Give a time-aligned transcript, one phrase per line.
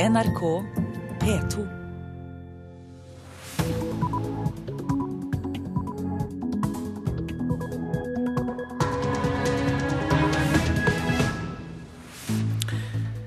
[0.00, 0.40] NRK
[1.20, 1.64] P2.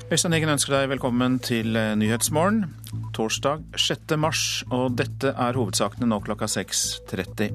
[0.10, 2.66] Øystein Heggen ønsker deg velkommen til eh, Nyhetsmorgen.
[3.14, 4.18] Torsdag 6.
[4.18, 7.54] mars, og dette er hovedsakene nå klokka 6.30.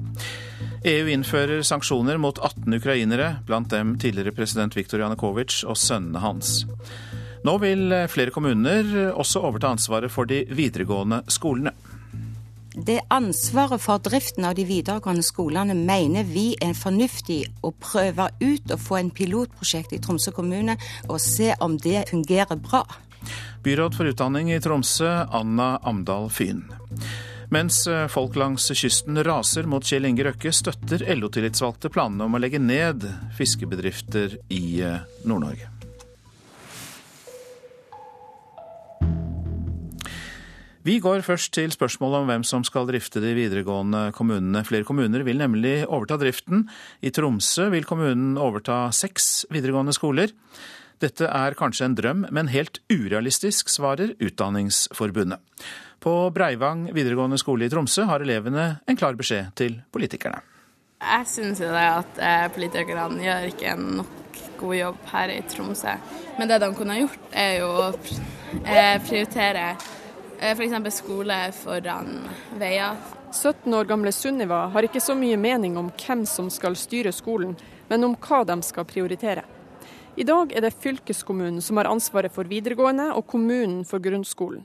[0.87, 6.61] EU innfører sanksjoner mot 18 ukrainere, blant dem tidligere president Viktor Janukovitsj og sønnene hans.
[7.47, 11.75] Nå vil eh, flere kommuner også overta ansvaret for de videregående skolene.
[12.79, 18.71] Det ansvaret for driften av de videregående skolene mener vi er fornuftig å prøve ut
[18.71, 22.85] og få en pilotprosjekt i Tromsø kommune og se om det fungerer bra.
[23.65, 26.63] Byråd for utdanning i Tromsø, Anna Amdal Fyn.
[27.49, 32.41] Mens eh, folk langs kysten raser mot Kjell Inge Røkke, støtter LO-tillitsvalgte planene om å
[32.41, 33.07] legge ned
[33.39, 35.78] fiskebedrifter i eh, Nord-Norge.
[40.79, 44.61] Vi går først til spørsmålet om hvem som skal drifte de videregående kommunene.
[44.63, 46.69] Flere kommuner vil nemlig overta driften.
[47.03, 50.31] I Tromsø vil kommunen overta seks videregående skoler.
[51.03, 55.43] Dette er kanskje en drøm, men helt urealistisk, svarer Utdanningsforbundet.
[55.99, 60.39] På Breivang videregående skole i Tromsø har elevene en klar beskjed til politikerne.
[61.03, 65.99] Jeg syns jo at eh, politikerne gjør ikke en nok god jobb her i Tromsø.
[66.39, 67.87] Men det de kunne gjort, er jo å
[68.63, 69.73] eh, prioritere
[70.41, 70.95] F.eks.
[70.95, 72.95] skole foran veier.
[73.31, 77.57] 17 år gamle Sunniva har ikke så mye mening om hvem som skal styre skolen,
[77.89, 79.43] men om hva de skal prioritere.
[80.15, 84.63] I dag er det fylkeskommunen som har ansvaret for videregående, og kommunen for grunnskolen.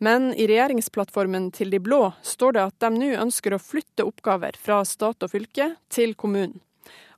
[0.00, 4.56] Men i regjeringsplattformen til de blå står det at de nå ønsker å flytte oppgaver
[4.56, 6.62] fra stat og fylke til kommunen.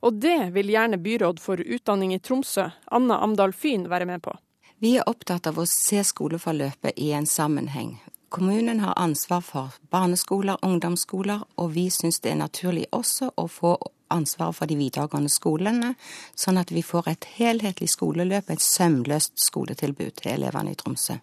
[0.03, 4.35] Og det vil gjerne byråd for utdanning i Tromsø, Anna Amdal Fyn, være med på.
[4.83, 7.93] Vi er opptatt av å se skoleforløpet i en sammenheng.
[8.27, 13.77] Kommunen har ansvar for barneskoler, ungdomsskoler, og vi syns det er naturlig også å få
[14.11, 15.93] ansvaret for de videregående skolene,
[16.35, 21.15] sånn at vi får et helhetlig skoleløp, et sømløst skoletilbud til elevene i Tromsø.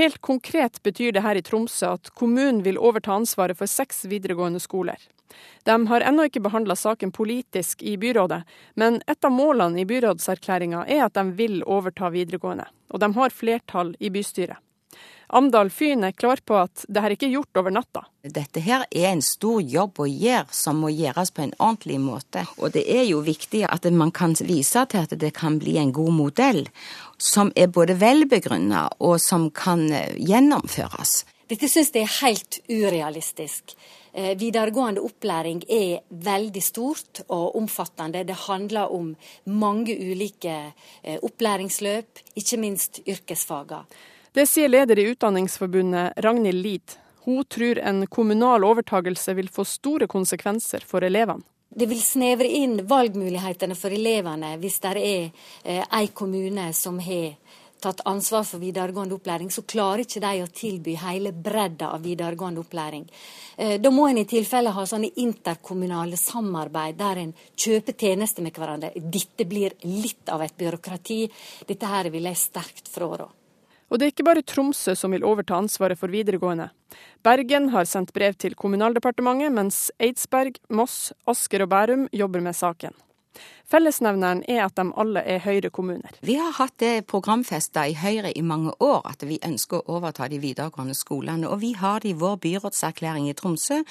[0.00, 4.64] Helt konkret betyr det her i Tromsø at kommunen vil overta ansvaret for seks videregående
[4.64, 4.96] skoler.
[5.68, 8.42] De har ennå ikke behandla saken politisk i byrådet,
[8.74, 13.34] men et av målene i byrådserklæringa er at de vil overta videregående, og de har
[13.34, 14.58] flertall i bystyret.
[15.32, 18.02] Amdal Fyn er klar på at det her ikke er gjort over natta.
[18.20, 22.44] Dette her er en stor jobb å gjøre, som må gjøres på en ordentlig måte.
[22.60, 25.94] Og det er jo viktig at man kan vise til at det kan bli en
[25.96, 26.66] god modell,
[27.16, 29.86] som er både velbegrunna og som kan
[30.20, 31.22] gjennomføres.
[31.50, 33.74] Dette syns jeg er helt urealistisk.
[34.12, 38.24] Eh, videregående opplæring er veldig stort og omfattende.
[38.24, 39.14] Det handler om
[39.44, 40.56] mange ulike
[41.02, 43.86] eh, opplæringsløp, ikke minst yrkesfagene.
[44.32, 46.94] Det sier leder i Utdanningsforbundet, Ragnhild Lid.
[47.24, 51.44] Hun tror en kommunal overtagelse vil få store konsekvenser for elevene.
[51.74, 55.30] Det vil snevre inn valgmulighetene for elevene hvis det er
[55.64, 57.32] eh, kommune som har
[57.82, 62.62] tatt ansvar for videregående opplæring, så klarer ikke de å tilby hele bredda av videregående
[62.62, 63.04] opplæring.
[63.56, 68.56] Eh, da må en i tilfelle ha sånne interkommunale samarbeid der en kjøper tjenester med
[68.56, 68.94] hverandre.
[68.96, 71.20] Dette blir litt av et byråkrati.
[71.68, 73.28] Dette her vil jeg sterkt frårå.
[73.92, 76.70] Og det er ikke bare Tromsø som vil overta ansvaret for videregående.
[77.22, 82.96] Bergen har sendt brev til Kommunaldepartementet, mens Eidsberg, Moss, Asker og Bærum jobber med saken.
[83.72, 86.18] Fellesnevneren er at de alle er Høyre-kommuner.
[86.20, 90.28] Vi har hatt det programfesta i Høyre i mange år at vi ønsker å overta
[90.28, 91.48] de videregående skolene.
[91.48, 93.82] Og vi har det i vår byrådserklæring i Tromsø.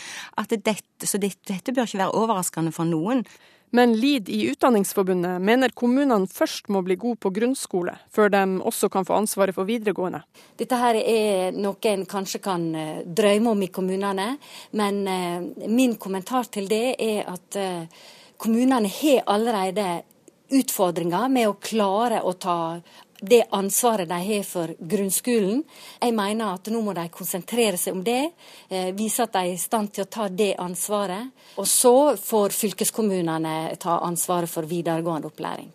[0.52, 3.26] Dette, så dette, dette bør ikke være overraskende for noen.
[3.72, 8.90] Men Lid i Utdanningsforbundet mener kommunene først må bli gode på grunnskole, før de også
[8.92, 10.20] kan få ansvaret for videregående.
[10.60, 14.34] Dette her er noe en kanskje kan eh, drømme om i kommunene,
[14.76, 18.04] men eh, min kommentar til det er at eh,
[18.42, 20.02] kommunene har allerede
[20.50, 22.82] utfordringer med å klare å ta
[23.22, 25.62] det ansvaret de har for grunnskolen.
[26.02, 28.32] Jeg mener at nå må de konsentrere seg om det,
[28.70, 31.30] eh, vise at de er i stand til å ta det ansvaret.
[31.58, 35.70] Og så får fylkeskommunene ta ansvaret for videregående opplæring.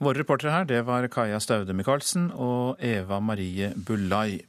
[0.00, 4.40] Våre reportere her, det var Kaja Staude Michaelsen og Eva Marie Bullai.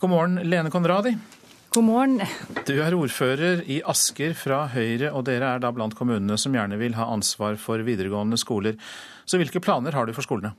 [0.00, 1.14] God morgen, Lene Konradi.
[1.70, 2.16] God morgen.
[2.66, 6.74] Du er ordfører i Asker fra Høyre, og dere er da blant kommunene som gjerne
[6.80, 8.74] vil ha ansvar for videregående skoler.
[9.22, 10.50] Så hvilke planer har du for skolene?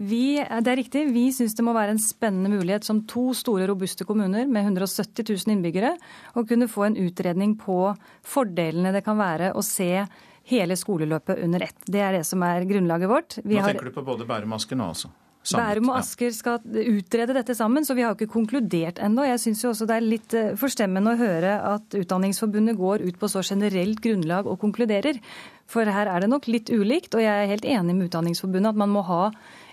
[0.00, 1.02] Vi, det er riktig.
[1.12, 5.26] Vi syns det må være en spennende mulighet som to store, robuste kommuner med 170
[5.28, 5.92] 000 innbyggere
[6.32, 7.82] å kunne få en utredning på
[8.24, 10.06] fordelene det kan være å se
[10.48, 11.80] hele skoleløpet under ett.
[11.84, 13.40] Det er det som er grunnlaget vårt.
[13.44, 15.12] Vi Nå tenker du på både Bærum og Asker nå, altså?
[15.56, 16.58] Bærum og Asker skal
[16.92, 19.24] utrede dette sammen, så vi har jo ikke konkludert ennå.
[19.28, 23.30] Jeg syns også det er litt eh, forstemmende å høre at Utdanningsforbundet går ut på
[23.32, 25.20] så generelt grunnlag og konkluderer.
[25.68, 28.80] For her er det nok litt ulikt, og jeg er helt enig med Utdanningsforbundet at
[28.80, 29.28] man må ha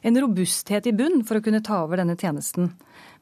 [0.05, 2.71] en robusthet i bunn for å kunne ta over denne tjenesten.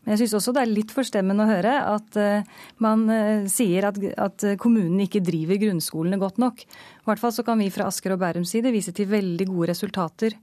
[0.04, 3.88] Men jeg syns også det er litt forstemmende å høre at uh, man uh, sier
[3.88, 6.66] at, at kommunen ikke driver grunnskolene godt nok.
[6.66, 9.72] I hvert fall så kan vi fra Asker og Bærums side vise til veldig gode
[9.72, 10.36] resultater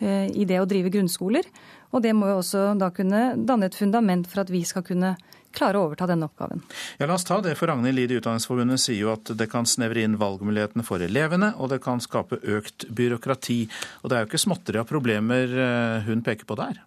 [0.00, 1.48] i det å drive grunnskoler.
[1.90, 5.16] Og det må jo også da kunne danne et fundament for at vi skal kunne
[5.56, 6.60] klare å overta denne oppgaven.
[7.00, 9.66] Ja, La oss ta det, for Ragnhild Lid i Utdanningsforbundet sier jo at det kan
[9.66, 13.62] snevre inn valgmulighetene for elevene, og det kan skape økt byråkrati.
[14.02, 15.56] Og det er jo ikke småtteri av problemer
[16.06, 16.84] hun peker på der?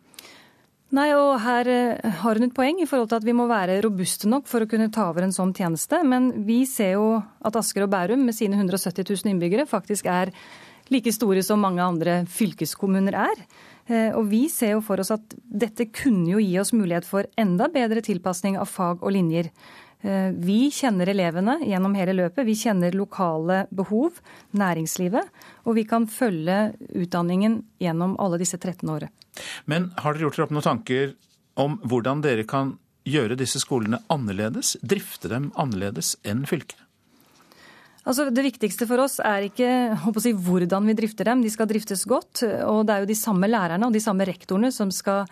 [0.92, 3.80] Nei, og Her eh, har hun et poeng i forhold til at vi må være
[3.86, 6.02] robuste nok for å kunne ta over en sånn tjeneste.
[6.04, 7.06] Men vi ser jo
[7.48, 10.34] at Asker og Bærum med sine 170 000 innbyggere faktisk er
[10.92, 13.46] like store som mange andre fylkeskommuner er.
[13.88, 17.30] Eh, og vi ser jo for oss at dette kunne jo gi oss mulighet for
[17.40, 19.50] enda bedre tilpasning av fag og linjer.
[20.02, 22.46] Eh, vi kjenner elevene gjennom hele løpet.
[22.48, 24.22] Vi kjenner lokale behov,
[24.58, 25.32] næringslivet.
[25.66, 29.12] Og vi kan følge utdanningen gjennom alle disse 13 årene.
[29.66, 31.14] Men har dere gjort dere opp noen tanker
[31.62, 32.76] om hvordan dere kan
[33.08, 34.76] gjøre disse skolene annerledes?
[34.84, 36.80] Drifte dem annerledes enn fylket?
[38.02, 39.70] Altså, det viktigste for oss er ikke
[40.24, 42.42] si, hvordan vi drifter dem, de skal driftes godt.
[42.66, 45.28] Og det er jo de samme lærerne og de samme rektorene som skal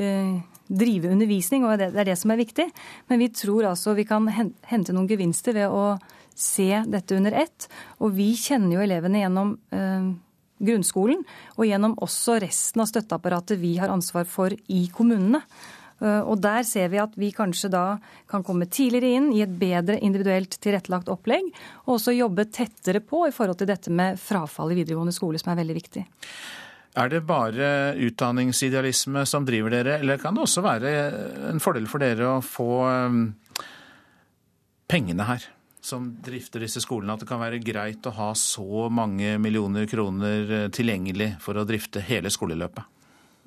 [0.00, 2.70] eh, drive undervisning, og det er det som er viktig.
[3.12, 5.98] Men vi tror altså vi kan hente noen gevinster ved å
[6.34, 7.68] se dette under ett.
[8.00, 10.10] Og vi kjenner jo elevene gjennom eh,
[10.64, 11.24] grunnskolen,
[11.58, 15.44] og gjennom også resten av støtteapparatet vi har ansvar for i kommunene.
[16.02, 17.84] Eh, og Der ser vi at vi kanskje da
[18.30, 21.46] kan komme tidligere inn i et bedre individuelt tilrettelagt opplegg,
[21.86, 25.52] og også jobbe tettere på i forhold til dette med frafall i videregående skole, som
[25.52, 26.04] er veldig viktig.
[26.94, 30.92] Er det bare utdanningsidealisme som driver dere, eller kan det også være
[31.50, 33.24] en fordel for dere å få um,
[34.90, 35.48] pengene her?
[35.84, 40.54] Som drifter disse skolene, at det kan være greit å ha så mange millioner kroner
[40.60, 42.93] eh, tilgjengelig for å drifte hele skoleløpet?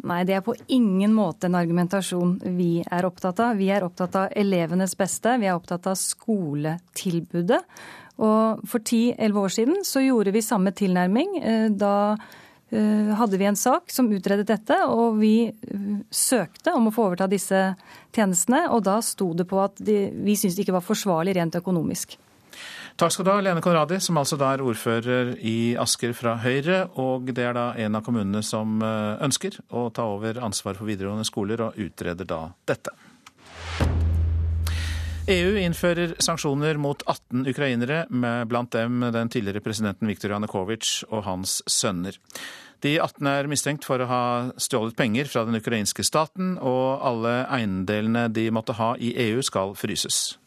[0.06, 3.58] Nei, det er på ingen måte en argumentasjon vi er opptatt av.
[3.58, 7.64] Vi er opptatt av elevenes beste, vi er opptatt av skoletilbudet.
[8.18, 11.96] Og for 10-11 år siden så gjorde vi samme tilnærming eh, da
[12.70, 17.06] Eh, hadde vi en sak som utredet dette, og vi eh, søkte om å få
[17.08, 17.62] overta disse
[18.16, 18.66] tjenestene.
[18.76, 22.18] Og da sto det på at vi syntes det ikke var forsvarlig rent økonomisk.
[22.98, 26.80] Takk skal du ha, Lene Konradi, som altså da er ordfører i Asker fra Høyre.
[26.98, 30.90] Og det er da en av kommunene som eh, ønsker å ta over ansvar for
[30.90, 32.96] videregående skoler, og utreder da dette.
[35.30, 41.22] EU innfører sanksjoner mot 18 ukrainere, med blant dem den tidligere presidenten Viktor Janukovitsj og
[41.28, 42.18] hans sønner.
[42.82, 44.24] De 18 er mistenkt for å ha
[44.58, 49.78] stjålet penger fra den ukrainske staten, og alle eiendelene de måtte ha i EU skal
[49.78, 50.40] fryses.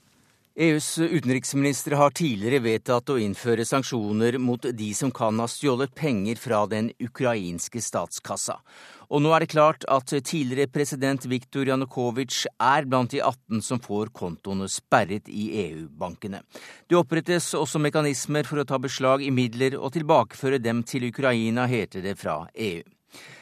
[0.61, 6.37] EUs utenriksministre har tidligere vedtatt å innføre sanksjoner mot de som kan ha stjålet penger
[6.37, 8.59] fra den ukrainske statskassa.
[9.09, 13.81] Og nå er det klart at tidligere president Viktor Janukovitsj er blant de 18 som
[13.81, 16.45] får kontoene sperret i EU-bankene.
[16.85, 21.65] Det opprettes også mekanismer for å ta beslag i midler og tilbakeføre dem til Ukraina,
[21.73, 22.85] heter det fra EU.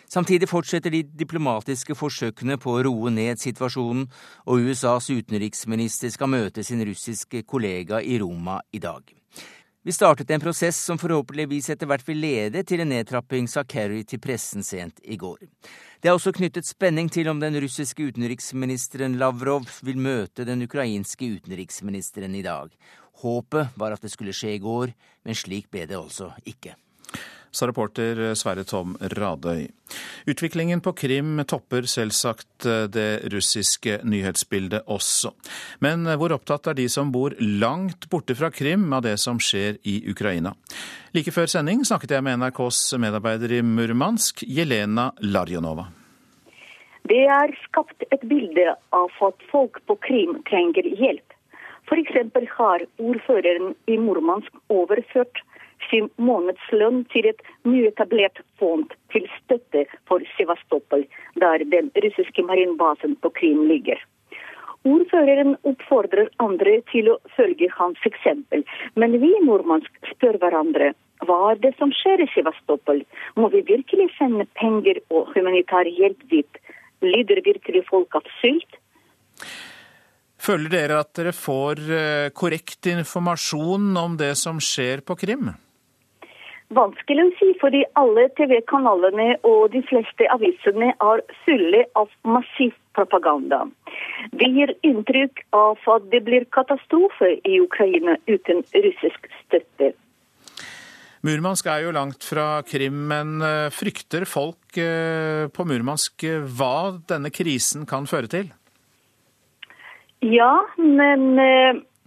[0.08, 4.06] Samtidig fortsetter de diplomatiske forsøkene på å roe ned situasjonen,
[4.48, 9.04] og USAs utenriksminister skal møte sin russiske kollega i Roma i dag.
[9.84, 14.02] Vi startet en prosess som forhåpentligvis etter hvert vil lede til en nedtrapping, sa Kerry
[14.08, 15.44] til pressen sent i går.
[16.00, 21.30] Det er også knyttet spenning til om den russiske utenriksministeren Lavrov vil møte den ukrainske
[21.36, 22.72] utenriksministeren i dag.
[23.22, 24.92] Håpet var at det skulle skje i går,
[25.24, 26.76] men slik ble det altså ikke
[27.50, 29.68] sa reporter Sverre Tom Radøy.
[30.28, 35.32] Utviklingen på Krim topper selvsagt eh, det russiske nyhetsbildet også.
[35.84, 39.40] Men eh, hvor opptatt er de som bor langt borte fra Krim av det som
[39.40, 40.54] skjer i Ukraina?
[41.16, 45.88] Like før sending snakket jeg med NRKs medarbeider i Murmansk, Jelena Larjonova.
[47.08, 51.24] Det er skapt et bilde av at folk på Krim trenger hjelp.
[51.88, 52.18] F.eks.
[52.58, 55.40] har ordføreren i Murmansk overført
[55.90, 61.04] sin månedslønn til et nyetablert fond til støtte for Sevastopol,
[61.40, 64.00] der den russiske marinbasen på Krim ligger.
[64.86, 70.94] Ordføreren oppfordrer andre til å følge hans eksempel, men vi i Murmansk spør hverandre
[71.26, 73.02] hva er det som skjer i Sevastopol?
[73.34, 76.60] Må vi virkelig sende penger og humanitær hjelp dit?
[77.02, 78.78] Lider virkelig folk av sult?
[80.38, 85.50] Føler dere at dere får eh, korrekt informasjon om det som skjer på Krim?
[86.76, 93.62] Vanskelig å si, fordi alle TV-kanalene og de fleste avisene er fulle av massiv propaganda.
[94.36, 99.94] Det gir inntrykk av at det blir katastrofe i Ukraina uten russisk støtte.
[101.24, 107.00] Murmansk er jo langt fra Krim, men eh, frykter folk eh, på Murmansk eh, hva
[107.10, 108.52] denne krisen kan føre til?
[110.22, 111.40] Ja, men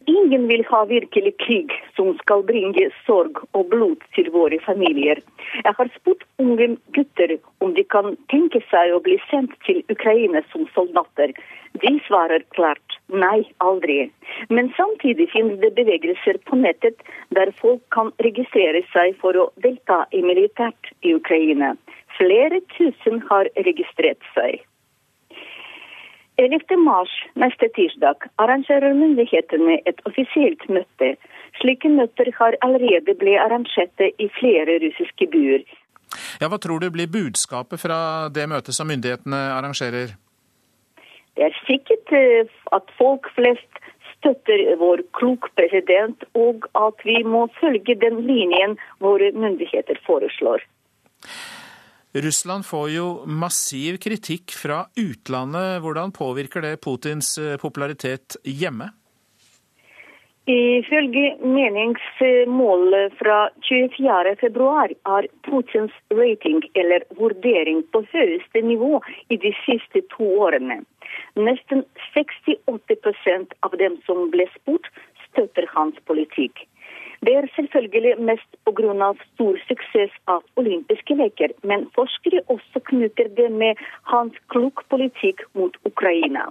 [0.06, 5.22] ingen vil ha virkelig krig som skal bringe sorg og blod til våre familier.
[5.64, 10.44] Jeg har spurt unge gutter om de kan tenke seg å bli sendt til Ukraina
[10.52, 11.34] som soldater.
[11.84, 14.10] De svarer klart nei, aldri.
[14.50, 17.00] Men samtidig finnes det bevegelser på nettet
[17.38, 21.76] der folk kan registrere seg for å delta i militært i Ukraina.
[22.18, 24.60] Flere tusen har registrert seg.
[26.40, 26.78] 11.
[26.80, 31.16] mars neste tirsdag arrangerer myndighetene et offisielt møte.
[31.60, 35.66] Slike møter har allerede blitt arrangert i flere russiske byer.
[36.42, 40.16] Ja, Hva tror du blir budskapet fra det møtet som myndighetene arrangerer?
[41.36, 43.80] Det er sikkert eh, at folk flest
[44.18, 50.64] støtter vår klok president, og at vi må følge den linjen våre myndigheter foreslår.
[52.14, 55.80] Russland får jo massiv kritikk fra utlandet.
[55.84, 58.90] Hvordan påvirker det Putins eh, popularitet hjemme?
[60.52, 63.38] Ifølge meningsmålet fra
[63.70, 64.72] 24.2
[65.16, 69.00] er Putins rating, eller vurdering, på høyeste nivå
[69.30, 70.82] i de siste to årene.
[71.40, 71.86] Nesten
[72.18, 74.90] 68% av dem som ble spurt,
[75.30, 76.66] støtter hans politikk.
[77.26, 79.14] Det er selvfølgelig mest pga.
[79.34, 83.76] stor suksess av olympiske leker, men forskere også knytter det med
[84.14, 86.48] hans klok politikk mot Ukraina.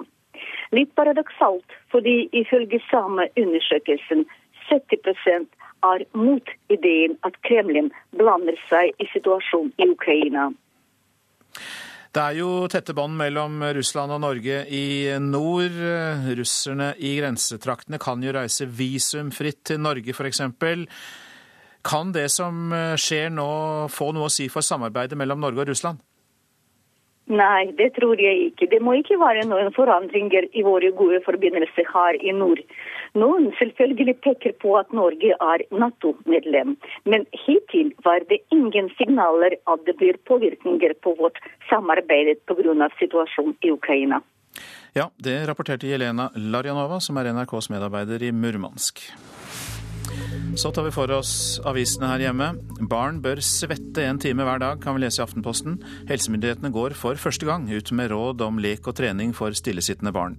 [0.72, 4.24] Litt paradoksalt, fordi ifølge samme undersøkelsen
[4.70, 5.50] 70%
[5.90, 10.50] er mot ideen at Kremlin blander seg i situasjonen i Ukraina.
[12.10, 15.76] Det er jo tette bånd mellom Russland og Norge i nord.
[16.40, 20.42] Russerne i grensetraktene kan jo reise visumfritt til Norge f.eks.
[21.86, 23.50] Kan det som skjer nå
[23.94, 26.02] få noe å si for samarbeidet mellom Norge og Russland?
[27.30, 28.66] Nei, det tror jeg ikke.
[28.72, 32.58] Det må ikke være noen forandringer i våre gode forbindelser her i nord.
[33.18, 39.86] Noen selvfølgelig peker på at Norge er Nato-medlem, men hittil var det ingen signaler at
[39.86, 41.40] det blir påvirkninger på vårt
[41.70, 42.88] samarbeid pga.
[42.98, 44.20] situasjonen i Ukraina.
[44.94, 49.02] Ja, det rapporterte Jelena Larjanova, som er NRKs medarbeider i Murmansk.
[50.58, 52.50] Så tar vi for oss avisene her hjemme.
[52.90, 55.78] Barn bør svette en time hver dag, kan vi lese i Aftenposten.
[56.10, 60.36] Helsemyndighetene går for første gang ut med råd om lek og trening for stillesittende barn.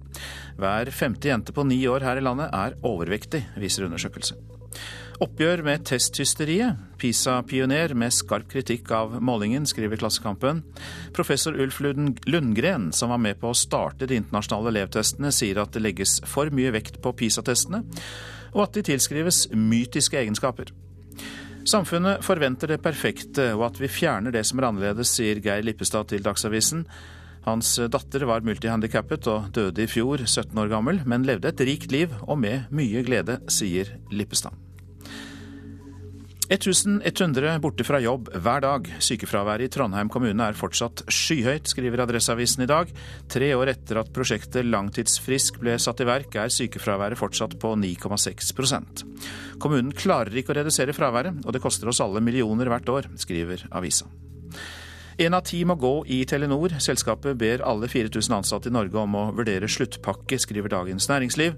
[0.60, 4.36] Hver femte jente på ni år her i landet er overvektig, viser undersøkelse.
[5.22, 6.78] Oppgjør med testhysteriet.
[6.98, 10.62] PISA-pioner med skarp kritikk av målingen, skriver Klassekampen.
[11.14, 15.84] Professor Ulf Lundgren, som var med på å starte de internasjonale elevtestene, sier at det
[15.84, 17.84] legges for mye vekt på PISA-testene
[18.52, 20.72] og at de tilskrives mytiske egenskaper.
[21.68, 26.10] Samfunnet forventer det perfekte, og at vi fjerner det som er annerledes, sier Geir Lippestad
[26.10, 26.86] til Dagsavisen.
[27.46, 31.94] Hans datter var multihandikappet og døde i fjor, 17 år gammel, men levde et rikt
[31.94, 34.61] liv og med mye glede, sier Lippestad.
[36.52, 38.88] 1100 borte fra jobb hver dag.
[39.00, 42.90] Sykefraværet i Trondheim kommune er fortsatt skyhøyt, skriver Adresseavisen i dag.
[43.32, 49.04] Tre år etter at prosjektet Langtidsfrisk ble satt i verk, er sykefraværet fortsatt på 9,6%
[49.62, 53.64] Kommunen klarer ikke å redusere fraværet, og det koster oss alle millioner hvert år, skriver
[53.72, 54.10] avisa.
[55.22, 56.72] En av ti må gå i Telenor.
[56.82, 61.54] Selskapet ber alle 4000 ansatte i Norge om å vurdere sluttpakke, skriver Dagens Næringsliv.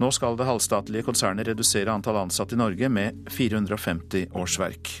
[0.00, 4.94] Nå skal det halvstatlige konsernet redusere antall ansatte i Norge med 450 årsverk.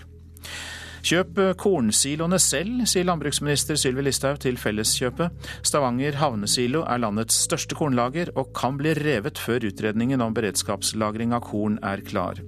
[1.02, 5.48] Kjøp kornsiloene selv, sier landbruksminister Sylvi Listhaug til Felleskjøpet.
[5.64, 11.46] Stavanger havnesilo er landets største kornlager, og kan bli revet før utredningen om beredskapslagring av
[11.48, 12.44] korn er klar.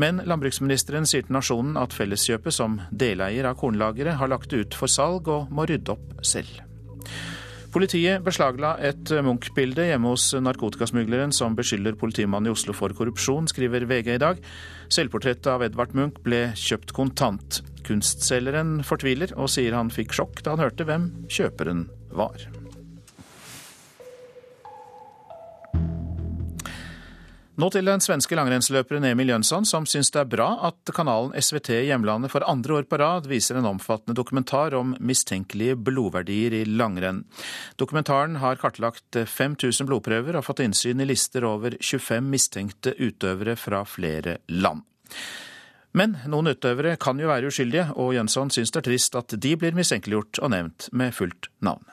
[0.00, 4.78] Men landbruksministeren sier til Nasjonen at Felleskjøpet som deleier av kornlageret har lagt det ut
[4.78, 6.62] for salg og må rydde opp selv.
[7.70, 13.86] Politiet beslagla et Munch-bilde hjemme hos narkotikasmugleren som beskylder politimannen i Oslo for korrupsjon, skriver
[13.86, 14.40] VG i dag.
[14.90, 17.60] Selvportrettet av Edvard Munch ble kjøpt kontant.
[17.86, 22.42] Kunstselgeren fortviler og sier han fikk sjokk da han hørte hvem kjøperen var.
[27.60, 31.68] Nå til den svenske langrennsløperen Emil Jønsson, som syns det er bra at kanalen SVT
[31.74, 36.62] i hjemlandet for andre år på rad viser en omfattende dokumentar om mistenkelige blodverdier i
[36.64, 37.26] langrenn.
[37.76, 43.84] Dokumentaren har kartlagt 5000 blodprøver og fått innsyn i lister over 25 mistenkte utøvere fra
[43.84, 44.86] flere land.
[45.92, 49.56] Men noen utøvere kan jo være uskyldige, og Jønsson syns det er trist at de
[49.58, 51.84] blir mistenkeliggjort og nevnt med fullt navn.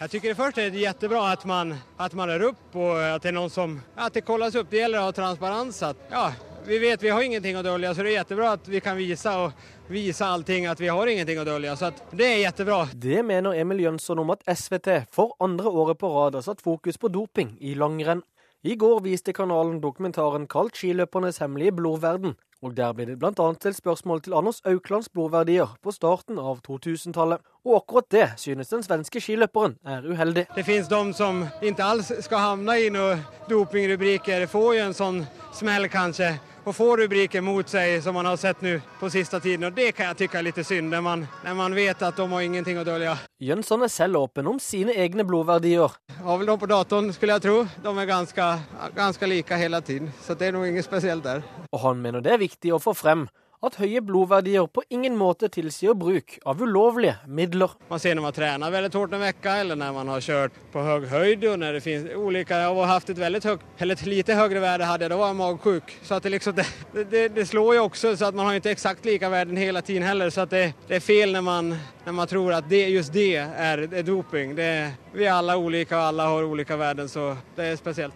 [0.00, 3.34] Jeg syns det først er kjempebra at at man er opp, og at det er
[3.36, 4.70] noen som at det kolles opp.
[4.70, 5.82] Det gjelder å ha transparens.
[6.08, 6.22] Ja,
[6.64, 9.34] vi vet vi har ingenting å dølge, så det er kjempebra at vi kan vise,
[9.36, 11.76] og vise allting at vi har ingenting å dølge.
[11.76, 12.78] Så det er kjempebra.
[12.96, 16.96] Det mener Emil Jønsson om at SVT for andre året på rad har satt fokus
[16.96, 18.24] på doping i langrenn.
[18.64, 23.32] I går viste kanalen dokumentaren kalt 'Skiløpernes hemmelige blodverden', og der ble det bl.a.
[23.56, 27.40] stilt spørsmål til Anders Auklands blodverdier på starten av 2000-tallet.
[27.64, 30.46] Og akkurat det synes den svenske skiløperen er uheldig.
[30.56, 34.44] Det finnes de som ikke alls skal havne i noen dopingrubriker.
[34.52, 35.22] Får jo en sånn
[35.56, 36.34] smell, kanskje
[36.70, 39.66] og få rubriker mot seg, som man har sett nå på siste tiden.
[39.66, 42.26] Og Det kan jeg tykke er litt synd, når man, når man vet at de
[42.30, 43.16] har ingenting å dølge.
[43.42, 45.96] Jønsson er selv åpen om sine egne blodverdier.
[46.20, 47.56] Har vel de på datoen, skulle jeg tro.
[47.82, 48.48] De er ganske,
[48.94, 51.42] ganske like hele tiden, så det er noe inget spesielt der.
[51.72, 53.26] Og han mener det er viktig å få frem
[53.66, 57.74] at høye blodverdier på ingen måte tilsier bruk av ulovlige midler.
[57.90, 60.84] Man ser når man trener veldig hardt en uke, eller når man har kjørt på
[60.86, 61.50] høy høyde.
[61.50, 64.60] og når det finnes ulike, Jeg har hatt et veldig høyt, eller et lite høyere
[64.64, 65.94] verdi hadde jeg, da var jeg magsjuk.
[66.02, 66.66] Så det, liksom, det,
[67.10, 70.02] det, det, slår jo også, så at man har ikke eksakt like verden hele tiden
[70.02, 70.30] heller.
[70.30, 71.74] Så det, det, er feil når man,
[72.06, 74.56] når man tror at just det er, er doping.
[74.56, 78.14] vi er alle ulike, og alle har ulike verden, så det er spesielt.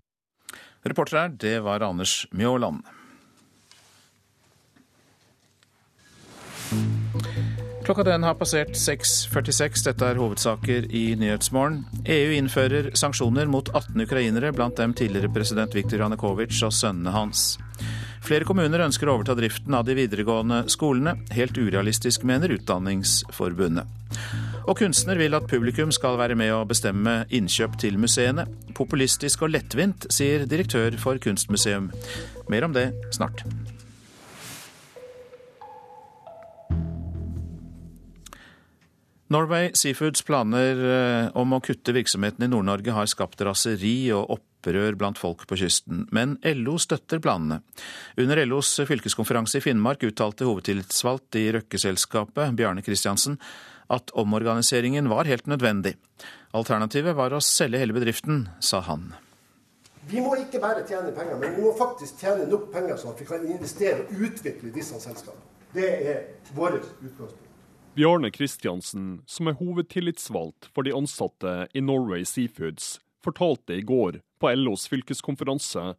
[0.85, 2.83] Reporter her, det var Anders Mjåland.
[7.85, 9.83] Klokka den har passert 6.46.
[9.85, 11.83] Dette er hovedsaker i Nyhetsmorgen.
[12.09, 17.43] EU innfører sanksjoner mot 18 ukrainere, blant dem tidligere president Viktor Janukovitsj og sønnene hans.
[18.25, 21.19] Flere kommuner ønsker å overta driften av de videregående skolene.
[21.37, 23.85] Helt urealistisk, mener Utdanningsforbundet.
[24.65, 28.49] Og kunstner vil at publikum skal være med å bestemme innkjøp til museene.
[28.73, 31.93] Populistisk og lettvint, sier direktør for Kunstmuseum.
[32.49, 33.45] Mer om det snart.
[39.35, 44.95] Norway Seafoods planer eh, om å kutte virksomheten i Nord-Norge har skapt raseri og opprør
[45.01, 47.59] blant folk på kysten, men LO støtter planene.
[48.21, 53.41] Under LOs fylkeskonferanse i Finnmark uttalte hovedtillitsvalgt i Røkke-selskapet, Bjarne Kristiansen,
[53.91, 55.97] at omorganiseringen var helt nødvendig.
[56.55, 59.17] Alternativet var å selge hele bedriften, sa han.
[60.13, 63.25] Vi må ikke bare tjene penger, men vi må faktisk tjene nok penger sånn at
[63.25, 65.51] vi kan investere og utvikle disse selskapene.
[65.75, 66.23] Det er
[66.55, 67.44] vårt utgangspunkt.
[67.95, 74.51] Bjarne Kristiansen, som er hovedtillitsvalgt for de ansatte i Norway Seafoods, fortalte i går på
[74.57, 75.93] LOs fylkeskonferanse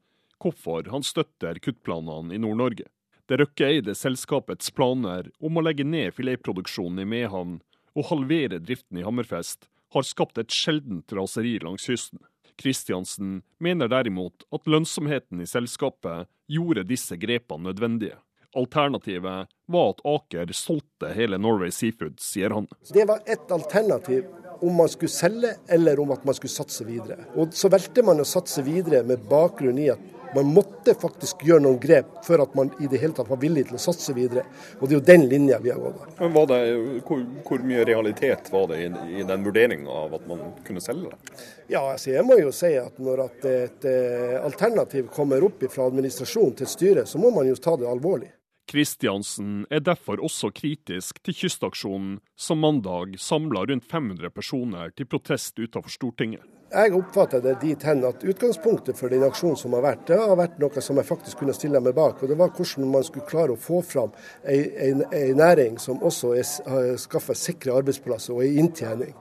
[0.43, 2.89] hvorfor han støtter kuttplanene i Nord-Norge.
[3.25, 7.62] Det Røkke-eide selskapets planer om å legge ned filetproduksjonen i Mehamn
[7.95, 12.19] og halvere driften i Hammerfest har skapt et sjeldent raseri langs kysten.
[12.60, 18.19] Kristiansen mener derimot at lønnsomheten i selskapet gjorde disse grepene nødvendige.
[18.55, 22.67] Alternativet var at Aker solgte hele Norway Seafood, sier han.
[22.93, 24.25] Det var et alternativ
[24.59, 27.17] om man skulle selge eller om at man skulle satse videre.
[27.35, 31.63] Og Så valgte man å satse videre med bakgrunn i at man måtte faktisk gjøre
[31.63, 34.43] noen grep for at man i det hele tatt var villig til å satse videre.
[34.79, 36.15] Og det er jo den linja vi har gått av.
[36.19, 36.59] Men det,
[37.07, 38.89] hvor, hvor, mye realitet var det i,
[39.21, 41.37] i den vurderinga av at man kunne selge det?
[41.71, 45.87] Ja, altså jeg må jo si at når at et eh, alternativ kommer opp fra
[45.87, 48.33] administrasjon til styret, så må man jo ta det alvorlig.
[48.65, 55.60] Kristiansen er derfor også kritisk til Kystaksjonen, som mandag samla rundt 500 personer til protest
[55.60, 56.43] utenfor Stortinget.
[56.73, 60.34] Jeg oppfatter det dit hen at utgangspunktet for den aksjonen som har vært, det har
[60.36, 62.23] vært noe som jeg faktisk kunne stille meg bak.
[62.23, 64.15] og Det var hvordan man skulle klare å få fram
[64.49, 69.13] ei næring som også er, skaffer sikre arbeidsplasser og ei inntjening.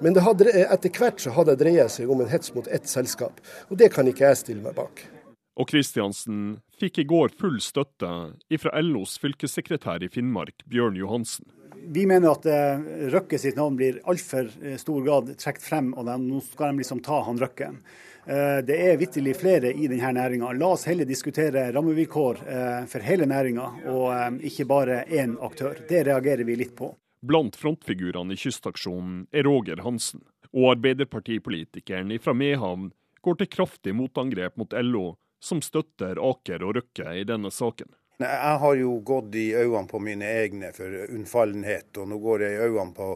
[0.00, 3.42] Men hadde, etter hvert så hadde det dreid seg om en hets mot ett selskap,
[3.68, 5.04] og det kan ikke jeg stille meg bak.
[5.54, 8.08] Og Kristiansen fikk i går full støtte
[8.58, 11.46] fra LOs fylkessekretær i Finnmark, Bjørn Johansen.
[11.84, 12.80] Vi mener at uh,
[13.12, 16.82] Røkke sitt navn blir altfor uh, stor grad trukket frem, og de, nå skal de
[16.82, 17.78] liksom ta han Røkken.
[18.24, 20.50] Uh, det er vitterlig flere i denne næringa.
[20.58, 22.42] La oss heller diskutere rammevilkår
[22.90, 25.84] for hele næringa, og ikke bare én aktør.
[25.88, 26.90] Det reagerer vi litt på.
[27.24, 30.24] Blant frontfigurene i Kystaksjonen er Roger Hansen.
[30.54, 32.90] Og Arbeiderpartipolitikeren fra Mehamn
[33.24, 35.14] går til kraftig motangrep mot LO
[35.44, 37.92] som støtter Aker og Røkke i denne saken.
[38.18, 42.54] Jeg har jo gått i øynene på mine egne for unnfallenhet, og nå går jeg
[42.54, 43.08] i øynene på,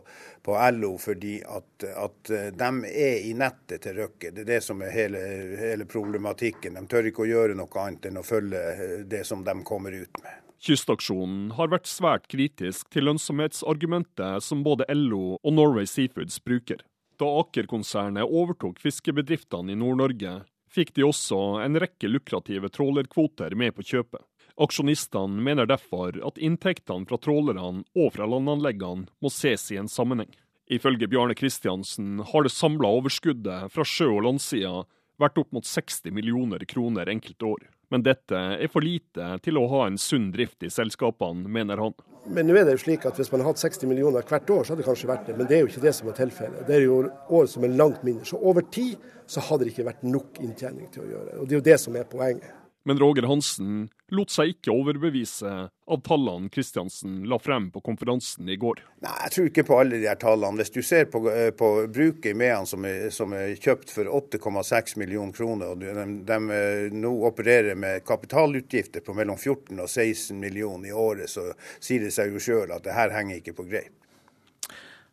[0.43, 4.33] på LO fordi at, at, de er i nettet til Røkke.
[4.35, 5.23] Det er det som er hele,
[5.61, 6.75] hele, problematikken.
[6.75, 10.23] De tør ikke å gjøre noe annet enn å følge det som de kommer ut
[10.25, 10.45] med.
[10.59, 16.83] Kystaksjonen har vært svært kritisk til lønnsomhetsargumentet som både LO og Norway Seafoods bruker.
[17.23, 20.41] Da Aker-konsernet overtok fiskebedriftene i Nord-Norge,
[20.72, 24.24] fikk de også en rekke lukrative trålerkvoter med på kjøpet.
[24.59, 30.33] Aksjonistene mener derfor at inntektene fra trålerne og fra landanleggene må ses i en sammenheng.
[30.68, 34.83] Ifølge Bjarne Kristiansen har det samla overskuddet fra sjø- og landsida
[35.18, 37.68] vært opp mot 60 millioner kroner enkelte år.
[37.88, 41.94] Men dette er for lite til å ha en sunn drift i selskapene, mener han.
[42.28, 44.66] Men nå er det jo slik at hvis man hadde hatt 60 millioner hvert år,
[44.66, 45.37] så hadde det kanskje vært det.
[45.38, 46.66] Men det er jo ikke det som er tilfellet.
[46.68, 46.98] Det er jo
[47.38, 48.28] år som er langt mindre.
[48.28, 48.98] Så over tid
[49.29, 51.38] så hadde det ikke vært nok inntjening til å gjøre.
[51.43, 52.55] Og det er jo det som er poenget.
[52.88, 55.51] Men Roger Hansen lot seg ikke overbevise
[55.93, 58.79] av tallene Kristiansen la frem på konferansen i går.
[59.05, 60.57] Nei, Jeg tror ikke på alle de her tallene.
[60.62, 64.09] Hvis du ser på, eh, på bruket i Mehamn som, er- som er kjøpt for
[64.09, 65.93] 8,6 millioner kroner, og de,
[66.25, 71.51] de, eh, nå opererer med kapitalutgifter på mellom 14 og 16 millioner i året, så
[71.81, 73.93] sier det seg jo sjøl at det her henger ikke på greip.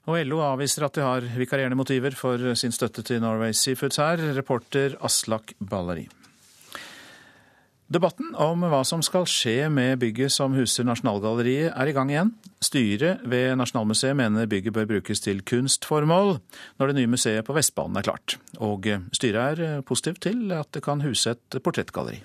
[0.06, 4.22] Og LO avviser at de har vikarierende motiver for sin støtte til Norway Seafoods her.
[4.38, 6.06] Reporter Aslak Balleri.
[7.86, 12.32] Debatten om hva som skal skje med bygget som huser Nasjonalgalleriet er i gang igjen.
[12.66, 16.40] Styret ved Nasjonalmuseet mener bygget bør brukes til kunstformål
[16.80, 18.40] når det nye museet på Vestbanen er klart.
[18.58, 22.24] Og styret er positivt til at det kan huse et portrettgalleri.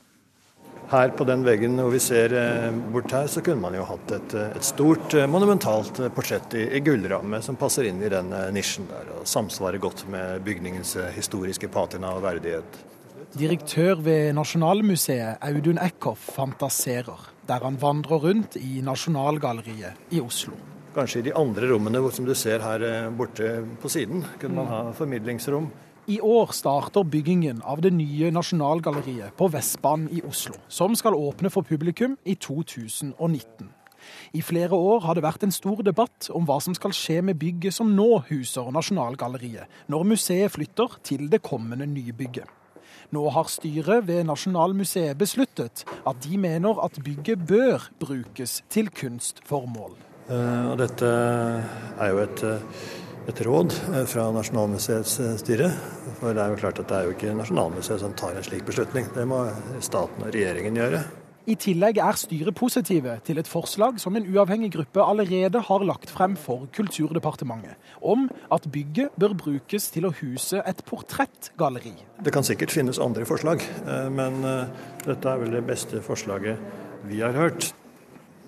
[0.91, 4.11] Her på den veggen hvor vi ser eh, bort her, så kunne man jo hatt
[4.17, 8.33] et, eh, et stort, eh, monumentalt portrett i, i gullramme som passer inn i den
[8.51, 12.81] nisjen der, og samsvarer godt med bygningens historiske patina og verdighet.
[13.39, 20.59] Direktør ved Nasjonalmuseet, Audun Eckhoff, fantaserer der han vandrer rundt i Nasjonalgalleriet i Oslo.
[20.97, 22.83] Kanskje i de andre rommene som du ser her
[23.15, 25.71] borte på siden, kunne man ha formidlingsrom.
[26.07, 31.51] I år starter byggingen av det nye Nasjonalgalleriet på Vestbanen i Oslo, som skal åpne
[31.53, 33.69] for publikum i 2019.
[34.33, 37.37] I flere år har det vært en stor debatt om hva som skal skje med
[37.41, 42.49] bygget som nå huser Nasjonalgalleriet, når museet flytter til det kommende nybygget.
[43.13, 49.99] Nå har styret ved Nasjonalmuseet besluttet at de mener at bygget bør brukes til kunstformål.
[50.31, 52.45] Og dette er jo et,
[53.29, 53.75] et råd
[54.09, 55.71] fra Nasjonalmuseets styre.
[56.21, 58.65] For det er jo klart at det er jo ikke Nasjonalmuseet som tar en slik
[58.69, 59.09] beslutning.
[59.15, 59.45] Det må
[59.85, 61.03] staten og regjeringen gjøre.
[61.51, 66.13] I tillegg er styret positive til et forslag som en uavhengig gruppe allerede har lagt
[66.13, 71.97] frem for Kulturdepartementet, om at bygget bør brukes til å huse et portrettgalleri.
[72.23, 73.65] Det kan sikkert finnes andre forslag,
[74.13, 74.45] men
[75.07, 76.61] dette er vel det beste forslaget
[77.09, 77.73] vi har hørt.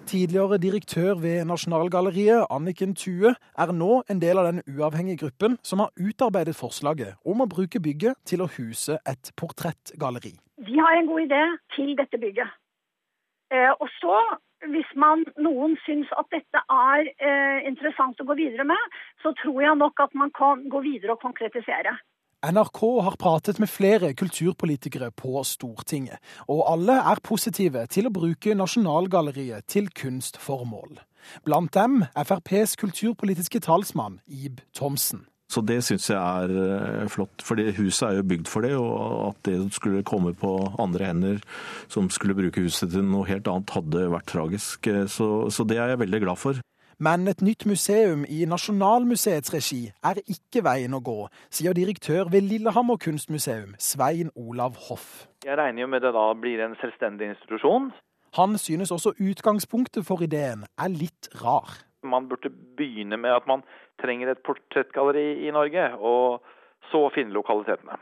[0.07, 5.83] Tidligere direktør ved Nasjonalgalleriet, Anniken Thue, er nå en del av den uavhengige gruppen som
[5.83, 10.35] har utarbeidet forslaget om å bruke bygget til å huse et portrettgalleri.
[10.67, 11.43] Vi har en god idé
[11.77, 12.51] til dette bygget.
[13.55, 14.19] Eh, og så,
[14.75, 19.62] hvis man, noen syns at dette er eh, interessant å gå videre med, så tror
[19.62, 21.95] jeg nok at man kan gå videre og konkretisere.
[22.43, 26.19] NRK har pratet med flere kulturpolitikere på Stortinget,
[26.51, 30.99] og alle er positive til å bruke Nasjonalgalleriet til kunstformål.
[31.47, 35.29] Blant dem FrPs kulturpolitiske talsmann Ib Thomsen.
[35.53, 38.73] Så det syns jeg er flott, for huset er jo bygd for det.
[38.81, 41.43] Og at det skulle komme på andre hender
[41.93, 44.89] som skulle bruke huset til noe helt annet, hadde vært tragisk.
[45.13, 46.63] Så, så det er jeg veldig glad for.
[47.03, 51.17] Men et nytt museum i Nasjonalmuseets regi er ikke veien å gå,
[51.51, 55.25] sier direktør ved Lillehammer kunstmuseum, Svein Olav Hoff.
[55.43, 57.91] Jeg regner jo med det da blir en selvstendig institusjon.
[58.38, 61.75] Han synes også utgangspunktet for ideen er litt rar.
[62.07, 63.67] Man burde begynne med at man
[63.99, 66.38] trenger et portrettgalleri i Norge, og
[66.93, 67.99] så finne lokalitetene.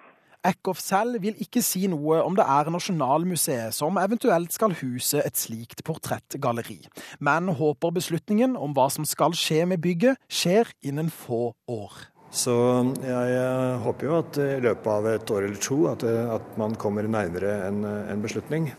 [0.47, 5.37] Eckhoff selv vil ikke si noe om det er Nasjonalmuseet som eventuelt skal huse et
[5.37, 6.79] slikt portrettgalleri,
[7.21, 12.07] men håper beslutningen om hva som skal skje med bygget, skjer innen få år.
[12.31, 12.55] Så
[13.03, 17.09] jeg håper jo at i løpet av et år eller to at, at man kommer
[17.11, 18.71] nærmere en, en beslutning.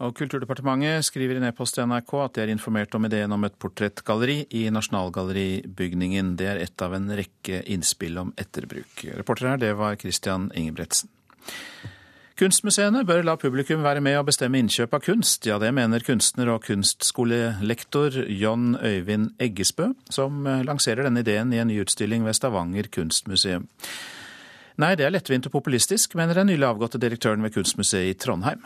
[0.00, 3.56] Og Kulturdepartementet skriver i e-post til NRK at de er informert om ideen om et
[3.60, 6.38] portrettgalleri i Nasjonalgalleribygningen.
[6.40, 9.04] Det er ett av en rekke innspill om etterbruk.
[9.18, 11.12] Reporter her, det var Christian Ingebretsen.
[12.40, 15.44] Kunstmuseene bør la publikum være med å bestemme innkjøp av kunst.
[15.44, 21.68] Ja, det mener kunstner og kunstskolelektor John Øyvind Eggesbø, som lanserer denne ideen i en
[21.68, 23.68] ny utstilling ved Stavanger kunstmuseum.
[24.80, 28.64] Nei, det er lettvint og populistisk, mener den nylig avgåtte direktøren ved Kunstmuseet i Trondheim.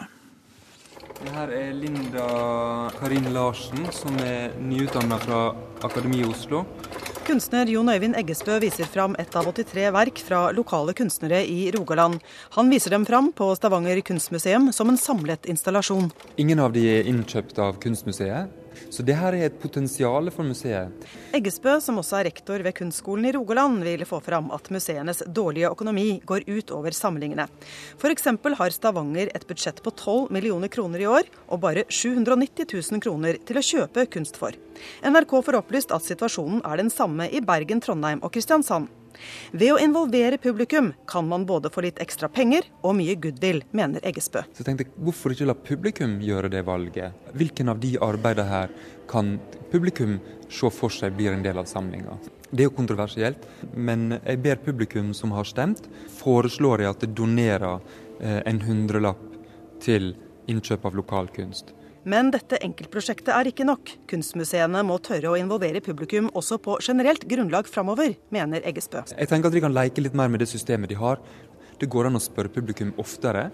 [1.15, 2.25] Det her er Linda
[2.99, 5.41] Karin Larsen, som er nyutdanna fra
[5.87, 6.65] Akademiet i Oslo.
[7.25, 12.19] Kunstner Jon Øyvind Eggesbø viser fram ett av 83 verk fra lokale kunstnere i Rogaland.
[12.59, 16.11] Han viser dem fram på Stavanger kunstmuseum som en samlet installasjon.
[16.37, 18.64] Ingen av de er innkjøpt av Kunstmuseet.
[18.95, 21.07] Så det her er et potensial for museet.
[21.35, 25.73] Eggesbø, som også er rektor ved Kunstskolen i Rogaland, vil få fram at museenes dårlige
[25.75, 27.49] økonomi går ut over samlingene.
[27.99, 28.31] F.eks.
[28.61, 33.41] har Stavanger et budsjett på 12 millioner kroner i år, og bare 790 000 kroner
[33.43, 34.55] til å kjøpe kunst for.
[35.03, 38.93] NRK får opplyst at situasjonen er den samme i Bergen, Trondheim og Kristiansand.
[39.53, 44.05] Ved å involvere publikum kan man både få litt ekstra penger og mye goodwill, mener
[44.07, 44.45] Eggesbø.
[44.53, 47.15] Så jeg tenkte, Hvorfor ikke la publikum gjøre det valget?
[47.35, 48.75] Hvilken av de arbeidene her
[49.11, 49.37] kan
[49.73, 52.19] publikum se for seg blir en del av samlinga?
[52.55, 55.89] Det er jo kontroversielt, men jeg ber publikum som har stemt,
[56.21, 57.81] foreslår jeg at det donerer
[58.21, 59.25] eh, en hundrelapp
[59.83, 60.13] til
[60.51, 61.73] innkjøp av lokalkunst.
[62.05, 63.95] Men dette enkeltprosjektet er ikke nok.
[64.11, 69.07] Kunstmuseene må tørre å involvere publikum også på generelt grunnlag framover, mener Eggesbø.
[69.15, 71.23] Jeg tenker at de kan leke litt mer med det systemet de har.
[71.81, 73.49] Det går an å spørre publikum oftere.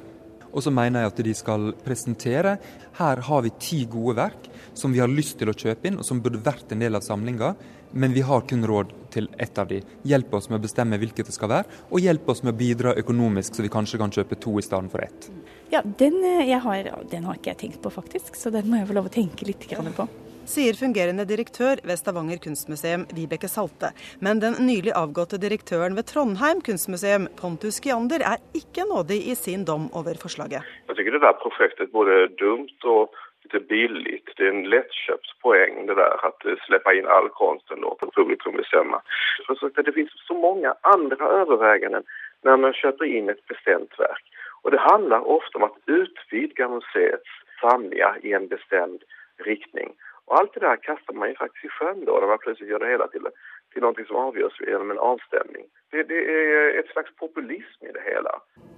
[0.50, 2.56] Og så mener jeg at de skal presentere
[2.98, 6.06] her har vi ti gode verk som vi har lyst til å kjøpe inn, og
[6.06, 7.52] som burde vært en del av samlinga,
[7.92, 9.80] men vi har kun råd til ett av de.
[10.06, 12.96] Hjelp oss med å bestemme hvilket det skal være, og hjelp oss med å bidra
[12.98, 15.30] økonomisk, så vi kanskje kan kjøpe to i stedet for ett.
[15.70, 18.88] Ja, den, eh, har, den, har, ikke jeg tenkt på faktisk, så den må jeg
[18.88, 20.06] få lov å tenke litt på.
[20.50, 23.92] Sier fungerende direktør ved Stavanger kunstmuseum, Vibeke Salte.
[24.18, 29.62] Men den nylig avgåtte direktøren ved Trondheim kunstmuseum, Pontus Giander, er ikke nådig i sin
[29.68, 30.66] dom over forslaget.
[30.90, 33.14] Jeg syns det der prosjektet både dumt og
[33.46, 34.18] litt billig.
[34.34, 38.98] Det er en lettkjøpt poeng det der at slippe inn all kunsten og publikum bestemme.
[39.46, 42.02] Det finnes så mange andre overveielser
[42.42, 44.26] når man kjøper inn et bestemt verk.
[44.64, 49.04] Og Det handler ofte om å utvide museets samlinger i en bestemt
[49.46, 49.94] retning.
[50.28, 52.92] Og Alt det der kaster man faktisk i sjøen da, når man plutselig gjør det
[52.92, 53.26] hele til,
[53.74, 55.66] til noe som avgjøres gjennom en avstemning.
[55.90, 58.36] Det, det er et slags populisme i det hele.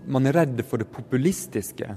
[0.08, 1.90] Man er redd for det populistiske.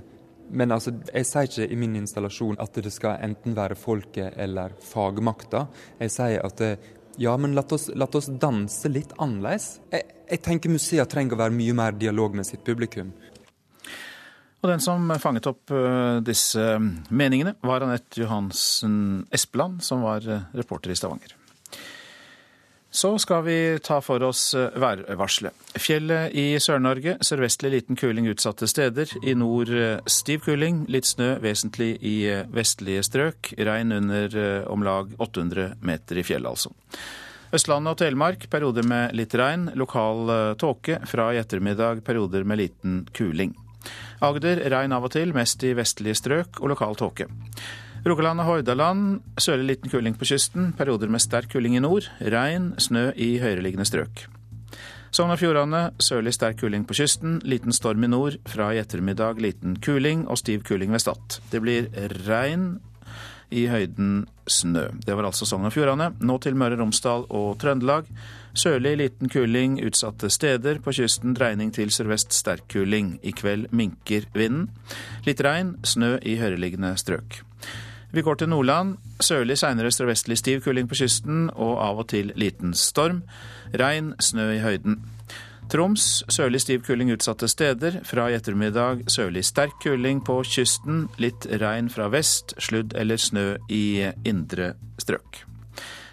[0.55, 4.75] Men altså, jeg sier ikke i min installasjon at det skal enten være folket eller
[4.91, 5.65] fagmakta.
[6.03, 6.61] Jeg sier at
[7.17, 9.79] ja, men la oss, oss danse litt annerledes.
[9.93, 13.13] Jeg, jeg tenker museer trenger å være mye mer dialog med sitt publikum.
[14.65, 16.61] Og den som fanget opp eh, disse
[17.13, 21.35] meningene, var Anette Johansen Espeland, som var eh, reporter i Stavanger.
[22.89, 25.53] Så skal vi ta for oss eh, værvarselet.
[25.77, 29.13] Fjellet i Sør-Norge sørvestlig liten kuling utsatte steder.
[29.21, 29.69] I nord
[30.09, 32.15] stiv kuling, litt snø vesentlig i
[32.55, 33.51] vestlige strøk.
[33.69, 36.73] Regn under om lag 800 meter i fjellet, altså.
[37.53, 39.69] Østlandet og Telemark perioder med litt regn.
[39.77, 40.97] Lokal tåke.
[41.05, 43.53] Fra i ettermiddag perioder med liten kuling.
[44.23, 47.27] Agder regn av og til, mest i vestlige strøk og lokal tåke.
[48.05, 52.07] Rogaland og Hordaland sørlig liten kuling på kysten, perioder med sterk kuling i nord.
[52.21, 54.27] Regn, snø i høyereliggende strøk.
[55.15, 58.37] Sogn og Fjordane sørlig sterk kuling på kysten, liten storm i nord.
[58.51, 61.39] Fra i ettermiddag liten kuling og stiv kuling ved Stad.
[61.51, 61.89] Det blir
[62.27, 62.75] regn,
[63.53, 64.87] i høyden snø.
[65.05, 66.11] Det var altså Sogn og Fjordane.
[66.19, 68.09] Nå til Møre og Romsdal og Trøndelag.
[68.55, 70.79] Sørlig liten kuling utsatte steder.
[70.79, 73.17] På kysten dreining til sørvest sterk kuling.
[73.23, 74.69] I kveld minker vinden.
[75.27, 77.41] Litt regn, snø i høyereliggende strøk.
[78.15, 78.95] Vi går til Nordland.
[79.19, 83.25] Sørlig, seinere sørvestlig stiv kuling på kysten og av og til liten storm.
[83.75, 85.01] Regn, snø i høyden.
[85.71, 87.99] Troms sørlig stiv kuling utsatte steder.
[88.07, 91.09] Fra i ettermiddag sørlig sterk kuling på kysten.
[91.19, 92.55] Litt regn fra vest.
[92.61, 95.43] Sludd eller snø i indre strøk.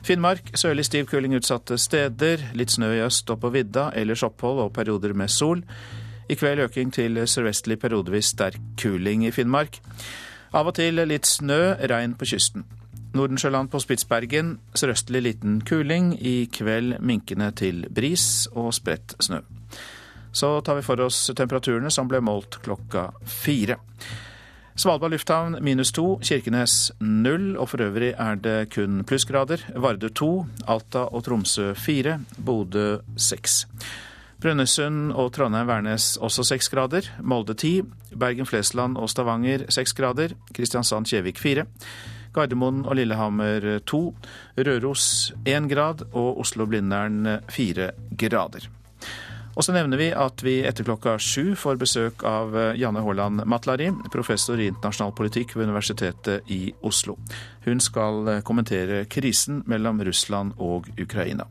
[0.02, 2.40] Finnmark sørlig stiv kuling utsatte steder.
[2.58, 3.92] Litt snø i øst og på vidda.
[3.94, 5.62] Ellers opphold og perioder med sol.
[6.26, 9.78] I kveld øking til sørvestlig periodevis sterk kuling i Finnmark.
[10.52, 12.66] Av og til litt snø, regn på kysten.
[13.14, 16.16] Nordensjøland på Spitsbergen sørøstlig liten kuling.
[16.18, 19.38] I kveld minkende til bris og spredt snø.
[20.32, 23.78] Så tar vi for oss temperaturene som ble målt klokka fire.
[24.74, 29.60] Svalbard lufthavn minus to, Kirkenes null, og for øvrig er det kun plussgrader.
[29.76, 33.66] Vardø to, Alta og Tromsø fire, Bodø seks.
[34.42, 37.06] Brønnøysund og Trondheim-Værnes også seks grader.
[37.20, 37.82] Molde ti,
[38.16, 40.34] Bergen-Flesland og Stavanger seks grader.
[40.56, 41.68] Kristiansand-Kjevik fire.
[42.32, 44.06] Gardermoen og Lillehammer to,
[44.56, 48.72] Røros én grad og Oslo-Blindern fire grader.
[49.52, 53.90] Og så nevner vi at vi etter klokka sju får besøk av Janne Haaland Matlari,
[54.12, 57.18] professor i internasjonal politikk ved Universitetet i Oslo.
[57.66, 61.48] Hun skal kommentere krisen mellom Russland og Ukraina.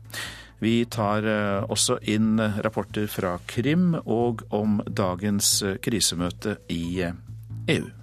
[0.62, 8.01] Vi tar eh, også inn rapporter fra Krim og om dagens krisemøte i EU.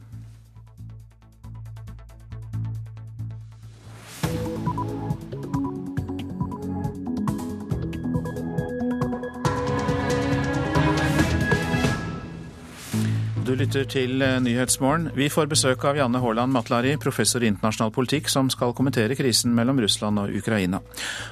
[13.49, 15.07] Du lytter til eh, Nyhetsmorgen.
[15.17, 19.55] Vi får besøk av Janne Haaland Matlari, professor i internasjonal politikk, som skal kommentere krisen
[19.57, 20.77] mellom Russland og Ukraina.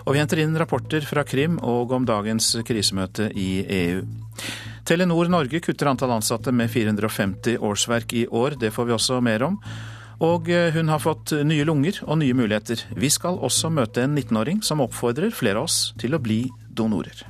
[0.02, 4.02] Og vi henter inn rapporter fra Krim og om dagens krisemøte i EU.
[4.90, 8.58] Telenor Norge kutter antall ansatte med 450 årsverk i år.
[8.66, 9.62] Det får vi også mer om.
[10.26, 12.88] Og eh, hun har fått nye lunger og nye muligheter.
[12.98, 17.28] Vi skal også møte en 19-åring som oppfordrer flere av oss til å bli donorer.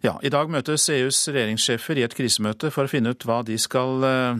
[0.00, 3.58] Ja, I dag møtes EUs regjeringssjefer i et krisemøte for å finne ut hva de
[3.60, 4.38] skal eh,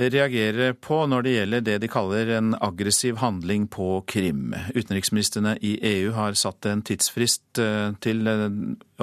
[0.00, 4.54] reagere på når det gjelder det de kaller en aggressiv handling på Krim.
[4.72, 8.48] Utenriksministrene i EU har satt en tidsfrist eh, til eh,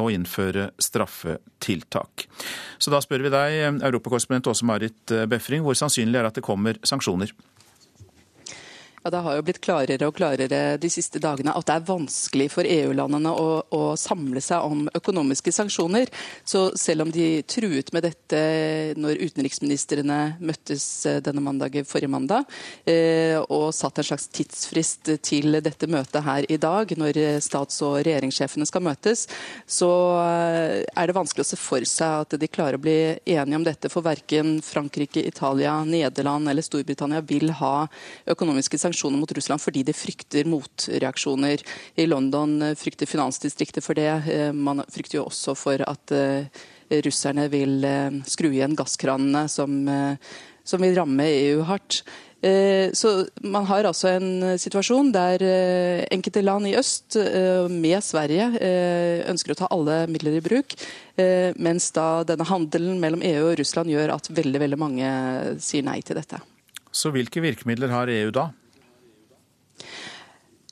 [0.02, 2.26] å innføre straffetiltak.
[2.82, 6.82] Så da spør vi deg, europakorrespondent Åse Marit Befring, hvor sannsynlig er at det kommer
[6.82, 7.36] sanksjoner?
[9.04, 12.50] Ja, Det har jo blitt klarere og klarere de siste dagene at det er vanskelig
[12.52, 16.10] for EU-landene å, å, samle seg om økonomiske sanksjoner.
[16.44, 18.42] Så selv om de truet med dette
[19.00, 22.50] når utenriksministrene møttes eh, denne mandagen forrige mandag,
[22.84, 28.02] eh, og satt en slags tidsfrist til dette møtet her i dag, når stats- og
[28.04, 29.26] regjeringssjefene skal møtes,
[29.64, 29.92] så
[30.26, 33.68] eh, er det vanskelig å se for seg at de klarer å bli enige om
[33.68, 33.94] dette.
[33.94, 37.88] For verken Frankrike, Italia, Nederland eller Storbritannia vil ha
[38.28, 41.64] økonomiske sanksjoner sanksjoner mot Russland fordi de frykter motreaksjoner.
[41.96, 44.10] I London eh, frykter finansdistriktet for det.
[44.30, 46.48] Eh, man frykter jo også for at eh,
[47.06, 47.86] russerne vil
[48.26, 49.86] skru igjen gasskranene, som,
[50.66, 52.02] som vil ramme EU hardt.
[52.98, 53.12] Så
[53.46, 55.44] Man har altså en situasjon der
[56.10, 57.14] enkelte land i øst,
[57.70, 58.48] med Sverige,
[59.30, 60.74] ønsker å ta alle midler i bruk,
[61.62, 65.12] mens da denne handelen mellom EU og Russland gjør at veldig, veldig mange
[65.62, 66.42] sier nei til dette.
[66.90, 68.50] Så hvilke virkemidler har EU da?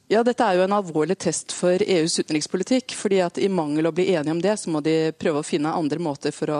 [0.08, 2.93] Ja, Dette er jo en alvorlig test for EUs utenrikspolitikk.
[2.96, 5.74] fordi at I mangel å bli enige om det, så må de prøve å finne
[5.76, 6.60] andre måter for å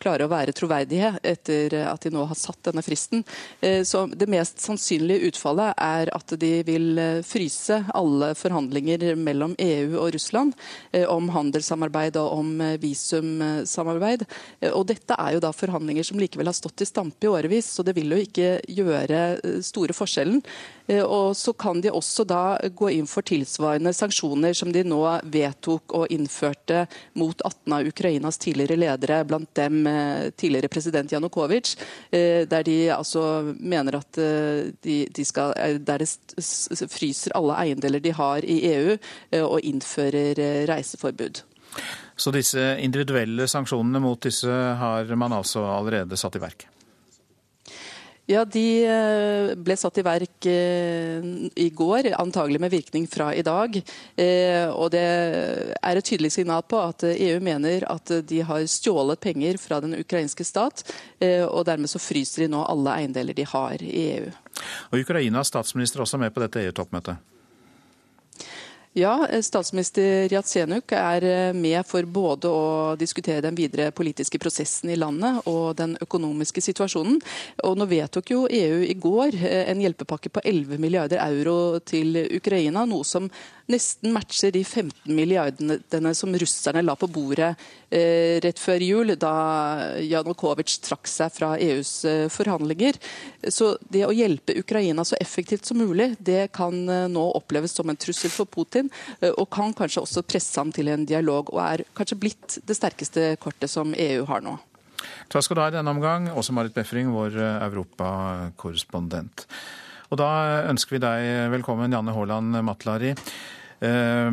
[0.00, 3.20] klare å være troverdige etter at de nå har satt denne fristen.
[3.60, 9.54] Eh, så Det mest sannsynlige utfallet er at de vil eh, fryse alle forhandlinger mellom
[9.58, 10.56] EU og Russland
[10.92, 14.24] eh, om handelssamarbeid og om visumsamarbeid.
[14.72, 17.84] Og Dette er jo da forhandlinger som likevel har stått i stampe i årevis, så
[17.84, 20.40] det vil jo ikke gjøre store forskjellen.
[21.04, 25.00] Og så kan de også da gå inn for tilsvarende sanksjoner som de nå
[25.30, 26.86] vedtok og innførte
[27.20, 31.76] mot 18 av Ukrainas tidligere ledere, blant dem eh, tidligere president Janukovitsj,
[32.10, 33.22] eh, der de altså
[33.58, 36.10] mener at eh, de, de skal, der det
[36.90, 38.96] fryser alle eiendeler de har i EU,
[39.44, 41.42] og innfører reiseforbud.
[42.16, 46.66] Så disse individuelle sanksjonene mot disse har man altså allerede satt i verk?
[48.30, 51.24] Ja, De eh, ble satt i verk eh,
[51.58, 53.74] i går, antagelig med virkning fra i dag.
[54.14, 59.20] Eh, og Det er et tydelig signal på at EU mener at de har stjålet
[59.20, 60.84] penger fra den ukrainske stat,
[61.20, 64.30] og dermed så fryser de nå alle eiendeler de har i EU.
[64.92, 67.18] Og Ukrainas statsminister også med på dette EU-toppmøtet?
[68.98, 72.64] Ja, statsminister Jatsenuk er eh, med for både å
[72.98, 77.20] diskutere den videre politiske prosessen i landet og den økonomiske situasjonen.
[77.68, 82.18] Og nå vedtok jo EU i går eh, en hjelpepakke på 11 milliarder euro til
[82.34, 83.30] Ukraina, noe som
[83.70, 87.52] nesten matcher de 15 milliardene som russerne la på bordet
[87.90, 89.34] eh, rett før jul, da
[90.02, 92.98] Janukovitsj trakk seg fra EUs eh, forhandlinger.
[93.48, 97.90] Så det å hjelpe Ukraina så effektivt som mulig, det kan eh, nå oppleves som
[97.90, 101.60] en trussel for Putin, eh, og kan kanskje også presse ham til en dialog, og
[101.66, 104.56] er kanskje blitt det sterkeste kortet som EU har nå.
[105.30, 109.46] Takk skal du ha i denne omgang, også Marit Befring, vår eh, europakorrespondent.
[110.10, 110.30] Og da
[110.66, 113.14] ønsker vi deg velkommen, Janne Haaland Matlari.
[113.80, 114.30] Eh,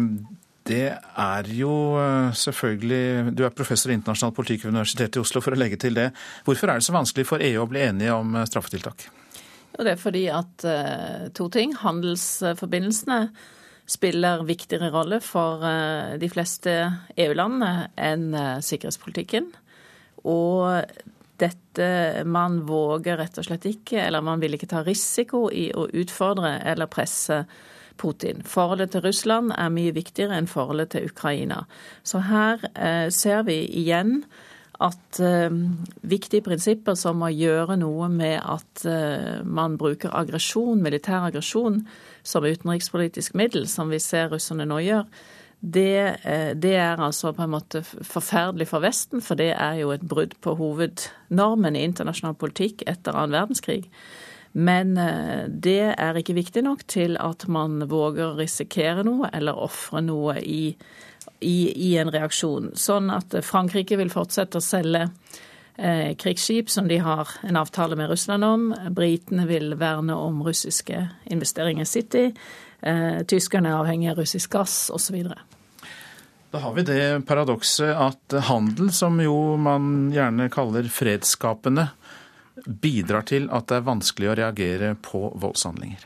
[0.67, 5.41] det er jo eh, selvfølgelig Du er professor i internasjonal politikk ved Universitetet i Oslo,
[5.43, 6.09] for å legge til det.
[6.47, 9.07] Hvorfor er det så vanskelig for EU å bli enige om eh, straffetiltak?
[9.77, 10.63] Det er fordi at
[11.37, 11.75] to ting.
[11.77, 13.17] Handelsforbindelsene
[13.87, 15.63] spiller viktigere rolle for
[16.19, 16.73] de fleste
[17.15, 19.47] EU-landene enn sikkerhetspolitikken.
[20.27, 20.83] Og
[21.39, 25.87] dette man våger rett og slett ikke, eller man vil ikke ta risiko i å
[25.87, 27.43] utfordre eller presse
[27.97, 28.43] Putin.
[28.45, 31.63] Forholdet til Russland er mye viktigere enn forholdet til Ukraina.
[32.05, 34.21] Så her eh, ser vi igjen
[34.83, 35.53] at eh,
[36.05, 41.81] viktige prinsipper som å gjøre noe med at eh, man bruker aggresjon, militær aggresjon
[42.27, 45.09] som utenrikspolitisk middel, som vi ser russerne nå gjør,
[45.59, 49.91] det, eh, det, er altså på en måte forferdelig for Vesten, for det er jo
[49.95, 53.87] et brudd på hovednormen i internasjonal politikk etter annen verdenskrig.
[54.53, 60.03] Men eh, det er ikke viktig nok til at man våger risikere noe eller ofre
[60.05, 60.77] noe i
[61.39, 62.71] i, i en reaksjon.
[62.75, 65.07] Sånn at Frankrike vil fortsette å selge
[65.75, 68.69] eh, krigsskip som de har en avtale med Russland om.
[68.95, 72.25] Britene vil verne om russiske investeringer i City.
[72.81, 75.21] Eh, tyskerne er avhengig av russisk gass osv.
[76.51, 81.89] Da har vi det paradokset at handel, som jo man gjerne kaller fredsskapende,
[82.65, 85.99] bidrar til at det er vanskelig å reagere på voldshandlinger.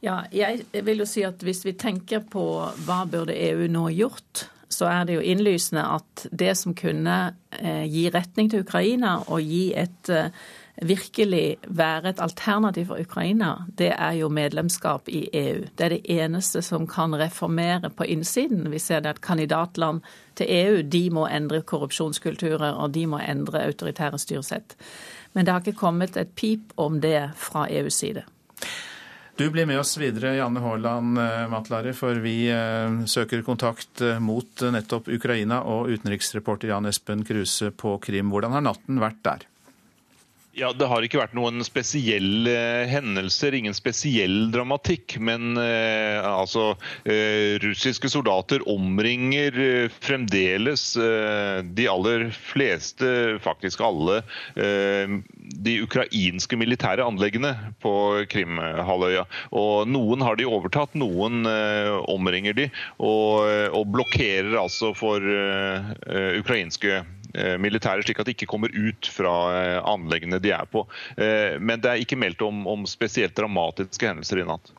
[0.00, 2.44] Ja, jeg vil jo si at Hvis vi tenker på
[2.86, 7.18] hva burde EU nå gjort, så er det jo innlysende at det som kunne
[7.58, 10.30] eh, gi retning til Ukraina og gi et eh,
[10.82, 15.64] virkelig være et alternativ for Ukraina, det er jo medlemskap i EU.
[15.78, 18.70] Det er det eneste som kan reformere på innsiden.
[18.70, 20.00] Vi ser det at kandidatland
[20.36, 24.76] til EU de må endre korrupsjonskulturer og de må endre autoritære styresett.
[25.32, 28.22] Men det har ikke kommet et pip om det fra EUs side.
[29.38, 34.16] Du blir med oss videre, Janne Haaland Matlare, Matlari, for vi eh, søker kontakt eh,
[34.18, 38.32] mot nettopp Ukraina og utenriksreporter Jan Espen Kruse på Krim.
[38.34, 39.46] Hvordan har natten vært der?
[40.58, 42.52] Ja, Det har ikke vært noen spesielle
[42.90, 45.14] hendelser, ingen spesiell dramatikk.
[45.22, 46.72] Men eh, altså
[47.06, 54.24] eh, Russiske soldater omringer eh, fremdeles eh, de aller fleste, faktisk alle,
[54.58, 55.14] eh,
[55.62, 57.54] de ukrainske militære anleggene
[57.84, 57.94] på
[58.32, 59.28] Krimhalvøya.
[59.54, 62.66] Og Noen har de overtatt, noen eh, omringer de.
[62.98, 63.46] Og,
[63.78, 67.14] og blokkerer altså for ukrainske Eh,
[67.60, 70.84] militære, slik at de ikke kommer ut fra eh, anleggene de er på.
[71.16, 74.72] Eh, men det er ikke meldt om, om spesielt dramatiske hendelser i natt.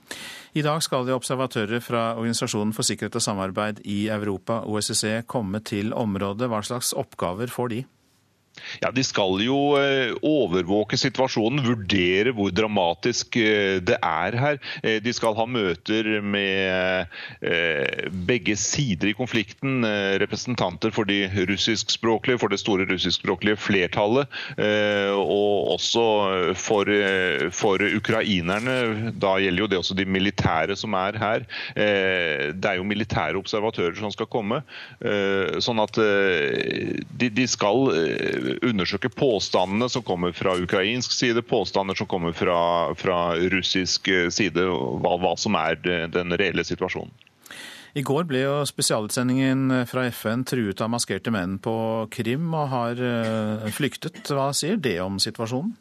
[0.58, 5.62] I dag skal de observatører fra Organisasjonen for sikkerhet og samarbeid i Europa, OSSE, komme
[5.62, 6.50] til området.
[6.50, 7.84] Hva slags oppgaver får de?
[8.82, 14.60] Ja, De skal jo eh, overvåke situasjonen, vurdere hvor dramatisk eh, det er her.
[14.84, 17.10] Eh, de skal ha møter med
[18.28, 19.84] begge sider i konflikten.
[20.22, 24.30] Representanter for de russiskspråklige, for det store russiskspråklige flertallet.
[25.16, 26.04] Og også
[26.60, 26.90] for,
[27.56, 29.12] for ukrainerne.
[29.22, 31.46] Da gjelder jo det også de militære som er her.
[31.76, 34.62] Det er jo militære observatører som skal komme.
[35.64, 37.90] Sånn at de, de skal
[38.66, 42.60] undersøke påstandene som kommer fra ukrainsk side, påstander som kommer fra,
[43.00, 43.20] fra
[43.54, 44.68] russisk side,
[45.04, 45.80] hva, hva som er
[46.12, 47.14] den reelle situasjonen.
[47.98, 51.74] I går ble jo spesialutsendingen fra FN truet av maskerte menn på
[52.14, 54.22] Krim og har eh, flyktet.
[54.30, 55.74] Hva sier det om situasjonen?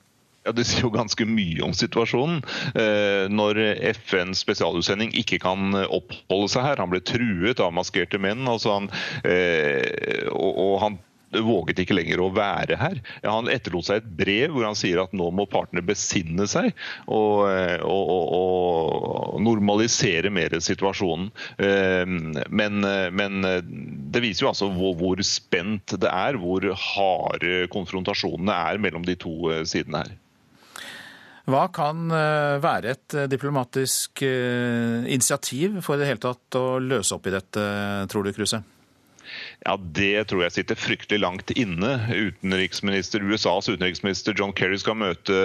[0.46, 2.40] Ja, Det sier jo ganske mye om situasjonen.
[2.72, 3.60] Eh, når
[3.92, 6.80] FNs spesialutsending ikke kan oppholde seg her.
[6.80, 8.46] Han ble truet av maskerte menn.
[8.48, 8.88] Altså han,
[9.28, 10.98] eh, og, og han
[11.32, 13.00] våget ikke lenger å være her.
[13.26, 16.70] Han etterlot seg et brev hvor han sier at nå må partene besinne seg
[17.06, 17.44] og,
[17.84, 18.94] og, og,
[19.34, 21.30] og normalisere mer situasjonen.
[21.62, 22.80] Ehm, men,
[23.12, 23.42] men,
[24.08, 29.16] det viser jo altså hvor, hvor, spent det er, hvor harde konfrontasjonene er mellom de
[29.18, 30.16] to eh, sidene her.
[31.48, 37.28] Hva kan eh, være et eh, diplomatisk initiativ for det hele tatt å løse opp
[37.28, 37.68] i dette,
[38.12, 38.62] tror du, Kruse?
[39.66, 41.90] Ja, Det tror jeg sitter fryktelig langt inne.
[42.14, 45.38] Utenriksminister, USAs utenriksminister John Kerry skal møte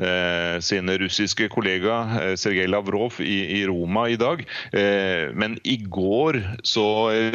[0.00, 4.42] eh, sine russiske kollega eh, Sergej Lavrov i, i, Roma i dag.
[4.72, 6.86] Eh, men i går så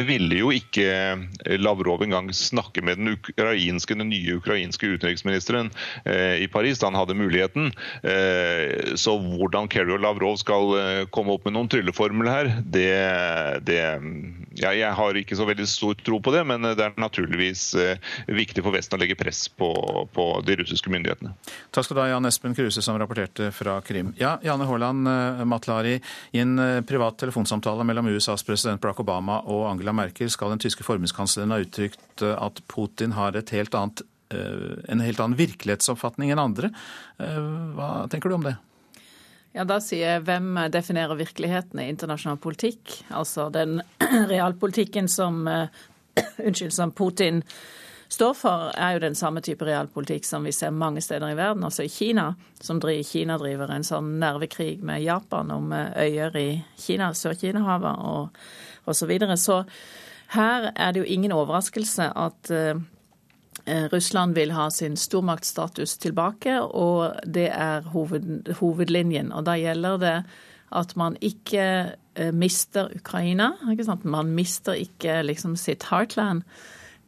[0.08, 5.70] ville jo ikke Lavrov engang snakke med den, ukrainske, den nye ukrainske utenriksministeren
[6.04, 7.70] eh, i Paris han hadde muligheten.
[8.02, 12.90] Eh, så hvordan Kerry og Lavrov skal eh, komme opp med noen trylleformel her, det,
[13.70, 13.80] det
[14.60, 18.00] ja, Jeg har ikke så veldig stor tro på det, men det er naturligvis eh,
[18.32, 19.68] viktig for Vesten å legge press på,
[20.12, 21.34] på de russiske myndighetene.
[21.74, 24.14] Takk skal du ha, Jan Espen Kruse, som rapporterte fra Krim.
[24.20, 25.96] Ja, Janne Haaland eh, Matlari,
[26.32, 30.62] i en eh, privat telefonsamtale mellom USAs president Barack Obama og Angela Merkel skal den
[30.64, 34.00] tyske forbundskansleren ha uttrykt at Putin har et helt annet,
[34.32, 36.70] en helt annen virkelighetsoppfatning enn andre.
[37.18, 38.54] Hva tenker du om det?
[39.56, 42.98] Ja, Da sier jeg hvem definerer virkeligheten i internasjonal politikk?
[43.08, 43.78] Altså den
[44.32, 45.46] realpolitikken som
[46.46, 47.40] unnskyld, som Putin
[48.12, 51.64] står for, er jo den samme type realpolitikk som vi ser mange steder i verden.
[51.64, 56.36] Altså i Kina, som driver, Kina driver en sånn nervekrig med Japan om eh, øyer
[56.36, 58.36] i Kina, Sør-Kina-havet og
[58.86, 59.00] osv.
[59.00, 59.36] Så, videre.
[59.36, 59.62] så
[60.36, 62.78] her er det jo ingen overraskelse at uh,
[63.92, 69.32] Russland vil ha sin stormaktstatus tilbake, og det er hoved, hovedlinjen.
[69.34, 70.16] Og da gjelder det
[70.76, 73.52] at man ikke Eh, mister Ukraina.
[74.02, 76.46] Man mister ikke liksom sitt heartland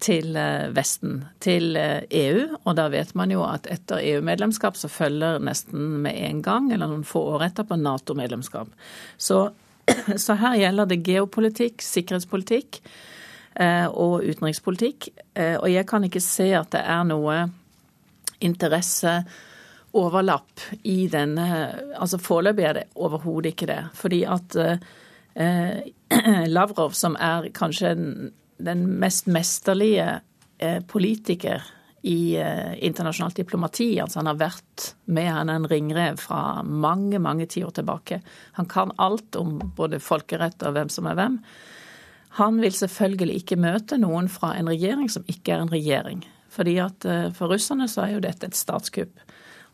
[0.05, 2.42] til eh, Vesten, til EU.
[2.42, 6.42] Eh, e og da vet man jo at etter EU-medlemskap så følger nesten med en
[6.42, 8.68] gang, eller noen få år etterpå, Nato-medlemskap.
[9.16, 9.49] Så,
[10.26, 12.82] så, her gjelder det geopolitikk, sikkerhetspolitikk.
[13.59, 15.09] Og utenrikspolitikk.
[15.59, 17.50] Og jeg kan ikke se at det er noe
[18.46, 21.46] interesseoverlapp i denne
[21.98, 23.82] Altså foreløpig er det overhodet ikke det.
[23.98, 24.54] Fordi at
[26.56, 27.94] Lavrov, som er kanskje
[28.62, 30.20] den mest mesterlige
[30.86, 31.62] politiker
[32.02, 34.00] i eh, internasjonalt diplomati.
[34.00, 38.20] Altså han har vært med han er en ringrev fra mange, mange tiår tilbake.
[38.59, 41.40] Han kan alt om både folkerett og hvem som er hvem.
[42.39, 46.22] Han vil selvfølgelig ikke møte noen fra en regjering som ikke er en regjering.
[46.55, 49.20] Fordi at eh, For russerne så er jo dette et statskupp.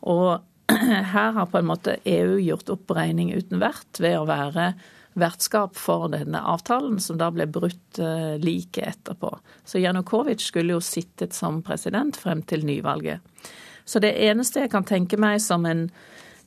[0.09, 0.41] Og
[1.13, 4.73] her har på en måte EU gjort opp regning uten vert ved å være
[5.15, 9.31] vertskap for denne avtalen, som da ble brutt eh, like etterpå.
[9.63, 13.23] Så Janukovitsj skulle jo sittet som president frem til nyvalget.
[13.85, 15.87] Så det eneste jeg kan tenke meg som en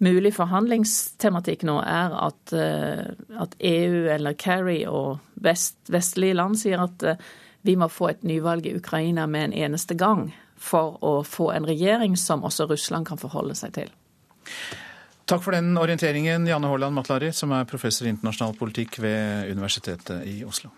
[0.04, 3.04] mulig forhandlingstematikk nå, er at, eh,
[3.42, 7.22] at EU eller Kerry og vest, vestlige land sier at eh,
[7.66, 10.28] vi må få et nyvalg i Ukraina med en eneste gang
[10.58, 13.90] for å få en regjering som også Russland kan forholde seg til.
[15.28, 20.24] Takk for den orienteringen, Janne Haaland Matlari, som er professor i internasjonal politikk ved Universitetet
[20.24, 20.70] i Oslo.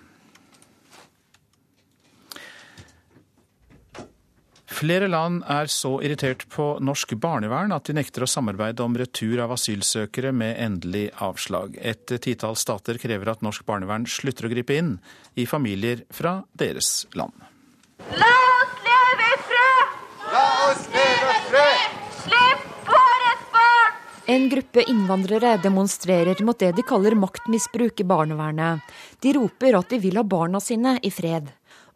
[4.80, 9.42] Flere land er så irritert på norsk barnevern at de nekter å samarbeide om retur
[9.44, 11.76] av asylsøkere med endelig avslag.
[11.76, 14.94] Et titall stater krever at norsk barnevern slutter å gripe inn
[15.36, 17.36] i familier fra deres land.
[18.16, 20.00] La oss leve i fred!
[20.32, 22.02] La oss leve i fred!
[22.22, 22.66] Slipp
[24.30, 28.92] en gruppe innvandrere demonstrerer mot det de kaller maktmisbruk i barnevernet.
[29.20, 31.50] De roper at de vil ha barna sine i fred.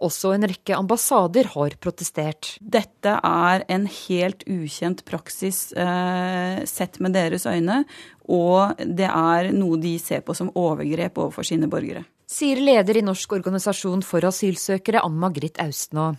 [0.05, 2.55] Også en rekke ambassader har protestert.
[2.61, 7.85] Dette er en helt ukjent praksis eh, sett med deres øyne,
[8.29, 12.05] og det er noe de ser på som overgrep overfor sine borgere.
[12.29, 16.13] Sier leder i Norsk organisasjon for asylsøkere, Ann Margrit Austnå.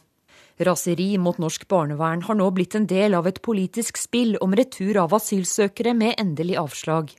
[0.66, 5.02] Raseri mot norsk barnevern har nå blitt en del av et politisk spill om retur
[5.02, 7.12] av asylsøkere med endelig avslag.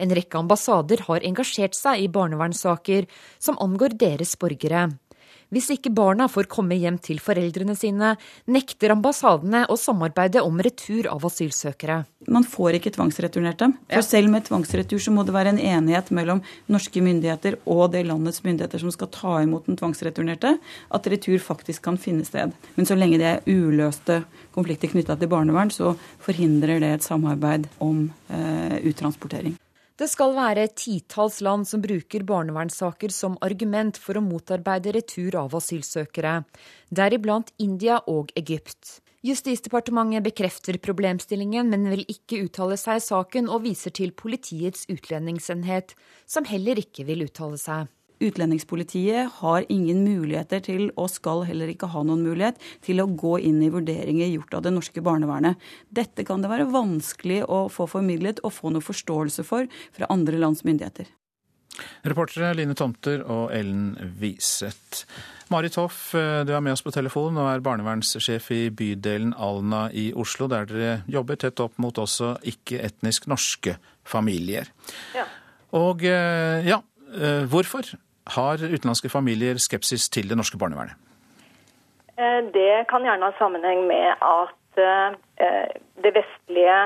[0.00, 3.08] En rekke ambassader har engasjert seg i barnevernssaker
[3.42, 4.86] som angår deres borgere.
[5.50, 8.12] Hvis ikke barna får komme hjem til foreldrene sine,
[8.46, 12.04] nekter ambassadene å samarbeide om retur av asylsøkere.
[12.30, 13.74] Man får ikke tvangsreturnert dem.
[13.90, 18.04] For selv med tvangsretur så må det være en enighet mellom norske myndigheter og det
[18.06, 20.54] landets myndigheter som skal ta imot den tvangsreturnerte,
[20.90, 22.54] at retur faktisk kan finne sted.
[22.76, 24.20] Men så lenge det er uløste
[24.54, 29.58] konflikter knytta til barnevern, så forhindrer det et samarbeid om eh, uttransportering.
[30.00, 35.52] Det skal være titalls land som bruker barnevernssaker som argument for å motarbeide retur av
[35.58, 36.38] asylsøkere,
[36.88, 39.02] deriblant India og Egypt.
[39.20, 45.92] Justisdepartementet bekrefter problemstillingen, men vil ikke uttale seg i saken og viser til Politiets utlendingsenhet,
[46.24, 47.92] som heller ikke vil uttale seg.
[48.20, 53.38] Utlendingspolitiet har ingen muligheter til, og skal heller ikke ha noen mulighet, til å gå
[53.48, 55.56] inn i vurderinger gjort av det norske barnevernet.
[55.88, 60.40] Dette kan det være vanskelig å få formidlet og få noe forståelse for fra andre
[60.42, 61.08] lands myndigheter.
[62.04, 65.04] Reportere Line Tomter og Ellen Wiseth.
[65.50, 70.10] Marit Hoff, du er med oss på telefon og er barnevernssjef i bydelen Alna i
[70.14, 74.70] Oslo, der dere jobber tett opp mot også ikke-etnisk norske familier.
[75.16, 75.26] Ja.
[75.78, 76.80] Og eh, ja,
[77.14, 77.88] eh, hvorfor
[78.26, 80.96] har utenlandske familier skepsis til det norske barnevernet?
[82.20, 85.70] Eh, det kan gjerne ha sammenheng med at eh,
[86.04, 86.80] det vestlige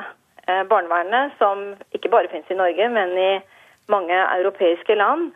[0.49, 3.33] eh, barnevernet, som ikke bare finnes i Norge, men i
[3.91, 5.33] mange europeiske land,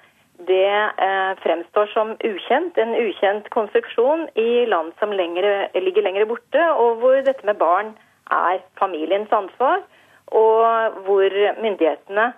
[0.46, 0.94] det
[1.42, 2.76] fremstår som ukjent.
[2.78, 7.90] En ukjent konstruksjon i land som lengre, ligger lenger borte, og hvor dette med barn
[8.30, 9.82] er familiens ansvar,
[10.30, 12.28] og hvor myndighetene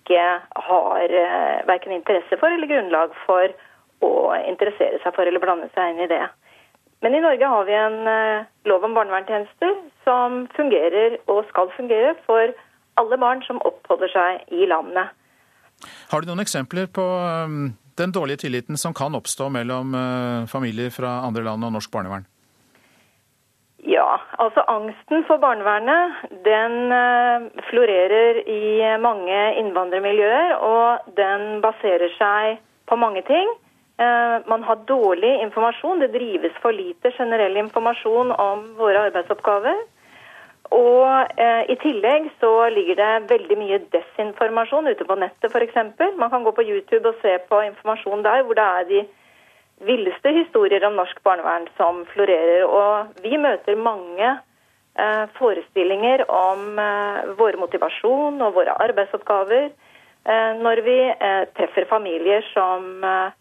[0.00, 0.24] ikke
[0.66, 3.52] har eh, verken interesse for eller grunnlag for
[4.04, 4.12] å
[4.48, 6.24] interessere seg for eller blande seg inn i det.
[7.04, 12.16] Men i Norge har vi en eh, lov om barnevernstjenester som fungerer og skal fungere
[12.26, 12.52] for
[13.00, 15.12] alle barn som oppholder seg i landet.
[16.10, 17.04] Har du noen eksempler på
[17.46, 19.94] um, den dårlige tilliten som kan oppstå mellom
[20.50, 22.26] familier fra andre land og norsk barnevern?
[23.88, 30.56] Ja, altså angsten for barnevernet den eh, florerer i mange innvandrermiljøer.
[30.60, 32.60] Og den baserer seg
[32.90, 33.48] på mange ting.
[34.00, 36.00] Eh, man har dårlig informasjon.
[36.00, 39.80] Det drives for lite generell informasjon om våre arbeidsoppgaver.
[40.76, 45.80] Og eh, i tillegg så ligger det veldig mye desinformasjon ute på nettet f.eks.
[46.20, 49.02] Man kan gå på YouTube og se på informasjon der hvor det er de
[49.86, 52.64] villeste historier om norsk barnevern som florerer.
[52.68, 60.84] Og vi møter mange eh, forestillinger om eh, vår motivasjon og våre arbeidsoppgaver eh, når
[60.86, 63.38] vi eh, treffer familier som eh,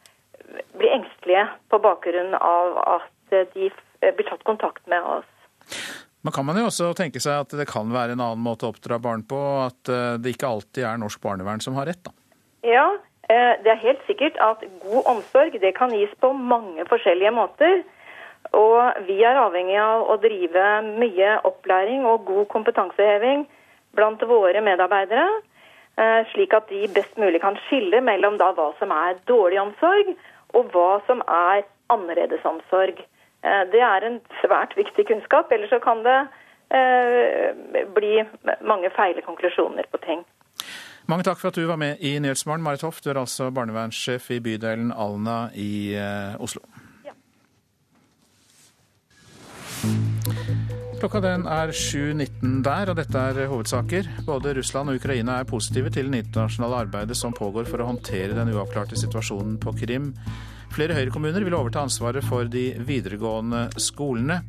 [0.80, 3.70] blir engstelige på bakgrunn av at de
[4.00, 5.28] blir tatt kontakt med oss.
[6.26, 8.72] Men kan man jo også tenke seg at det kan være en annen måte å
[8.74, 12.12] oppdra barn på, at det ikke alltid er norsk barnevern som har rett, da?
[12.66, 12.88] Ja,
[13.30, 17.84] det er helt sikkert at god omsorg det kan gis på mange forskjellige måter.
[18.58, 23.46] Og vi er avhengig av å drive mye opplæring og god kompetanseheving
[23.98, 25.28] blant våre medarbeidere,
[26.32, 30.14] slik at de best mulig kan skille mellom da hva som er dårlig omsorg,
[30.58, 33.02] og hva som er annerledesomsorg.
[33.74, 36.20] Det er en svært viktig kunnskap, ellers så kan det
[37.96, 38.24] bli
[38.62, 40.26] mange feile konklusjoner på ting.
[41.10, 42.62] Mange takk for at du var med i Nyhetsmorgen.
[42.62, 45.98] Marit Hoff, du er altså barnevernssjef i bydelen Alna i
[46.38, 46.62] Oslo.
[51.00, 54.10] Klokka den er 7.19 der, og dette er hovedsaker.
[54.28, 58.36] Både Russland og Ukraina er positive til det internasjonale arbeidet som pågår for å håndtere
[58.36, 60.12] den uavklarte situasjonen på Krim.
[60.76, 64.44] Flere Høyre-kommuner vil overta ansvaret for de videregående skolene.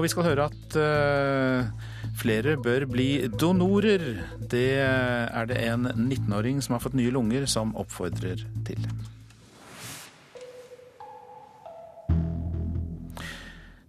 [0.00, 1.66] Og vi skal høre at uh,
[2.16, 4.00] flere bør bli donorer.
[4.48, 8.86] Det er det en 19-åring som har fått nye lunger, som oppfordrer til.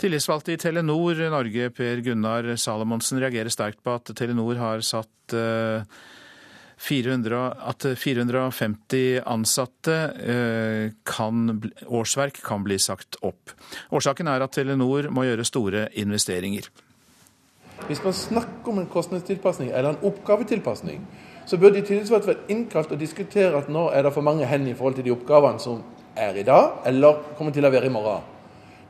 [0.04, 5.40] Tillitsvalgte i Telenor Norge, Per Gunnar Salomonsen, reagerer sterkt på at Telenor har satt
[6.82, 9.98] 400, at 450 ansatte
[11.06, 11.44] kan,
[11.86, 13.54] årsverk kan bli sagt opp.
[13.94, 16.72] Årsaken er at Telenor må gjøre store investeringer.
[17.88, 21.06] Hvis man snakker om en kostnadstilpasning eller en oppgavetilpasning,
[21.46, 24.74] så bør de tillitsvalgte vært innkalt og diskutere at nå er det for mange hender
[24.74, 25.82] i forhold til de oppgavene som
[26.18, 28.26] er i dag, eller kommer til å være i morgen.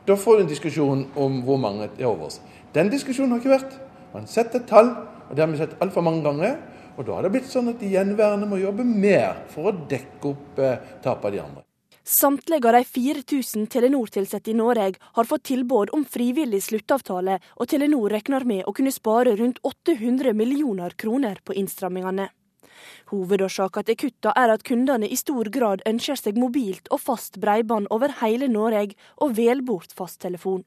[0.06, 2.40] Da får du en diskusjon om hvor mange det er over oss.
[2.74, 3.76] Den diskusjonen har ikke vært.
[4.12, 4.90] Man setter et tall,
[5.28, 6.58] og det har vi sett altfor mange ganger.
[7.02, 10.28] Og da har det blitt sånn at de gjenværende må jobbe mer for å dekke
[10.28, 11.62] opp eh, tapet av de andre.
[12.06, 18.14] Samtlige av de 4000 Telenor-ansatte i Norge har fått tilbud om frivillig sluttavtale, og Telenor
[18.14, 22.28] regner med å kunne spare rundt 800 millioner kroner på innstrammingene.
[23.10, 27.90] Hovedårsaken til kutta er at kundene i stor grad ønsker seg mobilt og fast bredbånd
[27.90, 30.62] over hele Norge, og vel bort fasttelefon.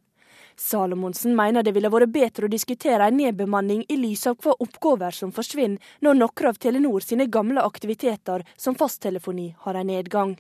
[0.58, 5.12] Salomonsen mener det ville vært bedre å diskutere en nedbemanning i lys av hva oppgaver
[5.12, 10.38] som forsvinner når noen av Telenor sine gamle aktiviteter, som fasttelefoni, har en nedgang.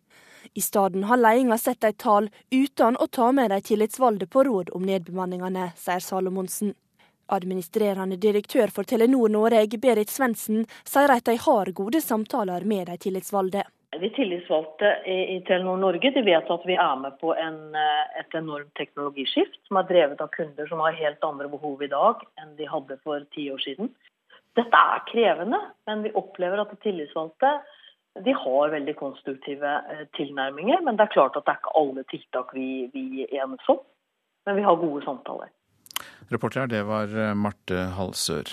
[0.53, 4.71] I stedet har ledelsen sett et tall uten å ta med de tillitsvalgte på råd
[4.77, 6.75] om nedbemanningene, sier Salomonsen.
[7.27, 12.99] Administrerende direktør for Telenor Norge, Berit Svendsen, sier at de har gode samtaler med de
[13.01, 13.65] tillitsvalgte.
[13.99, 17.59] De tillitsvalgte i Telenor Norge de vet at vi er med på en,
[18.19, 22.23] et enormt teknologiskift, som er drevet av kunder som har helt andre behov i dag
[22.41, 23.91] enn de hadde for ti år siden.
[24.55, 27.51] Dette er krevende, men vi opplever at de tillitsvalgte
[28.23, 29.71] de har veldig konstruktive
[30.15, 30.79] tilnærminger.
[30.83, 33.81] Men det er klart at det er ikke alle tiltak vi, vi enes om.
[34.47, 35.51] Men vi har gode samtaler.
[36.33, 38.49] Reporter her, det var Marte Halsør.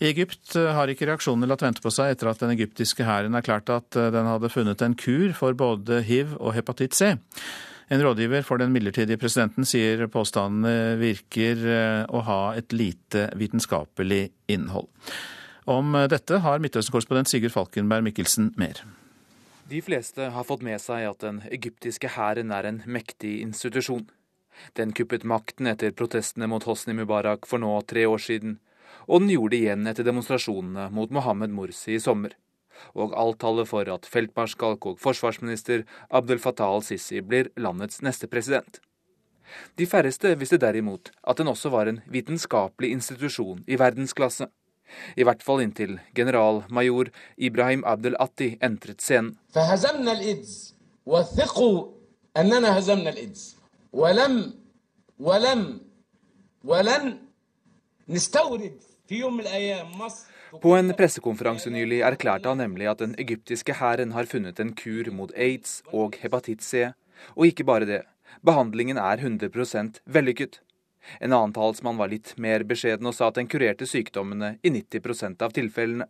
[0.00, 3.78] I Egypt har ikke reaksjonene latt vente på seg etter at den egyptiske hæren erklærte
[3.80, 7.14] at den hadde funnet en kur for både hiv og hepatitt C.
[7.92, 11.60] En rådgiver for den midlertidige presidenten sier påstandene virker
[12.10, 14.88] å ha et lite vitenskapelig innhold.
[15.66, 18.82] Om dette har Midtøsten-korrespondent Sigurd Falkenberg Mikkelsen mer.
[19.66, 24.04] De fleste har fått med seg at den egyptiske hæren er en mektig institusjon.
[24.78, 28.58] Den kuppet makten etter protestene mot Hosni Mubarak for nå tre år siden,
[29.06, 32.34] og den gjorde det igjen etter demonstrasjonene mot Mohammed Morsi i sommer.
[32.92, 38.80] Og alt taler for at feltmarskalk og forsvarsminister Abdel Fattah al-Sisi blir landets neste president.
[39.78, 44.48] De færreste visste derimot at den også var en vitenskapelig institusjon i verdensklasse.
[45.16, 49.36] I hvert fall inntil generalmajor Ibrahim Abdel Atti entret scenen.
[53.93, 54.53] ولم
[55.19, 55.79] ولم
[56.63, 57.17] ولن
[58.09, 58.73] نستورد
[59.07, 63.73] في يوم من الايام مصر På en pressekonferanse nylig erklærte han nemlig at den egyptiske
[63.79, 66.91] hæren har funnet en kur mot aids og hepatitt C.
[67.37, 68.01] Og ikke bare det,
[68.43, 70.59] behandlingen er 100 vellykket.
[71.19, 75.41] En annen talsmann var litt mer beskjeden og sa at den kurerte sykdommene i 90
[75.41, 76.09] av tilfellene.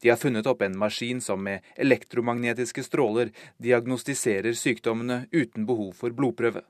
[0.00, 3.30] De har funnet opp en maskin som med elektromagnetiske stråler
[3.62, 6.62] diagnostiserer sykdommene uten behov for blodprøve.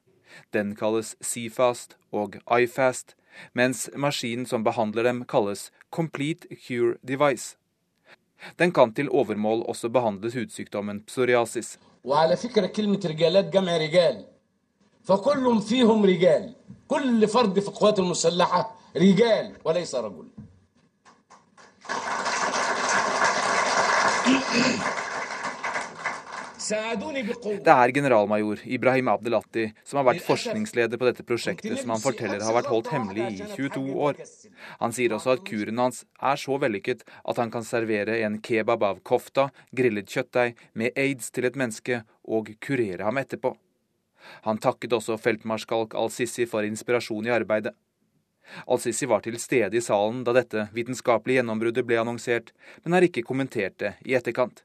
[0.53, 3.15] Den kalles Cfast og iFast,
[3.55, 7.57] mens maskinen som behandler dem kalles Complete Cure Device.
[8.59, 11.79] Den kan til overmål også behandle hudsykdommen psoriasis.
[15.09, 16.55] فكلهم فيهم رجال
[16.89, 20.29] كل فرد في القوات المسلحة رجال وليس رجل
[26.64, 32.40] Det er generalmajor Ibrahim Abdelatti som har vært forskningsleder på dette prosjektet, som han forteller
[32.40, 34.22] har vært holdt hemmelig i 22 år.
[34.80, 38.88] Han sier også at kuren hans er så vellykket at han kan servere en kebab
[38.88, 43.56] av kofta, grillet kjøttdeig, med aids til et menneske og kurere ham etterpå.
[44.48, 47.76] Han takket også feltmarskalk al-Sisi for inspirasjon i arbeidet.
[48.72, 52.54] Al-Sisi var til stede i salen da dette vitenskapelige gjennombruddet ble annonsert,
[52.84, 54.64] men har ikke kommentert det i etterkant.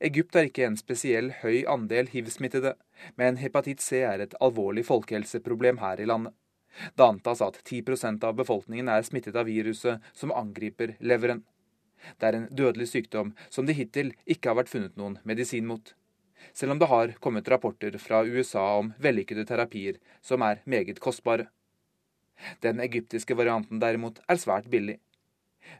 [0.00, 2.74] Egypt har ikke en spesiell høy andel hiv-smittede,
[3.16, 6.34] men hepatitt C er et alvorlig folkehelseproblem her i landet.
[6.94, 11.42] Det antas at 10% av befolkningen er smittet av viruset som angriper leveren.
[12.18, 15.94] Det er en dødelig sykdom som det hittil ikke har vært funnet noen medisin mot.
[16.56, 21.50] Selv om det har kommet rapporter fra USA om vellykkede terapier som er meget kostbare.
[22.64, 24.96] Den egyptiske varianten derimot er svært billig.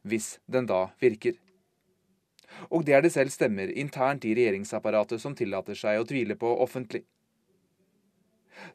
[0.04, 1.38] Hvis den da virker.
[2.70, 6.52] Og det er det selv stemmer internt i regjeringsapparatet som tillater seg å tvile på
[6.64, 7.04] offentlig.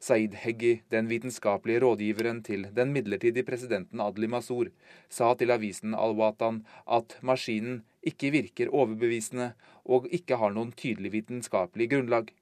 [0.02, 4.72] Saeed Heggi, den vitenskapelige rådgiveren til den midlertidige presidenten Adli Masur,
[5.08, 6.64] sa til avisen Al-Watan
[6.98, 9.52] at maskinen ikke virker overbevisende
[9.84, 12.32] og ikke har noen tydelig vitenskapelig grunnlag.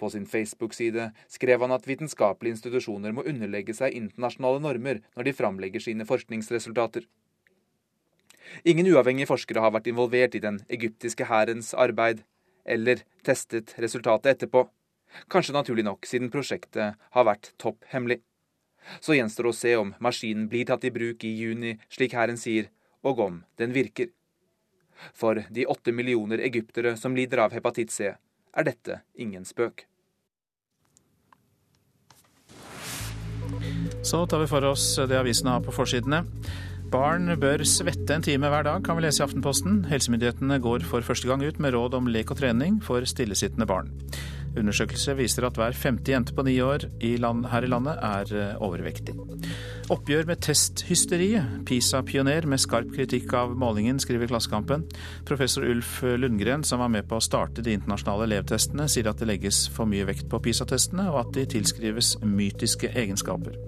[0.00, 5.36] På sin Facebook-side skrev han at vitenskapelige institusjoner må underlegge seg internasjonale normer når de
[5.36, 7.04] framlegger sine forskningsresultater.
[8.64, 12.22] Ingen uavhengige forskere har vært involvert i den egyptiske hærens arbeid,
[12.66, 14.66] eller testet resultatet etterpå.
[15.32, 18.20] Kanskje naturlig nok, siden prosjektet har vært topp hemmelig.
[19.00, 22.70] Så gjenstår å se om maskinen blir tatt i bruk i juni, slik hæren sier,
[23.06, 24.12] og om den virker.
[25.14, 28.14] For de åtte millioner egyptere som lider av hepatitt C,
[28.56, 29.84] er dette ingen spøk.
[34.06, 36.22] Så tar vi for oss det avisene har på forsidene.
[36.86, 39.80] Barn bør svette en time hver dag, kan vi lese i Aftenposten.
[39.90, 43.90] Helsemyndighetene går for første gang ut med råd om lek og trening for stillesittende barn.
[44.56, 48.32] Undersøkelse viser at hver femte jente på ni år i land, her i landet er
[48.32, 49.16] eh, overvektig.
[49.92, 51.58] Oppgjør med testhysteriet.
[51.68, 54.86] PISA-pioner med skarp kritikk av målingen, skriver Klassekampen.
[55.28, 59.28] Professor Ulf Lundgren, som var med på å starte de internasjonale elevtestene, sier at det
[59.34, 63.58] legges for mye vekt på PISA-testene, og at de tilskrives mytiske egenskaper.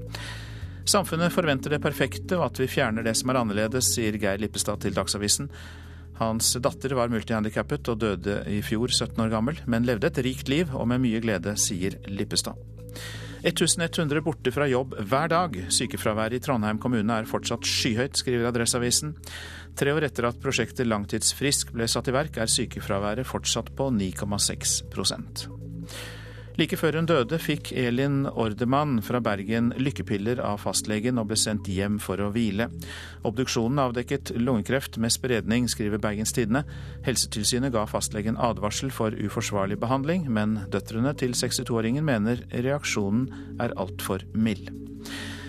[0.88, 4.80] Samfunnet forventer det perfekte og at vi fjerner det som er annerledes, sier Geir Lippestad
[4.80, 5.50] til Dagsavisen.
[6.16, 10.48] Hans datter var multihandikappet og døde i fjor, 17 år gammel, men levde et rikt
[10.48, 12.56] liv og med mye glede, sier Lippestad.
[13.44, 15.54] 1100 borte fra jobb hver dag.
[15.70, 19.12] Sykefraværet i Trondheim kommune er fortsatt skyhøyt, skriver Adresseavisen.
[19.78, 24.80] Tre år etter at prosjektet Langtidsfrisk ble satt i verk, er sykefraværet fortsatt på 9,6
[26.58, 31.70] Like før hun døde, fikk Elin Ordemann fra Bergen lykkepiller av fastlegen og ble sendt
[31.70, 32.66] hjem for å hvile.
[33.28, 36.64] Obduksjonen avdekket lungekreft med spredning, skriver Bergens Tidende.
[37.06, 43.28] Helsetilsynet ga fastlegen advarsel for uforsvarlig behandling, men døtrene til 62-åringen mener reaksjonen
[43.62, 44.72] er altfor mild.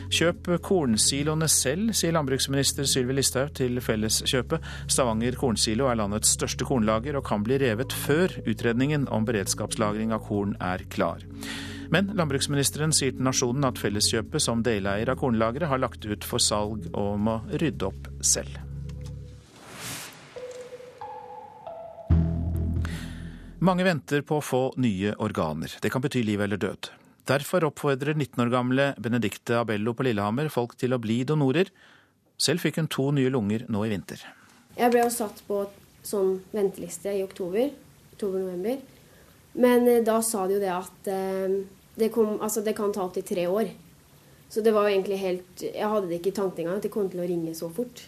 [0.09, 4.63] Kjøp kornsiloene selv, sier landbruksminister Sylvi Listhaug til Felleskjøpet.
[4.89, 10.23] Stavanger kornsilo er landets største kornlager og kan bli revet før utredningen om beredskapslagring av
[10.25, 11.21] korn er klar.
[11.93, 16.41] Men landbruksministeren sier til Nasjonen at Felleskjøpet som deleier av kornlageret har lagt ut for
[16.41, 18.57] salg og må rydde opp selv.
[23.61, 25.77] Mange venter på å få nye organer.
[25.83, 26.93] Det kan bety liv eller død.
[27.29, 31.69] Derfor oppfordrer 19 år gamle Benedicte Abello på Lillehammer folk til å bli donorer.
[32.41, 34.23] Selv fikk hun to nye lunger nå i vinter.
[34.79, 35.59] Jeg ble jo satt på
[36.05, 37.69] sånn venteliste i oktober.
[38.15, 38.79] Oktober-november.
[39.61, 41.59] Men eh, da sa de jo det at eh,
[41.99, 43.69] det, kom, altså det kan ta opptil tre år.
[44.49, 46.93] Så det var jo egentlig helt Jeg hadde det ikke i tanken engang at det
[46.95, 48.07] kom til å ringe så fort.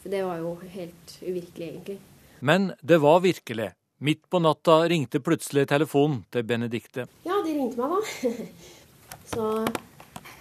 [0.00, 1.98] For det var jo helt uvirkelig, egentlig.
[2.40, 3.68] Men det var virkelig.
[4.02, 7.04] Midt på natta ringte plutselig telefonen til Benedicte.
[7.22, 8.32] Ja, de ringte meg, da.
[9.32, 9.50] Så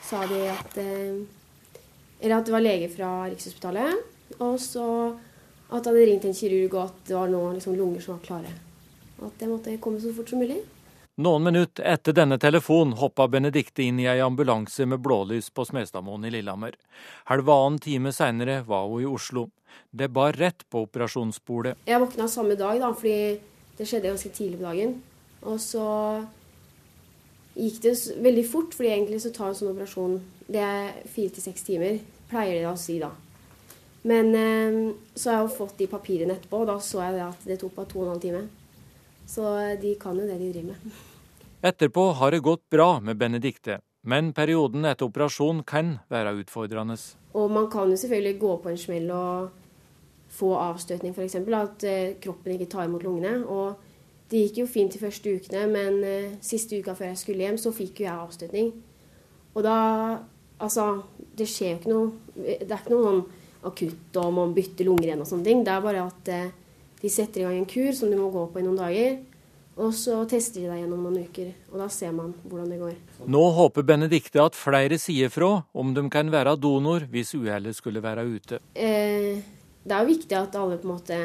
[0.02, 1.20] sa de at eh,
[2.18, 4.02] Eller at det var lege fra Rikshospitalet.
[4.42, 4.88] Og så
[5.70, 8.24] at det hadde ringt en kirurg, og at det var noen liksom lunger som var
[8.26, 8.56] klare.
[9.20, 10.58] Og at jeg måtte komme så fort som mulig.
[11.22, 16.26] Noen minutter etter denne telefonen hoppa Benedicte inn i ei ambulanse med blålys på Smestadmoen
[16.26, 16.74] i Lillehammer.
[17.30, 19.52] Halvannen time seinere var hun i Oslo.
[19.92, 21.78] Det bar rett på operasjonsbordet.
[21.86, 24.96] Jeg våkna samme dag, da, fordi det skjedde ganske tidlig på dagen.
[25.42, 25.88] Og så
[27.56, 30.20] gikk det veldig fort, fordi egentlig så tar en sånn operasjon
[30.52, 32.00] det er fire til seks timer.
[32.32, 33.12] Pleier det å si, da.
[34.08, 34.80] Men eh,
[35.14, 37.76] så har jeg jo fått de papirene etterpå, og da så jeg at det tok
[37.78, 38.44] bare to og en halv time.
[39.30, 39.46] Så
[39.80, 41.00] de kan jo det de driver med.
[41.62, 46.98] Etterpå har det gått bra med Benedicte, men perioden etter operasjon kan være utfordrende.
[47.38, 49.61] Og man kan jo selvfølgelig gå på en smell og
[50.32, 51.36] få avstøtning, f.eks.
[51.36, 53.42] At eh, kroppen ikke tar imot lungene.
[53.48, 53.76] Og
[54.32, 57.58] Det gikk jo fint de første ukene, men eh, siste uka før jeg skulle hjem,
[57.60, 58.72] så fikk jo jeg avstøtning.
[59.56, 59.80] Og da
[60.62, 61.02] Altså,
[61.38, 63.22] det skjer jo ikke noe Det er ikke noe sånn
[63.66, 65.60] akutt om å bytte lunger igjen og sånne ting.
[65.66, 66.54] Det er bare at eh,
[67.02, 69.20] de setter i gang en kur som du må gå på i noen dager.
[69.82, 72.96] Og så tester de deg gjennom noen uker, og da ser man hvordan det går.
[73.32, 78.04] Nå håper Benedicte at flere sier fra om de kan være donor hvis uhellet skulle
[78.04, 78.60] være ute.
[78.76, 79.40] Eh,
[79.84, 81.20] det er jo viktig at alle på en måte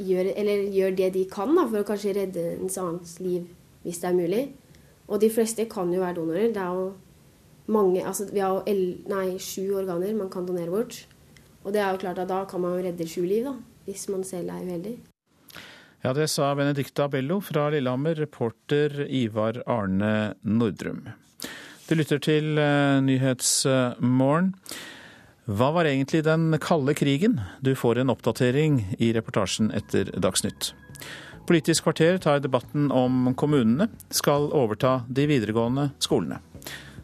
[0.00, 0.30] gjør,
[0.72, 3.48] gjør det de kan da, for å kanskje redde en annens liv
[3.84, 4.44] hvis det er mulig.
[5.12, 6.52] Og de fleste kan jo være donorer.
[6.54, 6.94] Det er jo
[7.66, 11.06] mange, altså Vi har jo sju organer man kan donere bort.
[11.64, 13.54] Og det er jo klart at da kan man jo redde sju liv, da,
[13.84, 14.96] hvis man selv er uheldig.
[16.04, 21.06] Ja, det sa Benedicta Abello fra Lillehammer, reporter Ivar Arne Nordrum.
[21.88, 24.54] Du lytter til uh, Nyhetsmorgen.
[25.44, 27.40] Hva var egentlig den kalde krigen?
[27.60, 30.70] Du får en oppdatering i reportasjen etter Dagsnytt.
[31.44, 36.40] Politisk kvarter tar debatten om kommunene skal overta de videregående skolene.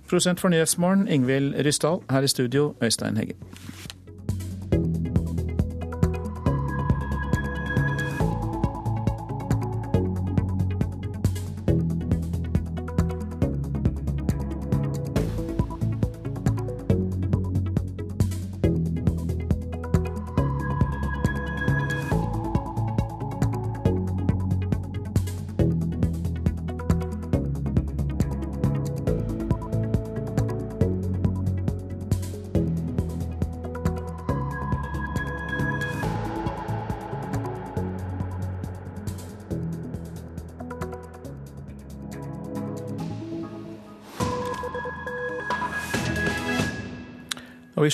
[0.08, 2.00] Prosent for Nyhetsmorgen, Ingvild Ryssdal.
[2.08, 3.36] Her i studio, Øystein Heggen.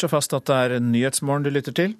[0.04, 1.96] Vi fast at det er Nyhetsmorgen du lytter til.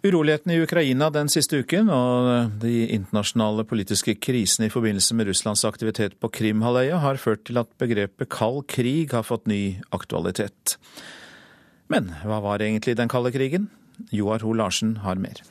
[0.00, 5.64] Urolighetene i Ukraina den siste uken og de internasjonale politiske krisene i forbindelse med Russlands
[5.68, 10.78] aktivitet på Krimhalvøya har ført til at begrepet kald krig har fått ny aktualitet.
[11.92, 13.68] Men hva var egentlig den kalde krigen?
[14.08, 15.42] Joar Ho Larsen har mer.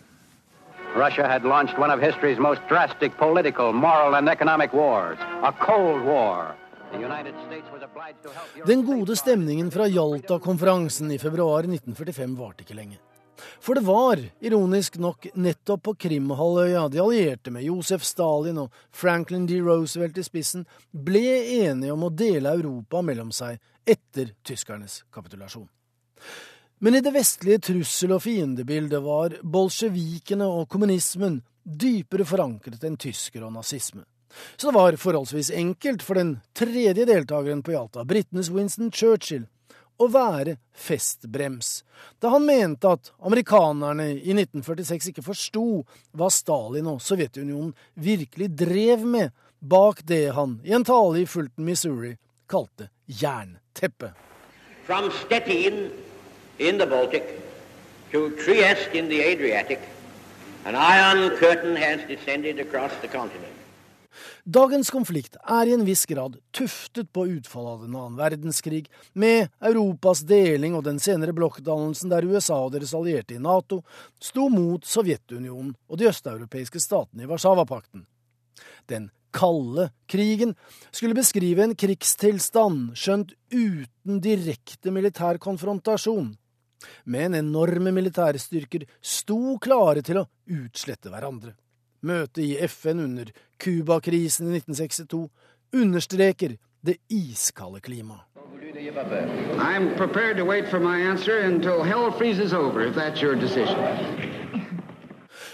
[0.97, 6.01] Russia had launched one of history's most drastic political, moral and economic wars, a Cold
[6.01, 6.55] War.
[8.66, 13.00] Den gode stemningen fra Jalta-konferansen i februar 1945 varte ikke lenge.
[13.60, 19.48] For det var, ironisk nok, nettopp på Krimhalvøya de allierte med Josef Stalin og Franklin
[19.48, 19.62] D.
[19.64, 21.24] Roosevelt i spissen ble
[21.62, 25.68] enige om å dele Europa mellom seg etter tyskernes kapitulasjon.
[26.80, 33.44] Men i det vestlige trussel- og fiendebildet var bolsjevikene og kommunismen dypere forankret enn tysker
[33.44, 34.06] og nazisme.
[34.55, 39.47] Så det var forholdsvis enkelt for den tredje deltakeren på Jalta, britenes Winston Churchill,
[39.99, 41.82] å være festbrems,
[42.23, 45.65] da han mente at amerikanerne i 1946 ikke forsto
[46.15, 51.65] hva Stalin og Sovjetunionen virkelig drev med bak det han i en tale i Fulton,
[51.67, 52.15] Missouri,
[52.47, 54.15] kalte jernteppet.
[54.88, 55.91] From Stettin
[56.57, 57.23] in the Baltic
[58.11, 59.80] to Trieste in the Adriatic,
[60.65, 63.49] an iron curtain has descended across the continent.
[64.48, 69.50] Dagens konflikt er i en viss grad tuftet på utfallet av den annen verdenskrig, med
[69.60, 73.82] Europas deling og den senere blokkdannelsen der USA og deres allierte i Nato
[74.24, 78.06] sto mot Sovjetunionen og de østeuropeiske statene i Warszawapakten.
[78.90, 80.56] Den kalde krigen
[80.92, 86.34] skulle beskrive en krigstilstand, skjønt uten direkte militær konfrontasjon.
[87.04, 91.54] Men enorme militærstyrker sto klare til å utslette hverandre.
[92.02, 95.30] Møtet i FN under Cuba-krisen i 1962
[95.76, 98.22] understreker det iskalde klimaet.
[99.60, 103.76] I'm prepared to wait for my answer until hell freezes over, if that's your decision.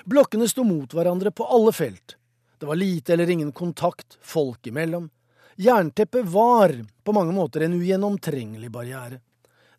[0.06, 2.16] Blokkene sto mot hverandre på alle felt.
[2.60, 5.10] Det var lite eller ingen kontakt folk imellom.
[5.56, 9.20] Jernteppet var på mange måter en ugjennomtrengelig barriere.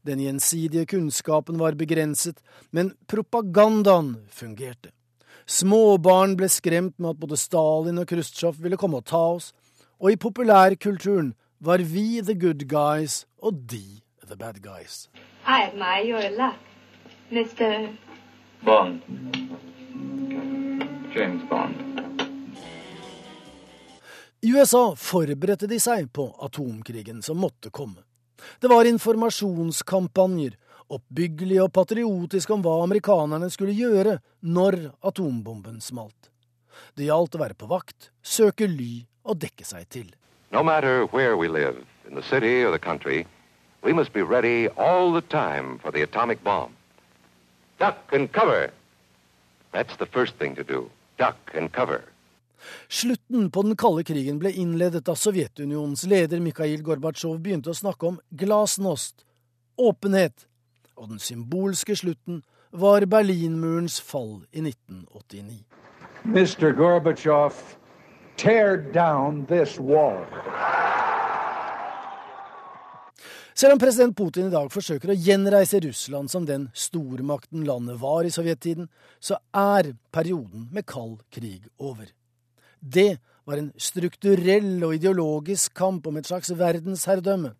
[0.03, 4.96] Den gjensidige kunnskapen var begrenset, men propagandaen fungerte.
[5.47, 9.53] Småbarn ble skremt med at både Stalin og Khrusjtsjov ville komme og ta oss,
[10.03, 15.09] og i populærkulturen var vi the good guys og de the bad guys.
[15.47, 16.59] I admire your luck,
[17.31, 17.95] Mr.
[18.65, 19.01] Bond.
[21.15, 21.75] James Bond.
[24.43, 28.03] I USA forberedte de seg på atomkrigen som måtte komme.
[28.61, 30.59] Det var informasjonskampanjer,
[30.93, 36.31] oppbyggelig og patriotisk om hva amerikanerne skulle gjøre når atombomben smalt.
[36.95, 40.09] Det gjaldt å være på vakt, søke ly og dekke seg til.
[40.53, 43.27] No matter where we live, in the city or the country,
[43.83, 46.73] we must be ready all the time for the atomic bomb.
[47.79, 48.71] Duck and cover.
[49.73, 50.91] That's the first thing to do.
[51.19, 52.03] Duck and cover.
[52.89, 58.09] Slutten på den kalde krigen ble innledet da Sovjetunionens leder Mikhail Gorbatsjov begynte å snakke
[58.09, 59.27] om glasnost,
[59.77, 60.47] åpenhet,
[60.97, 62.43] og den symbolske slutten
[62.73, 65.65] var Berlinmurens fall i 1989.
[66.25, 66.73] Mr.
[66.77, 67.55] Gorbachev,
[68.37, 70.27] tear down this wall.
[73.57, 78.27] Selv om president Putin i dag forsøker å gjenreise Russland som den stormakten landet var
[78.29, 82.11] i sovjettiden, så er perioden med kald krig over.
[82.81, 83.17] Det
[83.49, 87.55] var en strukturell og ideologisk kamp om et slags verdensherredømme.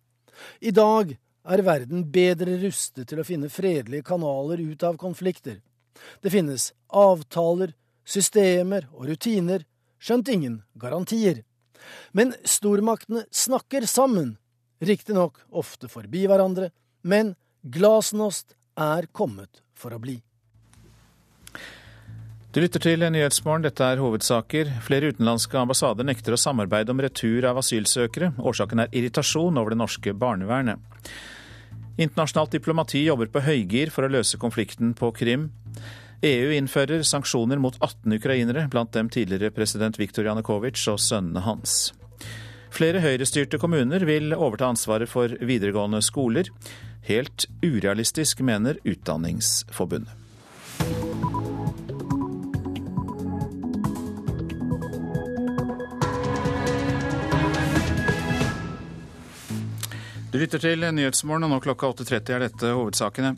[0.61, 1.15] I dag
[1.47, 5.61] er verden bedre rustet til å finne fredelige kanaler ut av konflikter.
[6.21, 7.73] Det finnes avtaler,
[8.07, 9.63] systemer og rutiner,
[9.99, 11.43] skjønt ingen garantier.
[12.11, 14.35] Men stormaktene snakker sammen
[14.83, 16.69] riktignok ofte forbi hverandre,
[17.01, 20.19] men glasnost er kommet for å bli.
[22.53, 24.69] Du lytter til Nyhetsmorgen, dette er hovedsaker.
[24.81, 28.31] Flere utenlandske ambassader nekter å samarbeide om retur av asylsøkere.
[28.39, 30.81] Årsaken er irritasjon over det norske barnevernet.
[31.97, 35.49] Internasjonalt diplomati jobber på høygir for å løse konflikten på Krim.
[36.25, 41.77] EU innfører sanksjoner mot 18 ukrainere, blant dem tidligere president Viktor Janukovitsj og sønnene hans.
[42.73, 46.51] Flere høyrestyrte kommuner vil overta ansvaret for videregående skoler.
[47.09, 50.13] Helt urealistisk, mener Utdanningsforbundet.
[60.37, 63.31] Du lytter til Nyhetsmorgen, og nå klokka 8.30 er dette hovedsakene.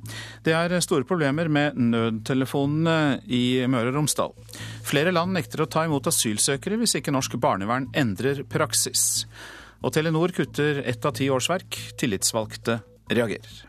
[0.43, 4.35] Det er store problemer med nødtelefonene i Møre og Romsdal.
[4.83, 9.23] Flere land nekter å ta imot asylsøkere hvis ikke norsk barnevern endrer praksis.
[9.79, 11.79] Og Telenor kutter ett av ti årsverk.
[12.03, 13.68] Tillitsvalgte reagerer.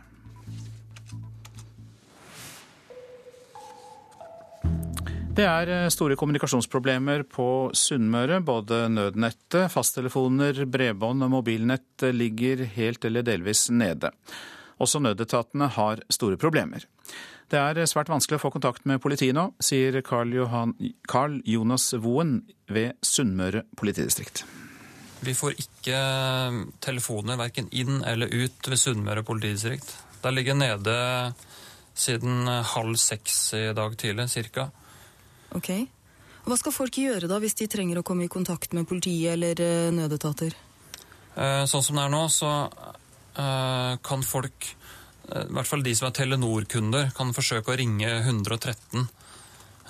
[5.31, 8.41] Det er eh, store kommunikasjonsproblemer på Sunnmøre.
[8.43, 14.11] Både nødnettet, fasttelefoner, bredbånd og mobilnett ligger helt eller delvis nede.
[14.83, 16.83] Også nødetatene har store problemer.
[17.51, 20.75] Det er svært vanskelig å få kontakt med politiet nå, sier Carl, Johan,
[21.11, 24.43] Carl Jonas Woen ved Sunnmøre politidistrikt.
[25.23, 29.95] Vi får ikke eh, telefoner verken inn eller ut ved Sunnmøre politidistrikt.
[30.27, 30.99] Der ligger nede
[31.95, 34.73] siden halv seks i dag tidlig, cirka.
[35.57, 35.71] Ok.
[36.47, 39.61] Hva skal folk gjøre da hvis de trenger å komme i kontakt med politiet eller
[39.61, 40.57] eh, nødetater?
[41.37, 44.71] Eh, sånn som det er nå, så eh, kan folk,
[45.31, 49.09] i hvert fall de som er Telenor-kunder, kan forsøke å ringe 113.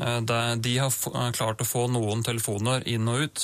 [0.00, 3.42] De har klart å få noen telefoner inn og ut.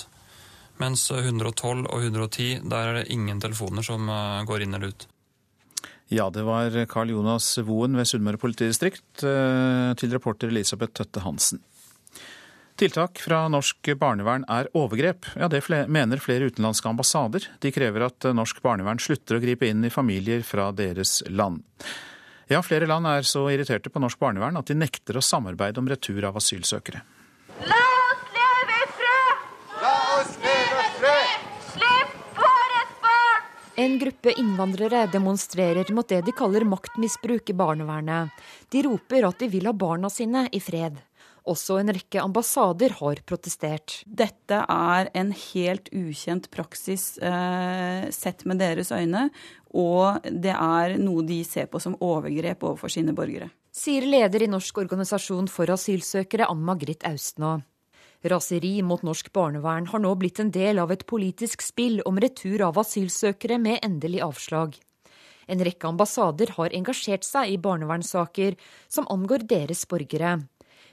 [0.80, 4.08] Mens 112 og 110, der er det ingen telefoner som
[4.48, 5.06] går inn eller ut.
[6.08, 11.60] Ja, det var Karl Jonas Woen ved Sunnmøre politidistrikt til reporter Elisabeth Tøtte Hansen.
[12.76, 15.24] Tiltak fra norsk barnevern er overgrep.
[15.40, 17.46] Ja, Det mener flere utenlandske ambassader.
[17.60, 21.62] De krever at norsk barnevern slutter å gripe inn i familier fra deres land.
[22.52, 25.88] Ja, flere land er så irriterte på norsk barnevern at de nekter å samarbeide om
[25.88, 27.00] retur av asylsøkere.
[27.64, 29.48] La oss leve i fred!
[29.80, 31.50] La oss leve i fred!
[31.72, 33.50] Slipp våre barn!
[33.88, 38.46] En gruppe innvandrere demonstrerer mot det de kaller maktmisbruk i barnevernet.
[38.68, 41.00] De roper at de vil ha barna sine i fred.
[41.46, 44.00] Også en rekke ambassader har protestert.
[44.06, 49.28] Dette er en helt ukjent praksis eh, sett med deres øyne,
[49.70, 53.52] og det er noe de ser på som overgrep overfor sine borgere.
[53.70, 57.60] Sier leder i Norsk organisasjon for asylsøkere, Ann Margrit Austnå.
[58.26, 62.64] Raseri mot norsk barnevern har nå blitt en del av et politisk spill om retur
[62.66, 64.74] av asylsøkere med endelig avslag.
[65.46, 68.56] En rekke ambassader har engasjert seg i barnevernssaker
[68.90, 70.40] som angår deres borgere.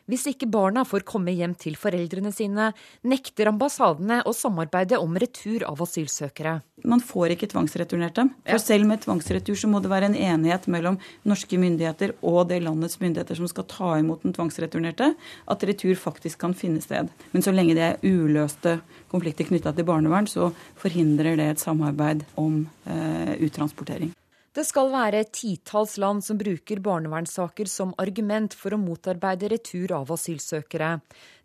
[0.10, 2.72] Hvis ikke barna får komme hjem til foreldrene sine,
[3.08, 6.58] nekter ambassadene å samarbeide om retur av asylsøkere.
[6.84, 8.34] Man får ikke tvangsreturnert dem.
[8.50, 10.98] For selv med tvangsretur så må det være en enighet mellom
[11.30, 15.14] norske myndigheter og det landets myndigheter som skal ta imot den tvangsreturnerte,
[15.48, 17.08] at retur faktisk kan finne sted.
[17.32, 18.82] Men så lenge det er uløste
[19.14, 20.52] konflikter knytta til barnevern, så
[20.82, 24.12] forhindrer det et samarbeid om eh, uttransportering.
[24.54, 30.12] Det skal være titalls land som bruker barnevernssaker som argument for å motarbeide retur av
[30.14, 31.00] asylsøkere,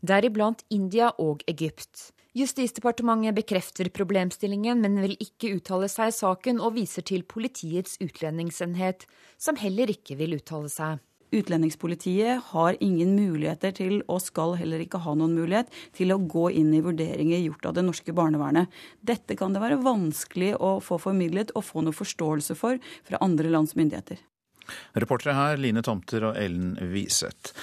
[0.05, 2.11] deriblant India og Egypt.
[2.37, 9.09] Justisdepartementet bekrefter problemstillingen, men vil ikke uttale seg i saken, og viser til Politiets utlendingsenhet,
[9.41, 11.01] som heller ikke vil uttale seg.
[11.35, 16.49] Utlendingspolitiet har ingen muligheter til, og skal heller ikke ha noen mulighet, til å gå
[16.57, 18.73] inn i vurderinger gjort av det norske barnevernet.
[19.05, 23.53] Dette kan det være vanskelig å få formidlet og få noe forståelse for fra andre
[23.53, 24.21] lands myndigheter.
[24.97, 27.55] Reportere her Line Tomter og Ellen Wiseth.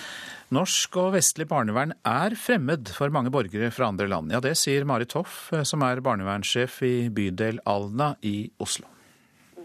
[0.53, 4.34] Norsk og vestlig barnevern er fremmed for mange borgere fra andre land.
[4.34, 8.94] Ja, Det sier Marit Hoff, som er barnevernssjef i bydel Alna i Oslo.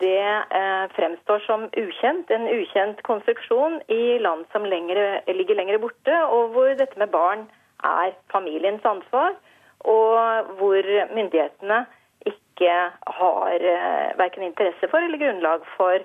[0.00, 0.26] Det
[0.60, 6.54] eh, fremstår som ukjent, en ukjent konstruksjon i land som lengre, ligger lenger borte, og
[6.54, 7.44] hvor dette med barn
[7.84, 9.36] er familiens ansvar,
[9.84, 11.82] og hvor myndighetene
[12.28, 12.72] ikke
[13.20, 16.00] har eh, verken interesse for eller grunnlag for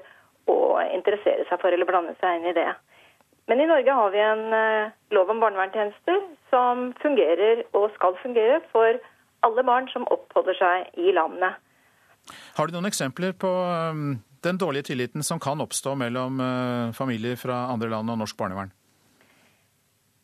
[0.52, 0.60] å
[0.94, 2.70] interessere seg for eller blande seg inn i det.
[3.48, 8.62] Men i Norge har vi en eh, lov om barnevernstjenester som fungerer og skal fungere
[8.72, 8.98] for
[9.46, 11.60] alle barn som oppholder seg i landet.
[12.58, 13.52] Har du noen eksempler på
[13.92, 18.38] um, den dårlige tilliten som kan oppstå mellom uh, familier fra andre land og norsk
[18.40, 18.74] barnevern?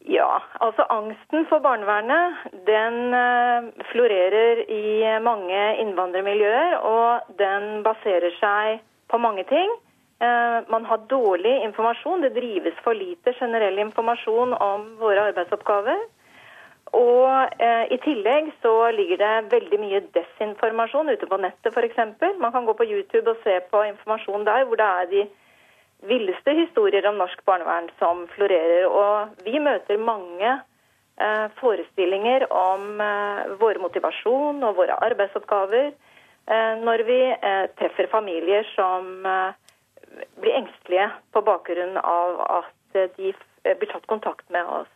[0.09, 6.79] Ja, altså angsten for barnevernet den uh, florerer i mange innvandrermiljøer.
[6.81, 9.71] Og den baserer seg på mange ting.
[10.21, 12.21] Eh, man har dårlig informasjon.
[12.21, 16.03] Det drives for lite generell informasjon om våre arbeidsoppgaver.
[16.97, 22.01] Og eh, i tillegg så ligger det veldig mye desinformasjon ute på nettet f.eks.
[22.41, 25.23] Man kan gå på YouTube og se på informasjon der hvor det er de
[26.09, 28.89] villeste historier om norsk barnevern som florerer.
[28.89, 37.07] Og vi møter mange eh, forestillinger om eh, vår motivasjon og våre arbeidsoppgaver eh, når
[37.07, 39.23] vi eh, treffer familier som
[40.43, 43.31] blir engstelige på bakgrunn av at de
[43.63, 44.91] blir tatt kontakt med oss.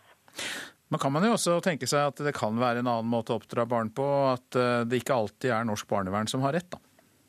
[0.89, 3.39] Men kan man jo også tenke seg at det kan være en annen måte å
[3.39, 4.05] oppdra barn på,
[4.35, 6.81] at eh, det ikke alltid er norsk barnevern som har rett, da?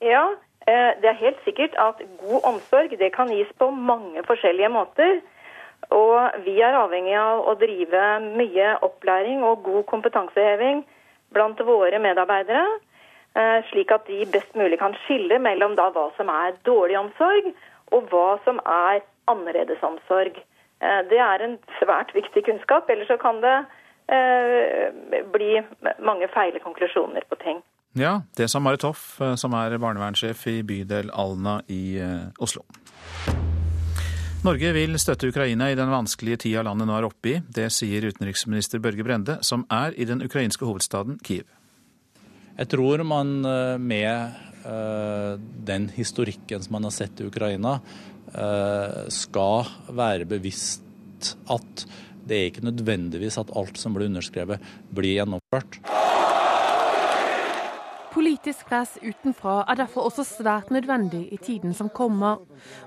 [0.05, 0.25] Ja,
[0.69, 5.23] eh, det er helt sikkert at god omsorg det kan gis på mange forskjellige måter.
[5.95, 10.83] Og vi er avhengig av å drive mye opplæring og god kompetanseheving
[11.35, 12.65] blant våre medarbeidere,
[13.37, 17.55] eh, slik at de best mulig kan skille mellom da hva som er dårlig omsorg,
[17.93, 19.01] og hva som er
[19.31, 20.37] annerledesomsorg.
[20.83, 23.57] Eh, det er en svært viktig kunnskap, ellers så kan det
[24.13, 24.93] eh,
[25.33, 25.57] bli
[26.05, 27.63] mange feile konklusjoner på ting.
[27.97, 31.99] Ja, det sa Marit Hoff, eh, som er barnevernssjef i bydel Alna i
[32.41, 32.67] Oslo.
[34.45, 37.39] Norge vil støtte Ukraina i den vanskelige tida landet nå er oppe i.
[37.51, 41.49] Det sier utenriksminister Børge Brende, som er i den ukrainske hovedstaden Kiev.
[42.57, 43.41] Jeg tror man
[43.83, 47.81] med Eh, den historikken som man har sett i Ukraina,
[49.13, 50.83] skal være bevisst
[51.49, 51.87] at
[52.27, 54.63] det er ikke nødvendigvis at alt som blir underskrevet,
[54.95, 55.79] blir gjennomført.
[58.17, 62.41] Politisk press utenfra er derfor også svært nødvendig i tiden som kommer.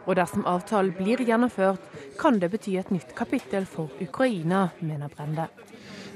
[0.08, 1.84] Og dersom avtalen blir gjennomført,
[2.20, 5.48] kan det bety et nytt kapittel for Ukraina, mener Brende.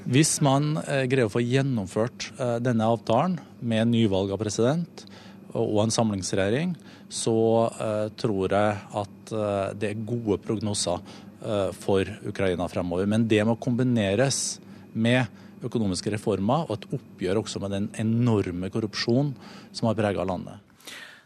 [0.04, 5.06] Hvis man eh, greier å få gjennomført denne avtalen med nyvalg av president,
[5.54, 6.74] og en samlingsregjering,
[7.14, 7.38] så
[7.70, 10.99] uh, tror jeg at uh, det er gode prognoser
[11.43, 13.05] uh, for Ukraina fremover.
[13.09, 14.59] Men det må kombineres
[14.93, 15.30] med
[15.64, 19.34] økonomiske reformer og et oppgjør også med den enorme korrupsjonen
[19.72, 20.59] som har prega landet.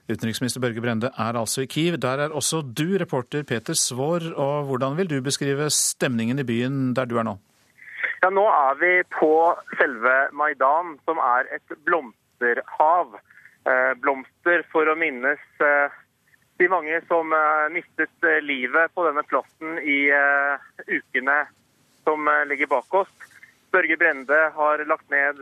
[0.07, 1.97] Utenriksminister Børge Brende er altså i Kiev.
[1.99, 4.23] Der er også du, reporter Peter Svaar.
[4.39, 7.35] Og hvordan vil du beskrive stemningen i byen der du er nå?
[8.23, 9.31] Ja, Nå er vi på
[9.75, 13.19] selve Maidan, som er et blomsterhav.
[13.67, 15.95] Eh, blomster for å minnes eh,
[16.61, 20.07] de mange som eh, mistet livet på denne plassen i
[20.87, 21.41] ukene
[22.07, 23.11] som ligger bak oss.
[23.75, 25.41] Børge Brende har lagt ned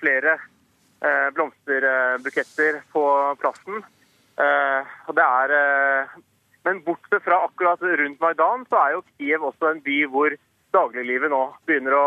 [0.00, 0.34] flere
[1.34, 3.04] blomsterbuketter på
[3.38, 3.84] plassen.
[4.42, 5.54] Er,
[6.66, 10.34] men bortsett fra akkurat rundt Maidan, så er jo Kiev også en by hvor
[10.74, 12.04] dagliglivet nå begynner å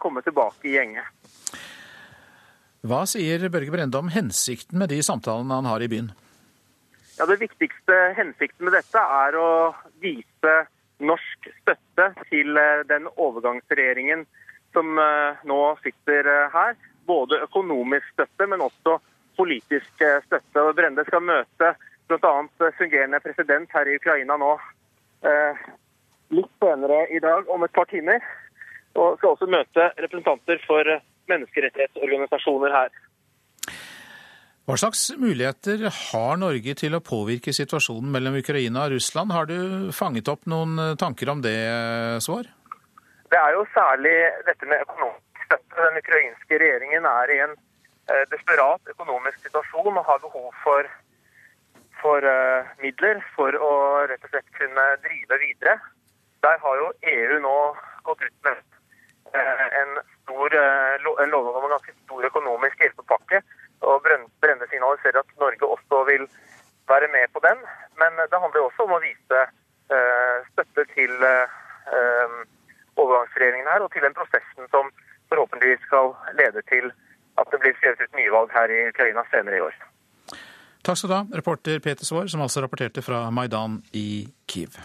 [0.00, 1.04] komme tilbake i gjenge.
[2.86, 6.12] Hva sier Børge Brende om hensikten med de samtalene han har i byen?
[7.18, 10.54] Ja, Det viktigste hensikten med dette er å vise
[11.02, 14.22] norsk støtte til eh, den overgangsregjeringen
[14.76, 16.76] som eh, nå sitter eh, her.
[17.08, 18.98] Både økonomisk støtte, men også
[19.36, 20.62] politisk støtte.
[20.62, 21.72] Og Brende skal møte
[22.08, 22.32] bl.a.
[22.78, 24.54] fungerende president her i Ukraina nå
[26.34, 28.24] litt senere i dag, om et par timer.
[28.98, 30.90] Og skal også møte representanter for
[31.30, 32.94] menneskerettighetsorganisasjoner her.
[34.66, 39.30] Hva slags muligheter har Norge til å påvirke situasjonen mellom Ukraina og Russland?
[39.30, 41.54] Har du fanget opp noen tanker om det,
[42.24, 42.50] Svar?
[43.30, 44.14] Det er jo særlig
[44.48, 45.78] dette med økonomisk støtte.
[45.78, 50.90] Den ukrainske regjeringen er i en eh, desperat økonomisk situasjon og har behov for,
[52.02, 53.72] for uh, midler for å
[54.10, 55.78] rett og slett kunne drive videre.
[56.46, 57.56] Der har jo EU nå
[58.06, 58.62] gått ut med
[59.36, 63.42] en stor, eh, lovnad om en ganske stor økonomisk hjelpepakke.
[63.86, 64.02] og
[64.40, 66.24] Brende signaliserer at Norge også vil
[66.90, 67.58] være med på den.
[68.00, 69.40] Men det handler også om å vise
[69.94, 71.46] eh, støtte til eh,
[72.96, 74.90] overgangsregjeringen her, og til den prosessen som
[75.30, 76.90] forhåpentligvis skal lede til
[77.40, 79.76] at det blir skrevet ut nyvalg her i Ukraina senere i år.
[80.86, 84.78] Takk skal du ha, reporter Peter Svaar, som altså rapporterte fra Maidan i Kiev.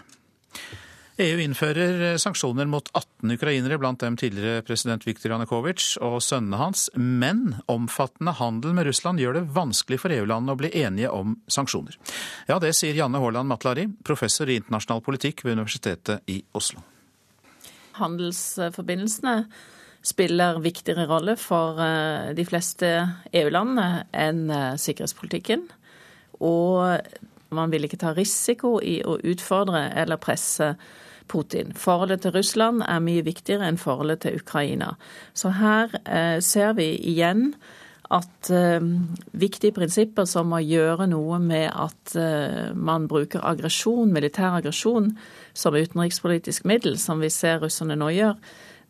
[1.22, 6.88] EU innfører sanksjoner mot 18 ukrainere, blant dem tidligere president Viktor Janukovitsj og sønnene hans.
[6.98, 11.98] Men omfattende handel med Russland gjør det vanskelig for EU-landene å bli enige om sanksjoner.
[12.50, 16.82] Ja, det sier Janne Haaland Matlari, professor i internasjonal politikk ved Universitetet i Oslo.
[18.00, 19.36] Handelsforbindelsene
[20.02, 22.90] spiller viktigere rolle for eh, de fleste
[23.30, 25.68] EU-landene enn eh, sikkerhetspolitikken.
[26.42, 26.98] Og
[27.54, 30.72] man vil ikke ta risiko i å utfordre eller presse
[31.28, 31.72] Putin.
[31.78, 34.94] Forholdet til Russland er mye viktigere enn forholdet til Ukraina.
[35.34, 37.52] Så her eh, ser vi igjen
[38.12, 38.82] at eh,
[39.32, 45.14] viktige prinsipper som å gjøre noe med at eh, man bruker aggresjon, militær aggresjon,
[45.54, 48.36] som utenrikspolitisk middel, som vi ser russerne nå gjør,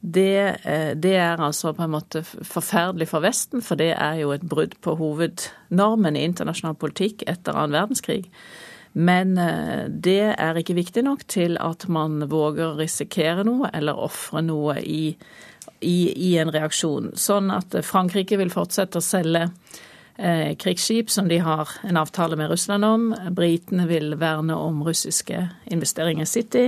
[0.02, 4.32] det, eh, det, er altså på en måte forferdelig for Vesten, for det er jo
[4.34, 8.26] et brudd på hovednormen i internasjonal politikk etter annen verdenskrig.
[8.92, 13.98] Men eh, det er ikke viktig nok til at man våger å risikere noe eller
[13.98, 15.14] ofre noe i,
[15.80, 17.12] i, i, en reaksjon.
[17.16, 19.46] Sånn at Frankrike vil fortsette å selge
[20.16, 23.08] eh, krigsskip som de har en avtale med Russland om.
[23.32, 26.66] Britene vil verne om russiske investeringer i City.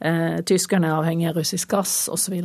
[0.00, 2.40] Eh, tyskerne er avhengig av russisk gass osv.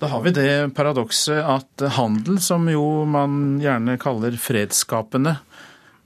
[0.00, 5.36] Da har vi det paradokset at handel, som jo man gjerne kaller fredsskapende,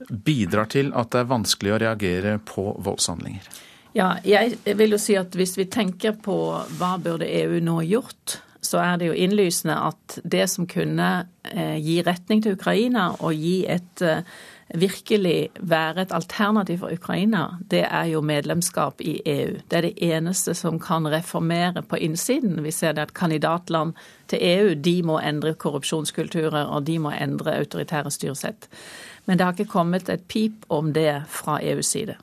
[0.09, 3.47] bidrar til at det er vanskelig å reagere på voldshandlinger.
[3.95, 6.35] Ja, jeg vil jo si at hvis vi tenker på
[6.79, 11.09] hva burde EU nå gjort, så er det jo innlysende at det som kunne
[11.47, 14.25] eh, gi retning til Ukraina og gi et eh,
[14.73, 19.59] virkelig være et alternativ for Ukraina, det er jo medlemskap i EU.
[19.69, 22.63] Det er det eneste som kan reformere på innsiden.
[22.65, 23.93] Vi ser det at kandidatland
[24.27, 28.69] til EU de må endre korrupsjonskulturer og de må endre autoritære styresett.
[29.25, 32.17] Men det har ikke kommet et pip om det fra EUs side.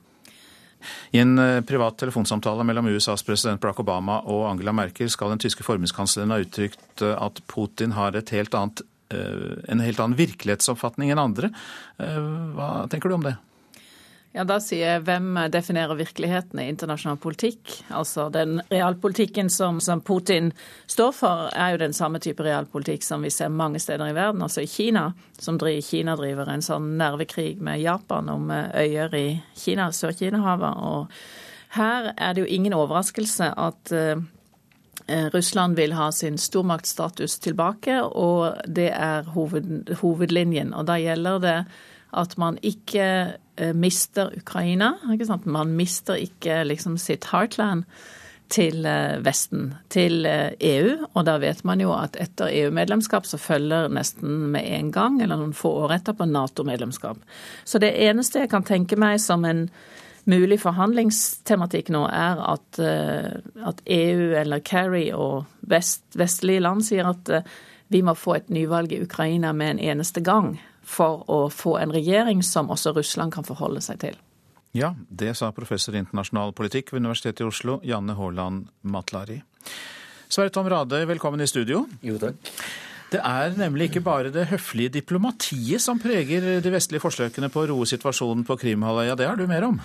[1.14, 5.42] I en eh, privat telefonsamtale mellom USAs president Barack Obama og Angela Merkel skal den
[5.42, 11.12] tyske forbundskansleren ha uttrykt eh, at Putin har helt annet Eh, en helt annen virkelighetsoppfatning
[11.12, 11.52] enn andre.
[11.98, 13.36] Hva tenker du om det?
[14.32, 17.82] Ja, Da sier jeg hvem definerer virkeligheten i internasjonal politikk?
[17.92, 20.52] Altså Den realpolitikken som, som, Putin
[20.86, 24.42] står for, er jo den samme type realpolitikk som vi ser mange steder i verden.
[24.42, 29.14] Altså i Kina, som driver, Kina driver en sånn nervekrig med Japan om eh, øyer
[29.14, 30.80] i Kina, Sør-Kina-havet.
[30.80, 33.92] Og her er det jo ingen overraskelse at
[35.06, 40.74] Eh, Russland vil ha sin stormaktstatus tilbake, og det er hoved, hovedlinjen.
[40.74, 41.56] Og da gjelder det
[42.12, 43.32] at man ikke eh,
[43.74, 44.94] mister Ukraina.
[45.44, 47.84] Man mister ikke liksom sitt heartland
[48.52, 50.94] til eh, Vesten, til EU.
[51.12, 55.40] Og da vet man jo at etter EU-medlemskap så følger nesten med en gang, eller
[55.40, 57.20] noen få år etterpå, Nato-medlemskap.
[57.64, 59.66] Så det eneste jeg kan tenke meg som en
[60.24, 67.10] mulig forhandlingstematikk nå er at, eh, at EU eller Kerry og vest, vestlige land sier
[67.10, 67.48] at eh,
[67.92, 71.94] vi må få et nyvalg i Ukraina med en eneste gang for å få en
[71.94, 74.18] regjering som også Russland kan forholde seg til.
[74.72, 79.42] Ja, det sa professor i internasjonal politikk ved Universitetet i Oslo, Janne Haaland Matlari.
[80.32, 81.84] Sverre Tom Rade, velkommen i studio.
[82.00, 82.52] Jo, takk.
[83.12, 87.66] Det er nemlig ikke bare det høflige diplomatiet som preger de vestlige forsøkene på å
[87.68, 89.16] roe situasjonen på Krimhalvøya.
[89.18, 89.80] Det har du mer om?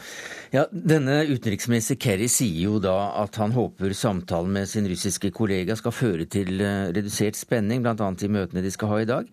[0.53, 5.75] Ja, Denne utenriksminister Kerry sier jo da at han håper samtalen med sin russiske kollega
[5.75, 7.97] skal føre til eh, redusert spenning, bl.a.
[7.97, 9.27] i møtene de skal ha i dag.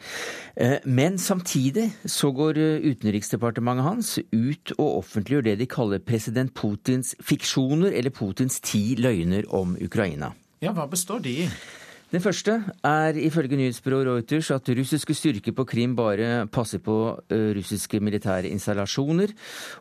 [0.59, 6.51] Eh, men samtidig så går eh, utenriksdepartementet hans ut og offentliggjør det de kaller president
[6.59, 10.35] Putins fiksjoner, eller Putins ti løgner om Ukraina.
[10.65, 11.49] Ja, hva består de i?
[12.15, 12.53] Den første
[12.87, 16.95] er ifølge nyhetsbyrået Reuters at russiske styrker på Krim bare passer på
[17.27, 19.33] russiske militære installasjoner,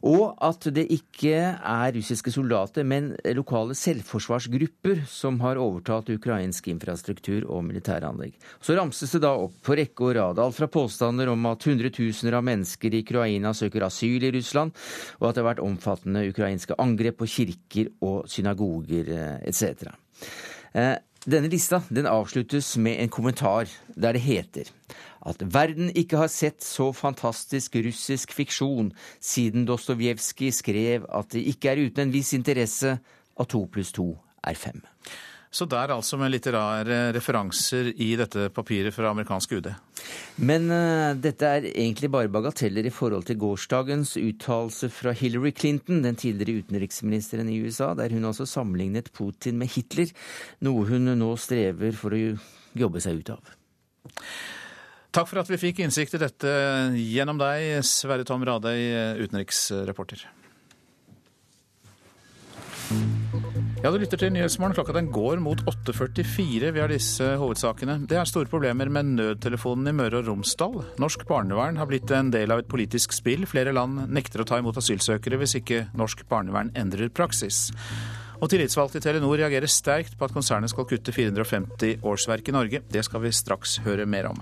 [0.02, 7.46] og at det ikke er russiske soldater, men lokale selvforsvarsgrupper som har overtatt ukrainsk infrastruktur
[7.46, 8.34] og militæranlegg.
[8.58, 12.42] Så ramses det da opp på rekke og rad, alt fra påstander om at hundretusener
[12.42, 14.74] av mennesker i Ukraina søker asyl i Russland,
[15.22, 19.14] og at det har vært omfattende ukrainske angrep på kirker og synagoger
[19.46, 19.94] etc.
[21.24, 24.68] Denne lista den avsluttes med en kommentar der det heter
[25.24, 28.90] at verden ikke har sett så fantastisk russisk fiksjon
[29.24, 32.98] siden Dostojevskij skrev at det ikke er uten en viss interesse
[33.40, 34.84] at to pluss to er fem.
[35.54, 39.68] Så det er altså med litt rare referanser i dette papiret fra amerikansk UD.
[40.42, 46.02] Men uh, dette er egentlig bare bagateller i forhold til gårsdagens uttalelse fra Hillary Clinton,
[46.02, 50.10] den tidligere utenriksministeren i USA, der hun altså sammenlignet Putin med Hitler,
[50.66, 52.24] noe hun nå strever for å
[52.74, 53.56] jobbe seg ut av.
[55.14, 56.54] Takk for at vi fikk innsikt i dette
[56.98, 60.26] gjennom deg, Sverre Tom Radøy, utenriksreporter.
[63.84, 64.72] Ja, Du lytter til Nyhetsmorgen.
[64.78, 66.70] Klokka den går mot 8.44.
[66.72, 67.98] Vi har disse hovedsakene.
[68.08, 70.78] Det er store problemer med nødtelefonen i Møre og Romsdal.
[71.04, 73.44] Norsk barnevern har blitt en del av et politisk spill.
[73.44, 77.74] Flere land nekter å ta imot asylsøkere hvis ikke norsk barnevern endrer praksis.
[78.40, 82.82] Og Tillitsvalgte i Telenor reagerer sterkt på at konsernet skal kutte 450 årsverk i Norge.
[82.88, 84.40] Det skal vi straks høre mer om.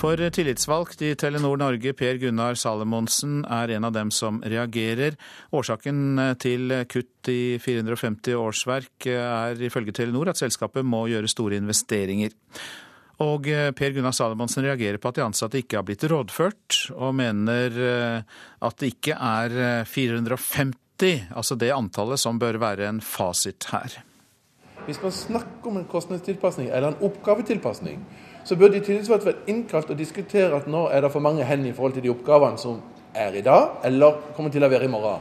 [0.00, 5.18] For tillitsvalgt i Telenor Norge, Per Gunnar Salomonsen, er en av dem som reagerer.
[5.52, 12.32] Årsaken til kutt i 450 årsverk er ifølge Telenor at selskapet må gjøre store investeringer.
[13.20, 13.44] Og
[13.76, 17.76] Per Gunnar Salomonsen reagerer på at de ansatte ikke har blitt rådført, og mener
[18.24, 24.00] at det ikke er 450, altså det antallet, som bør være en fasit her.
[24.88, 28.00] Hvis man snakker om en kostnadstilpasning eller en oppgavetilpasning,
[28.50, 31.70] så burde de tillitsvalgte vært innkalt og diskutere at nå er det for mange hender
[31.70, 32.80] i forhold til de oppgavene som
[33.14, 35.20] er i dag, eller kommer til å være i morgen.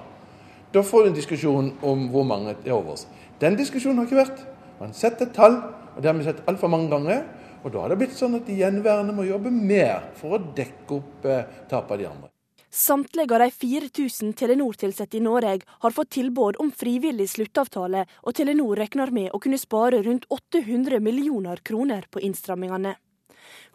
[0.73, 3.03] Da får du en diskusjon om hvor mange det er over oss.
[3.37, 4.39] Den diskusjonen har ikke vært.
[4.79, 5.59] Man setter et tall,
[5.93, 7.21] og det har vi sett altfor mange ganger.
[7.61, 10.95] Og da har det blitt sånn at de gjenværende må jobbe mer for å dekke
[10.95, 12.31] opp eh, tapet av de andre.
[12.73, 18.81] Samtlige av de 4000 Telenor-ansatte i Norge har fått tilbud om frivillig sluttavtale, og Telenor
[18.81, 22.95] regner med å kunne spare rundt 800 millioner kroner på innstrammingene.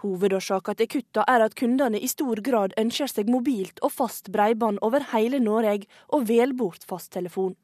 [0.05, 4.83] Hovedårsaken til kutta er at kundene i stor grad ønsker seg mobilt og fast bredbånd
[4.85, 7.55] over hele Norge, og vel bort fasttelefon.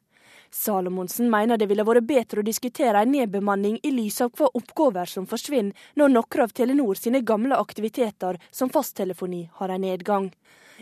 [0.51, 5.07] Salomonsen mener det ville vært bedre å diskutere en nedbemanning i lys av hva oppgaver
[5.13, 10.33] som forsvinner når noen av Telenor sine gamle aktiviteter, som fasttelefoni, har en nedgang.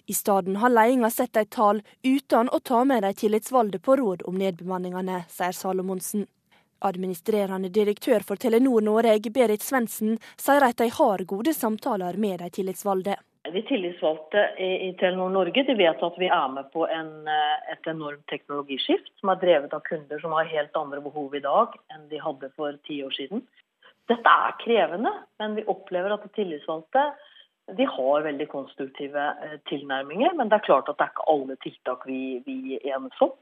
[0.06, 4.24] I stedet har ledelsen sett et tall uten å ta med de tillitsvalgte på råd
[4.30, 6.28] om nedbemanningene, sier Salomonsen.
[6.80, 12.50] Administrerende direktør for Telenor Norge, Berit Svendsen, sier at de har gode samtaler med de
[12.54, 13.16] tillitsvalgte.
[13.48, 17.86] De tillitsvalgte i, Telenor Norge de vet at vi er med på en, eh, et
[17.88, 22.08] enormt teknologiskift, som er drevet av kunder som har helt andre behov i dag enn
[22.10, 23.42] de hadde for ti år siden.
[24.08, 27.08] Dette er krevende, men vi opplever at de tillitsvalgte
[27.76, 30.34] de har veldig konstruktive eh, tilnærminger.
[30.36, 33.34] Men det er klart at det er ikke alle tiltak vi, vi enes om.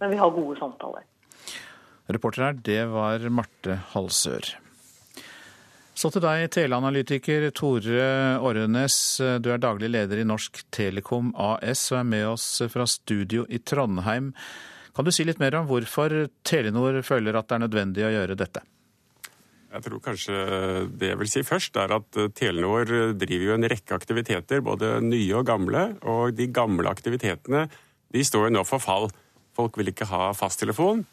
[0.00, 1.04] Men vi har gode samtaler.
[2.08, 4.54] Reporter her, det var Marte Halsør.
[6.00, 8.04] Så til deg, teleanalytiker Tore
[8.40, 8.94] Årenes.
[9.44, 13.60] Du er daglig leder i Norsk Telekom AS og er med oss fra studio i
[13.60, 14.30] Trondheim.
[14.96, 16.14] Kan du si litt mer om hvorfor
[16.46, 18.64] Telenor føler at det er nødvendig å gjøre dette?
[19.70, 20.38] Jeg tror kanskje
[20.98, 22.88] det jeg vil si først, er at Telenor
[23.20, 25.84] driver jo en rekke aktiviteter, både nye og gamle.
[26.10, 27.68] Og de gamle aktivitetene
[28.10, 29.10] de står jo nå for fall.
[29.54, 31.04] Folk vil ikke ha fasttelefon.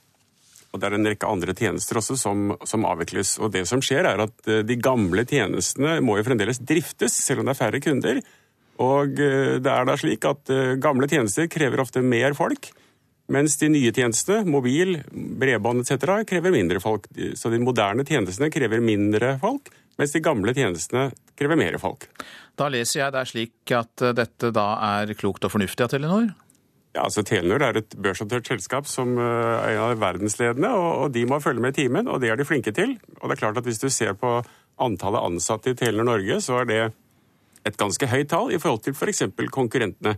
[0.73, 3.37] Og det er en rekke andre tjenester også som, som, avvikles.
[3.43, 7.41] Og det som skjer, er at eh, de gamle tjenestene må jo fremdeles driftes, selv
[7.41, 8.19] om det er færre kunder.
[8.83, 12.69] Og eh, det er da slik at eh, gamle tjenester krever ofte mer folk.
[13.33, 17.09] Mens de nye tjenestene, mobil, bredbånd etc., krever mindre folk.
[17.35, 19.67] Så de moderne tjenestene krever mindre folk,
[19.99, 22.07] mens de gamle tjenestene krever mer folk.
[22.57, 26.31] Da leser jeg det er slik at dette da er klokt og fornuftig av Telenor?
[26.95, 31.25] Ja, altså Telenor er et børsnotert selskap som eh, er en av verdensledende, og de
[31.29, 32.95] må følge med i timen, og det er de flinke til.
[33.19, 34.39] Og det er klart at Hvis du ser på
[34.79, 36.81] antallet ansatte i Telenor Norge, så er det
[37.65, 39.27] et ganske høyt tall i forhold til f.eks.
[39.35, 40.15] For konkurrentene.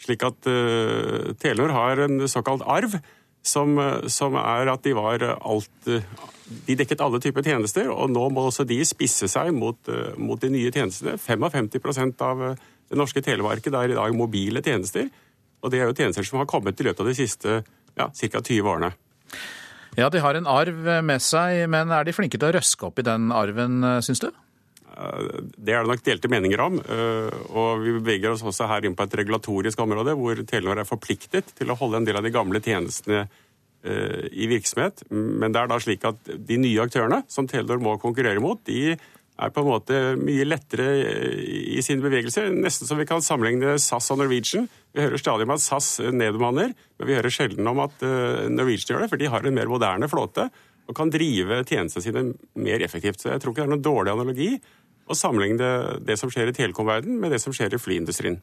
[0.00, 2.96] Slik at uh, Telenor har en såkalt arv,
[3.44, 3.76] som,
[4.08, 8.66] som, er at de var alt De dekket alle typer tjenester, og nå må også
[8.68, 9.78] de spisse seg mot,
[10.18, 11.16] mot de nye tjenestene.
[11.16, 12.42] 55% av
[12.90, 15.08] det norske telemarkedet er i dag mobile tjenester.
[15.60, 17.60] Og det er jo tjenester som har kommet i løpet av de siste
[17.98, 18.40] ja, ca.
[18.40, 18.92] 20 årene.
[19.98, 23.00] Ja, de har en arv med seg, men er de flinke til å røske opp
[23.02, 24.30] i den arven, syns du?
[25.00, 26.80] Eh, det er det nok delte meninger om.
[26.80, 30.88] Eh, og vi beveger oss også her inn på et regulatorisk område hvor Telenor er
[30.88, 35.04] forpliktet til å holde en del av de gamle tjenestene eh, i virksomhet.
[35.10, 38.96] Men det er da slik at de nye aktørene som Telenor må konkurrere mot, de
[39.40, 40.86] er på en måte mye lettere
[41.40, 42.46] i sin bevegelse.
[42.52, 44.68] Nesten som vi kan sammenligne SAS og Norwegian.
[44.92, 48.94] Vi hører stadig om at SAS nedbemanner, men vi hører sjelden om at eh, Norwegian
[48.94, 50.50] gjør det, for de har en mer moderne flåte
[50.90, 52.24] og kan drive tjenestene sine
[52.58, 53.22] mer effektivt.
[53.22, 54.50] Så jeg tror ikke det er noen dårlig analogi
[55.10, 55.74] å sammenligne det,
[56.06, 58.40] det som skjer i telekomverdenen med det som skjer i flyindustrien.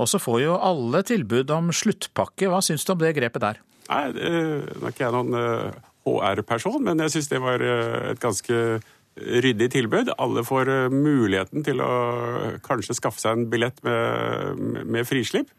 [0.00, 2.48] Og så får jo alle tilbud om sluttpakke.
[2.48, 3.60] Hva syns du om det grepet der?
[3.90, 5.76] Nei, Nå er ikke jeg noen
[6.08, 8.56] HR-person, men jeg syns det var et ganske
[9.20, 10.12] ryddig tilbud.
[10.18, 11.90] Alle får muligheten til å
[12.64, 15.50] kanskje skaffe seg en billett med, med frislipp.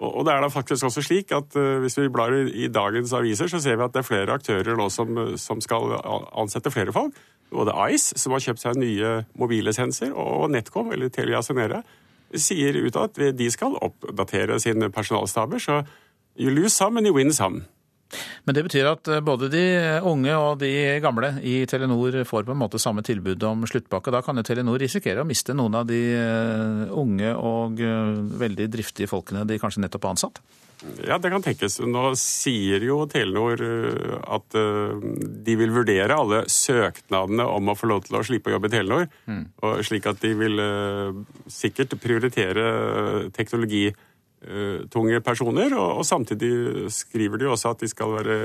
[0.00, 3.58] Og det er da faktisk også slik at Hvis vi blar i dagens aviser, så
[3.60, 5.92] ser vi at det er flere aktører nå som, som skal
[6.40, 7.18] ansette flere folk.
[7.50, 11.82] Både Ice, som har kjøpt seg nye mobillisenser, og Netcom, eller Telia Sonera,
[12.32, 15.58] sier ut at de skal oppdatere sine personalstaber.
[15.58, 15.82] Så
[16.36, 17.64] you lose some and you win some.
[18.44, 19.64] Men det betyr at eh, både de
[20.06, 20.70] unge og de
[21.02, 24.12] gamle i Telenor får på en måte samme tilbud om sluttpakke.
[24.14, 28.70] Da kan jo Telenor risikere å miste noen av de eh, unge og eh, veldig
[28.72, 30.42] driftige folkene de kanskje nettopp har ansatt?
[31.04, 31.76] Ja, det kan tenkes.
[31.84, 33.60] Nå sier jo Telenor
[34.32, 38.70] at de vil vurdere alle søknadene om å få lov til å slippe å jobbe
[38.70, 39.42] i Telenor, mm.
[39.60, 40.62] og slik at de vil
[41.52, 42.64] sikkert prioritere
[43.36, 44.09] teknologi Eh,
[44.90, 45.74] tunge personer.
[45.76, 48.38] Og, og, samtidig skriver de også at de skal være,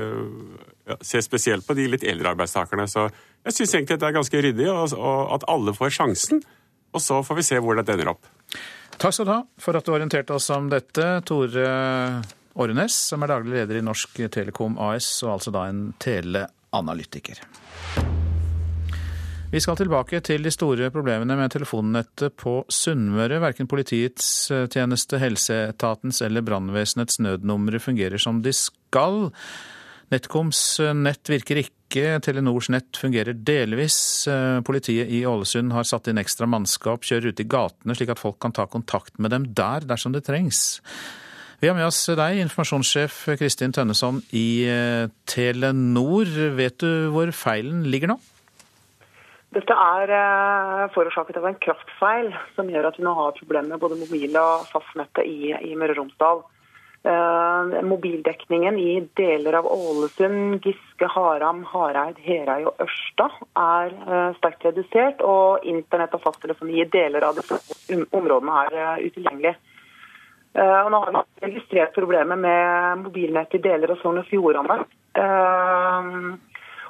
[0.90, 2.84] ja, se spesielt på de litt eldre arbeidstakerne.
[2.90, 3.06] Så
[3.46, 6.42] jeg syns egentlig det er ganske ryddig, og, og at alle får sjansen.
[6.96, 8.28] Og så får vi se hvor det ender opp.
[8.96, 11.66] Takk skal du ha for at du orienterte oss om dette, Tore
[12.56, 17.44] Årenes, som er daglig leder i Norsk Telekom AS, og altså da en teleanalytiker.
[19.46, 23.38] Vi skal tilbake til de store problemene med telefonnettet på Sunnmøre.
[23.44, 29.30] Verken politiets eh, tjeneste, helseetatens eller brannvesenets nødnumre fungerer som de skal.
[30.10, 34.00] Netcoms eh, nett virker ikke, Telenors nett fungerer delvis.
[34.26, 38.22] Eh, politiet i Ålesund har satt inn ekstra mannskap, kjører ut i gatene slik at
[38.26, 40.80] folk kan ta kontakt med dem der dersom det trengs.
[41.62, 44.66] Vi har med oss deg, informasjonssjef Kristin Tønneson i
[45.30, 46.34] Telenor.
[46.58, 48.24] Vet du hvor feilen ligger nå?
[49.56, 53.80] Dette er eh, forårsaket av en kraftfeil som gjør at vi nå har problemer med
[53.80, 56.42] både mobil- og fastnettet i, i Møre og Romsdal.
[57.06, 63.30] Eh, mobildekningen i deler av Ålesund, Giske, Haram, Hareid, Herøy og Ørsta
[63.62, 67.56] er eh, sterkt redusert, og internett og fasttelefoni i deler av disse
[68.10, 69.54] områdene er uh, utilgjengelig.
[70.56, 74.78] Og nå har vi registrert problemet med mobilnett i deler av Sogn og Fjordane.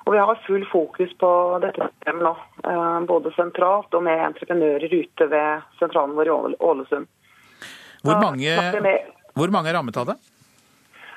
[0.07, 1.29] Og Vi har full fokus på
[1.63, 2.33] dette systemet nå,
[2.71, 7.09] eh, både sentralt og med entreprenører ute ved sentralen vår i Ålesund.
[8.07, 8.55] Hvor mange,
[9.35, 10.15] hvor mange er rammet av det?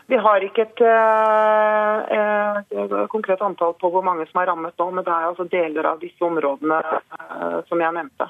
[0.10, 4.88] Vi har ikke et, et, et, konkret antall på hvor mange som er rammet nå,
[4.90, 8.30] men det er altså deler av disse områdene eh, som jeg nevnte.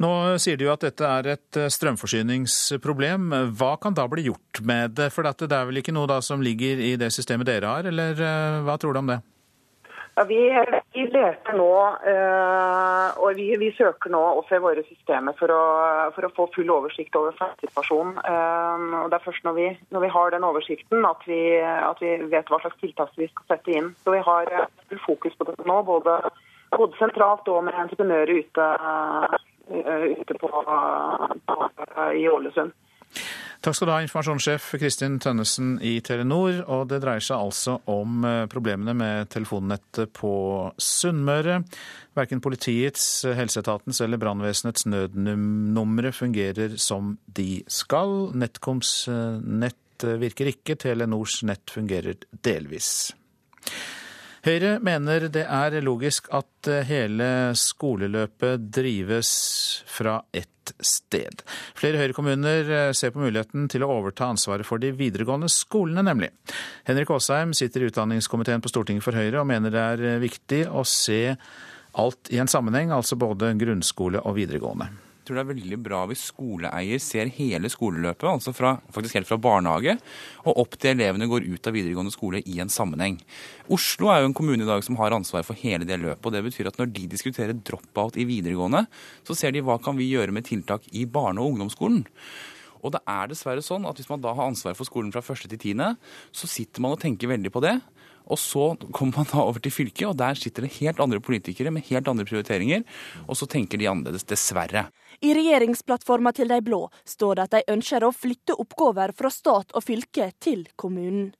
[0.00, 3.34] Nå sier du at dette er et strømforsyningsproblem.
[3.58, 5.10] Hva kan da bli gjort med det?
[5.10, 8.62] For det er vel ikke noe som ligger i det systemet dere har, eller eh,
[8.62, 9.18] hva tror du om det?
[10.20, 11.74] Ja, vi, vi leter nå,
[12.12, 15.60] øh, og vi, vi, søker nå også i våre systemer for å,
[16.12, 17.32] for å få full oversikt over
[17.62, 18.18] situasjonen.
[18.26, 22.12] Uh, og Det er først når vi, når vi, har den oversikten at at vi
[22.34, 23.88] vet hva slags tiltak vi skal sette inn.
[24.04, 26.18] Så Vi har eh, fokus på dette nå, både,
[26.76, 28.68] både sentralt og med entreprenører ute,
[30.20, 30.52] ute på,
[31.48, 31.70] på,
[32.12, 32.76] i Ålesund.
[33.60, 36.62] Takk skal du ha, informasjonssjef Kristin Tønnesen i Telenor.
[36.72, 40.32] Og det dreier seg altså om eh, problemene med telefonnettet på
[40.80, 41.58] Sunnmøre.
[42.16, 43.04] Verken politiets,
[43.36, 48.30] helseetatens eller brannvesenets nødnumre fungerer som de skal.
[48.40, 53.10] Netcoms eh, nett virker ikke, Telenors nett fungerer delvis.
[54.46, 57.26] Høyre mener det er logisk at eh, hele
[57.58, 59.32] skoleløpet drives
[59.84, 61.42] fra ett sted.
[61.76, 66.30] Flere Høyre-kommuner eh, ser på muligheten til å overta ansvaret for de videregående skolene, nemlig.
[66.88, 70.64] Henrik Asheim sitter i utdanningskomiteen på Stortinget for Høyre og mener det er eh, viktig
[70.72, 71.20] å se
[72.00, 74.88] alt i en sammenheng, altså både grunnskole og videregående
[75.30, 79.38] tror det er veldig bra hvis skoleeier ser hele skoleløpet, altså fra, faktisk helt fra
[79.40, 79.94] barnehage
[80.42, 83.20] og opp til elevene går ut av videregående skole i en sammenheng.
[83.70, 86.26] Oslo er jo en kommune i dag som har ansvar for hele det løpet.
[86.26, 88.86] og Det betyr at når de diskuterer drop-out i videregående,
[89.22, 92.02] så ser de hva kan vi gjøre med tiltak i barne- og ungdomsskolen.
[92.80, 95.50] Og det er dessverre sånn at hvis man da har ansvar for skolen fra første
[95.52, 95.94] til tiende,
[96.32, 97.76] så sitter man og tenker veldig på det.
[98.30, 101.72] Og så kommer man da over til fylket, og der sitter det helt andre politikere
[101.74, 102.84] med helt andre prioriteringer,
[103.26, 104.86] og så tenker de annerledes, dessverre.
[105.20, 109.74] I regjeringsplattforma til de blå står det at de ønsker å flytte oppgaver fra stat
[109.74, 111.32] og fylke til kommunen.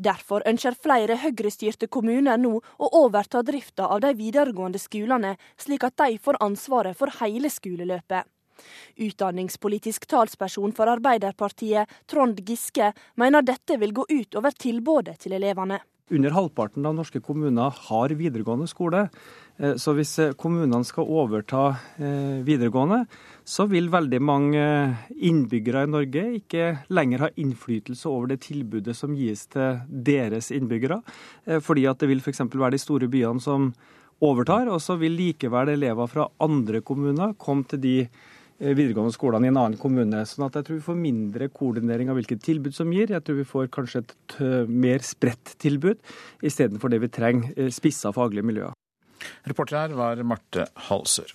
[0.00, 5.98] Derfor ønsker flere høyrestyrte kommuner nå å overta drifta av de videregående skolene, slik at
[6.00, 8.24] de får ansvaret for hele skoleløpet.
[8.96, 15.78] Utdanningspolitisk talsperson for Arbeiderpartiet, Trond Giske, mener dette vil gå ut over tilbudet til elevene.
[16.10, 19.08] Under halvparten av norske kommuner har videregående skole.
[19.58, 21.64] Eh, så hvis eh, kommunene skal overta
[21.98, 23.02] eh, videregående,
[23.44, 24.64] så vil veldig mange
[25.14, 31.00] innbyggere i Norge ikke lenger ha innflytelse over det tilbudet som gis til deres innbyggere.
[31.64, 32.44] Fordi at det vil f.eks.
[32.44, 33.70] være de store byene som
[34.24, 38.28] overtar, og så vil likevel elever fra andre kommuner komme til de eh,
[38.58, 40.24] videregående skolene i en annen kommune.
[40.26, 43.12] Sånn at jeg tror vi får mindre koordinering av hvilket tilbud som gir.
[43.14, 44.36] Jeg tror vi får kanskje et
[44.68, 46.02] mer spredt tilbud,
[46.42, 48.74] istedenfor det vi trenger, eh, spissa faglige miljøer.
[49.46, 51.32] Reporter her var Marte Halsør.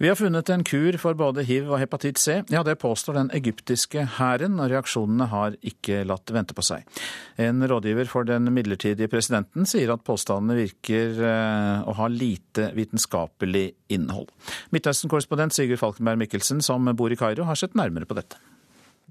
[0.00, 2.38] Vi har funnet en kur for både hiv og hepatitt C.
[2.48, 6.86] Ja, det påstår den egyptiske hæren, og reaksjonene har ikke latt vente på seg.
[7.36, 13.66] En rådgiver for den midlertidige presidenten sier at påstandene virker eh, å ha lite vitenskapelig
[13.92, 14.32] innhold.
[14.72, 18.40] Midtøsten-korrespondent Sigurd Falkenberg Mikkelsen, som bor i Kairo, har sett nærmere på dette.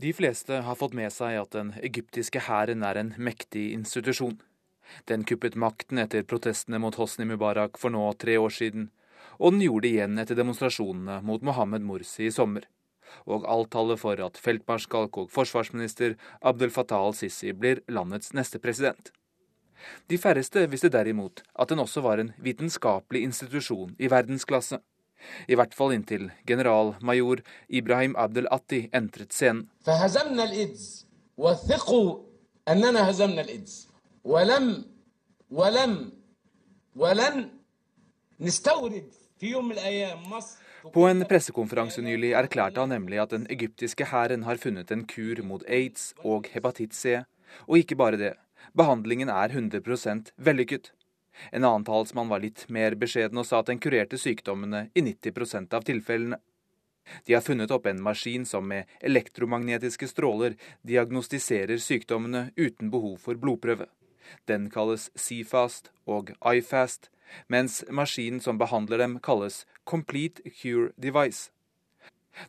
[0.02, 4.40] De fleste har fått med seg at den egyptiske hæren er en mektig institusjon.
[5.06, 8.90] Den kuppet makten etter protestene mot Hosni Mubarak for nå tre år siden,
[9.39, 12.67] og den gjorde det igjen etter demonstrasjonene mot Mohammed Morsi i sommer.
[13.31, 19.13] Og alt taler for at feltmarskalk og forsvarsminister Abdel Fattah al-Sisi blir landets neste president.
[20.09, 24.81] De færreste visste derimot at den også var en vitenskapelig institusjon i verdensklasse.
[25.49, 29.69] I hvert fall inntil generalmajor Ibrahim Abdel Atti entret scenen.
[35.51, 36.13] ولم
[36.97, 37.51] ولن
[38.41, 39.05] نستورد
[40.94, 45.42] på en pressekonferanse nylig erklærte han nemlig at den egyptiske hæren har funnet en kur
[45.44, 47.22] mot aids og hepatitt C.
[47.68, 48.34] Og ikke bare det,
[48.78, 50.92] behandlingen er 100% vellykket.
[51.52, 55.76] En annen talsmann var litt mer beskjeden og sa at den kurerte sykdommene i 90%
[55.76, 56.40] av tilfellene.
[57.26, 63.40] De har funnet opp en maskin som med elektromagnetiske stråler diagnostiserer sykdommene uten behov for
[63.40, 63.88] blodprøve.
[64.46, 67.10] Den kalles CFAST og iFast,
[67.49, 71.51] mens maskinen som behandler dem, kalles Complete Cure Device.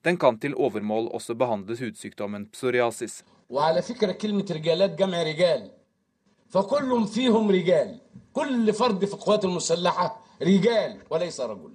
[0.01, 3.23] Den kan til overmål også behandle hudsykdommen psoriasis.
[8.33, 11.71] كل فرد في القوات المسلحة رجال وليس رجل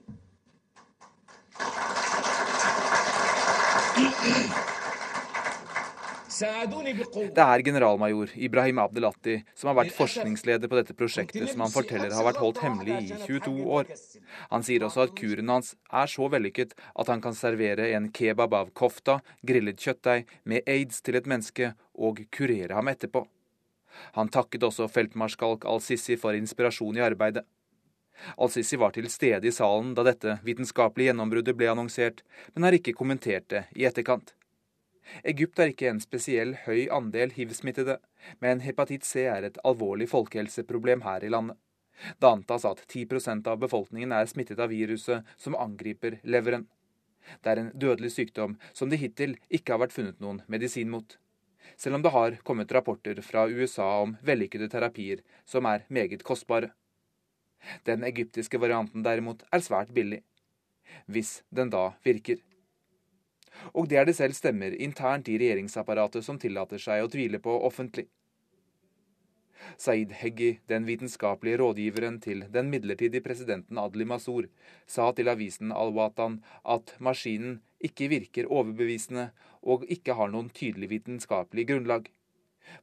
[6.36, 12.12] Det er generalmajor Ibrahim Abdelatti som har vært forskningsleder på dette prosjektet, som han forteller
[12.12, 13.88] har vært holdt hemmelig i 22 år.
[14.52, 18.58] Han sier også at kuren hans er så vellykket at han kan servere en kebab
[18.58, 23.24] av kofta, grillet kjøttdeig, med aids til et menneske og kurere ham etterpå.
[24.20, 27.46] Han takket også feltmarskalk al-Sisi for inspirasjon i arbeidet.
[28.36, 32.96] Al-Sisi var til stede i salen da dette vitenskapelige gjennombruddet ble annonsert, men har ikke
[32.98, 34.36] kommentert det i etterkant.
[35.24, 38.00] Egypt har ikke en spesiell høy andel hiv-smittede,
[38.42, 41.58] men hepatitt C er et alvorlig folkehelseproblem her i landet.
[42.20, 46.66] Det antas at 10% av befolkningen er smittet av viruset som angriper leveren.
[47.42, 51.18] Det er en dødelig sykdom som det hittil ikke har vært funnet noen medisin mot.
[51.78, 56.72] Selv om det har kommet rapporter fra USA om vellykkede terapier som er meget kostbare.
[57.88, 60.22] Den egyptiske varianten derimot er svært billig.
[61.10, 62.38] Hvis den da virker.
[63.74, 67.56] Og det er det selv stemmer internt i regjeringsapparatet som tillater seg å tvile på
[67.68, 68.08] offentlig.
[69.82, 74.48] Saeed Heggi, den vitenskapelige rådgiveren til den midlertidige presidenten Adli Masur,
[74.86, 76.42] sa til avisen Al-Watan
[76.76, 79.30] at maskinen ikke virker overbevisende
[79.64, 82.12] og ikke har noen tydelig vitenskapelig grunnlag.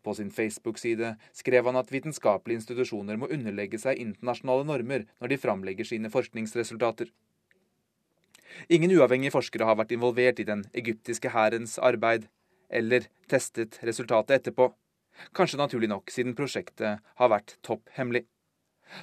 [0.02, 5.42] På sin Facebook-side skrev han at vitenskapelige institusjoner må underlegge seg internasjonale normer når de
[5.42, 7.10] framlegger sine forskningsresultater.
[8.68, 12.28] Ingen uavhengige forskere har vært involvert i den egyptiske hærens arbeid,
[12.72, 14.70] eller testet resultatet etterpå.
[15.36, 18.24] Kanskje naturlig nok, siden prosjektet har vært topphemmelig.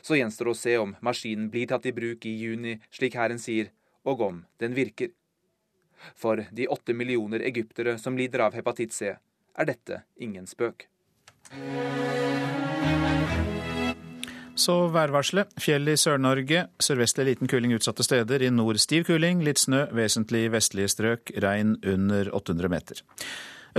[0.02, 3.72] Så gjenstår å se om maskinen blir tatt i bruk i juni, slik hæren sier,
[4.06, 5.14] og om den virker.
[6.16, 9.16] For de åtte millioner egyptere som lider av hepatitt C,
[9.60, 10.88] er dette ingen spøk.
[14.60, 15.54] Så værvarselet.
[15.62, 16.66] Fjell i Sør-Norge.
[16.84, 18.44] Sørvestlig liten kuling utsatte steder.
[18.44, 19.86] I nord stiv kuling, litt snø.
[19.96, 21.32] Vesentlig vestlige strøk.
[21.40, 23.00] Regn under 800 meter.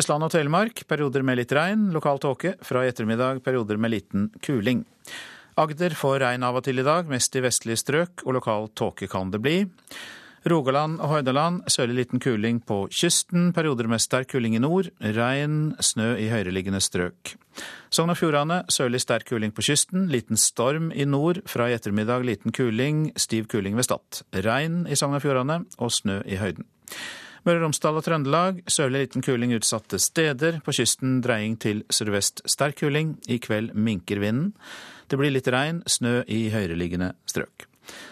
[0.01, 1.90] Østland og Telemark perioder med litt regn.
[1.93, 2.55] Lokal tåke.
[2.65, 4.86] Fra i ettermiddag perioder med liten kuling.
[5.61, 9.11] Agder får regn av og til i dag, mest i vestlige strøk, og lokal tåke
[9.11, 9.59] kan det bli.
[10.49, 14.89] Rogaland og Hordaland sørlig liten kuling på kysten, perioder med sterk kuling i nord.
[15.01, 17.35] Regn, snø i høyereliggende strøk.
[17.93, 21.43] Sogn og Fjordane sørlig sterk kuling på kysten, liten storm i nord.
[21.51, 24.23] Fra i ettermiddag liten kuling, stiv kuling ved Stad.
[24.33, 26.65] Regn i Sogn og Fjordane og snø i høyden.
[27.45, 30.62] Møre og Romsdal og Trøndelag sørlig liten kuling utsatte steder.
[30.65, 33.19] På kysten dreying til sørvest sterk kuling.
[33.29, 34.55] I kveld minker vinden.
[35.09, 37.69] Det blir litt regn, snø i høyereliggende strøk.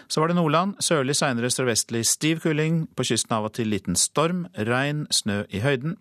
[0.09, 0.75] Så var det Nordland.
[0.81, 2.87] Sørlig, seinere sørvestlig stiv kuling.
[2.97, 4.47] På kysten av og til liten storm.
[4.57, 5.99] Regn, snø i høyden.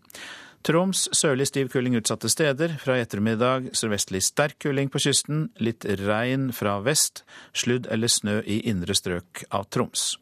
[0.64, 2.78] Troms sørlig stiv kuling utsatte steder.
[2.80, 5.50] Fra i ettermiddag sørvestlig sterk kuling på kysten.
[5.60, 7.22] Litt regn fra vest.
[7.52, 10.14] Sludd eller snø i indre strøk av Troms.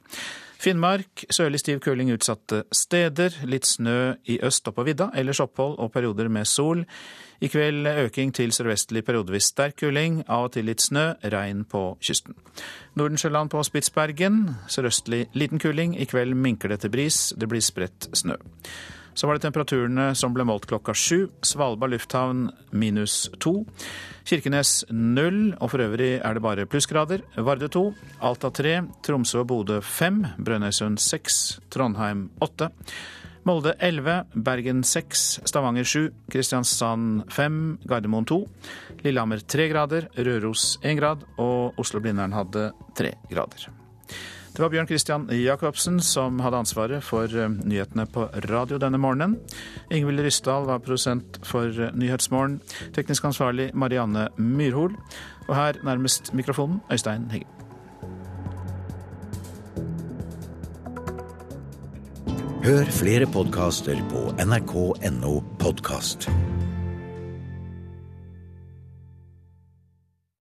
[0.66, 3.36] Finnmark sørlig stiv kuling utsatte steder.
[3.46, 5.12] Litt snø i øst og på vidda.
[5.14, 6.82] Ellers opphold og perioder med sol.
[7.38, 10.24] I kveld øking til sørvestlig periodevis sterk kuling.
[10.26, 11.12] Av og til litt snø.
[11.22, 12.34] Regn på kysten.
[12.98, 15.94] Nordensjøland på Spitsbergen sørøstlig liten kuling.
[15.94, 17.20] I kveld minker det til bris.
[17.38, 18.34] Det blir spredt snø.
[19.16, 21.30] Så var det temperaturene som ble målt klokka sju.
[21.40, 23.62] Svalbard lufthavn minus to.
[24.28, 27.24] Kirkenes null, og for øvrig er det bare plussgrader.
[27.40, 27.84] Vardø to,
[28.20, 32.68] Alta tre, Tromsø og Bodø fem, Brønnøysund seks, Trondheim åtte.
[33.46, 38.40] Molde 11, Bergen 6, Stavanger 7, Kristiansand 5, Gardermoen 2,
[39.06, 41.22] Lillehammer 3 grader, Røros 1 grad.
[41.38, 43.68] Og Oslo-Blindern hadde 3 grader.
[44.56, 49.34] Det var Bjørn Christian Jacobsen som hadde ansvaret for eh, nyhetene på radio denne morgenen.
[49.92, 52.62] Ingvild Ryssdal var produsent for eh, Nyhetsmorgen.
[52.96, 54.96] Teknisk ansvarlig Marianne Myrhol.
[55.50, 57.52] Og her nærmest mikrofonen Øystein Heggen.
[62.64, 66.30] Hør flere podkaster på nrk.no podkast.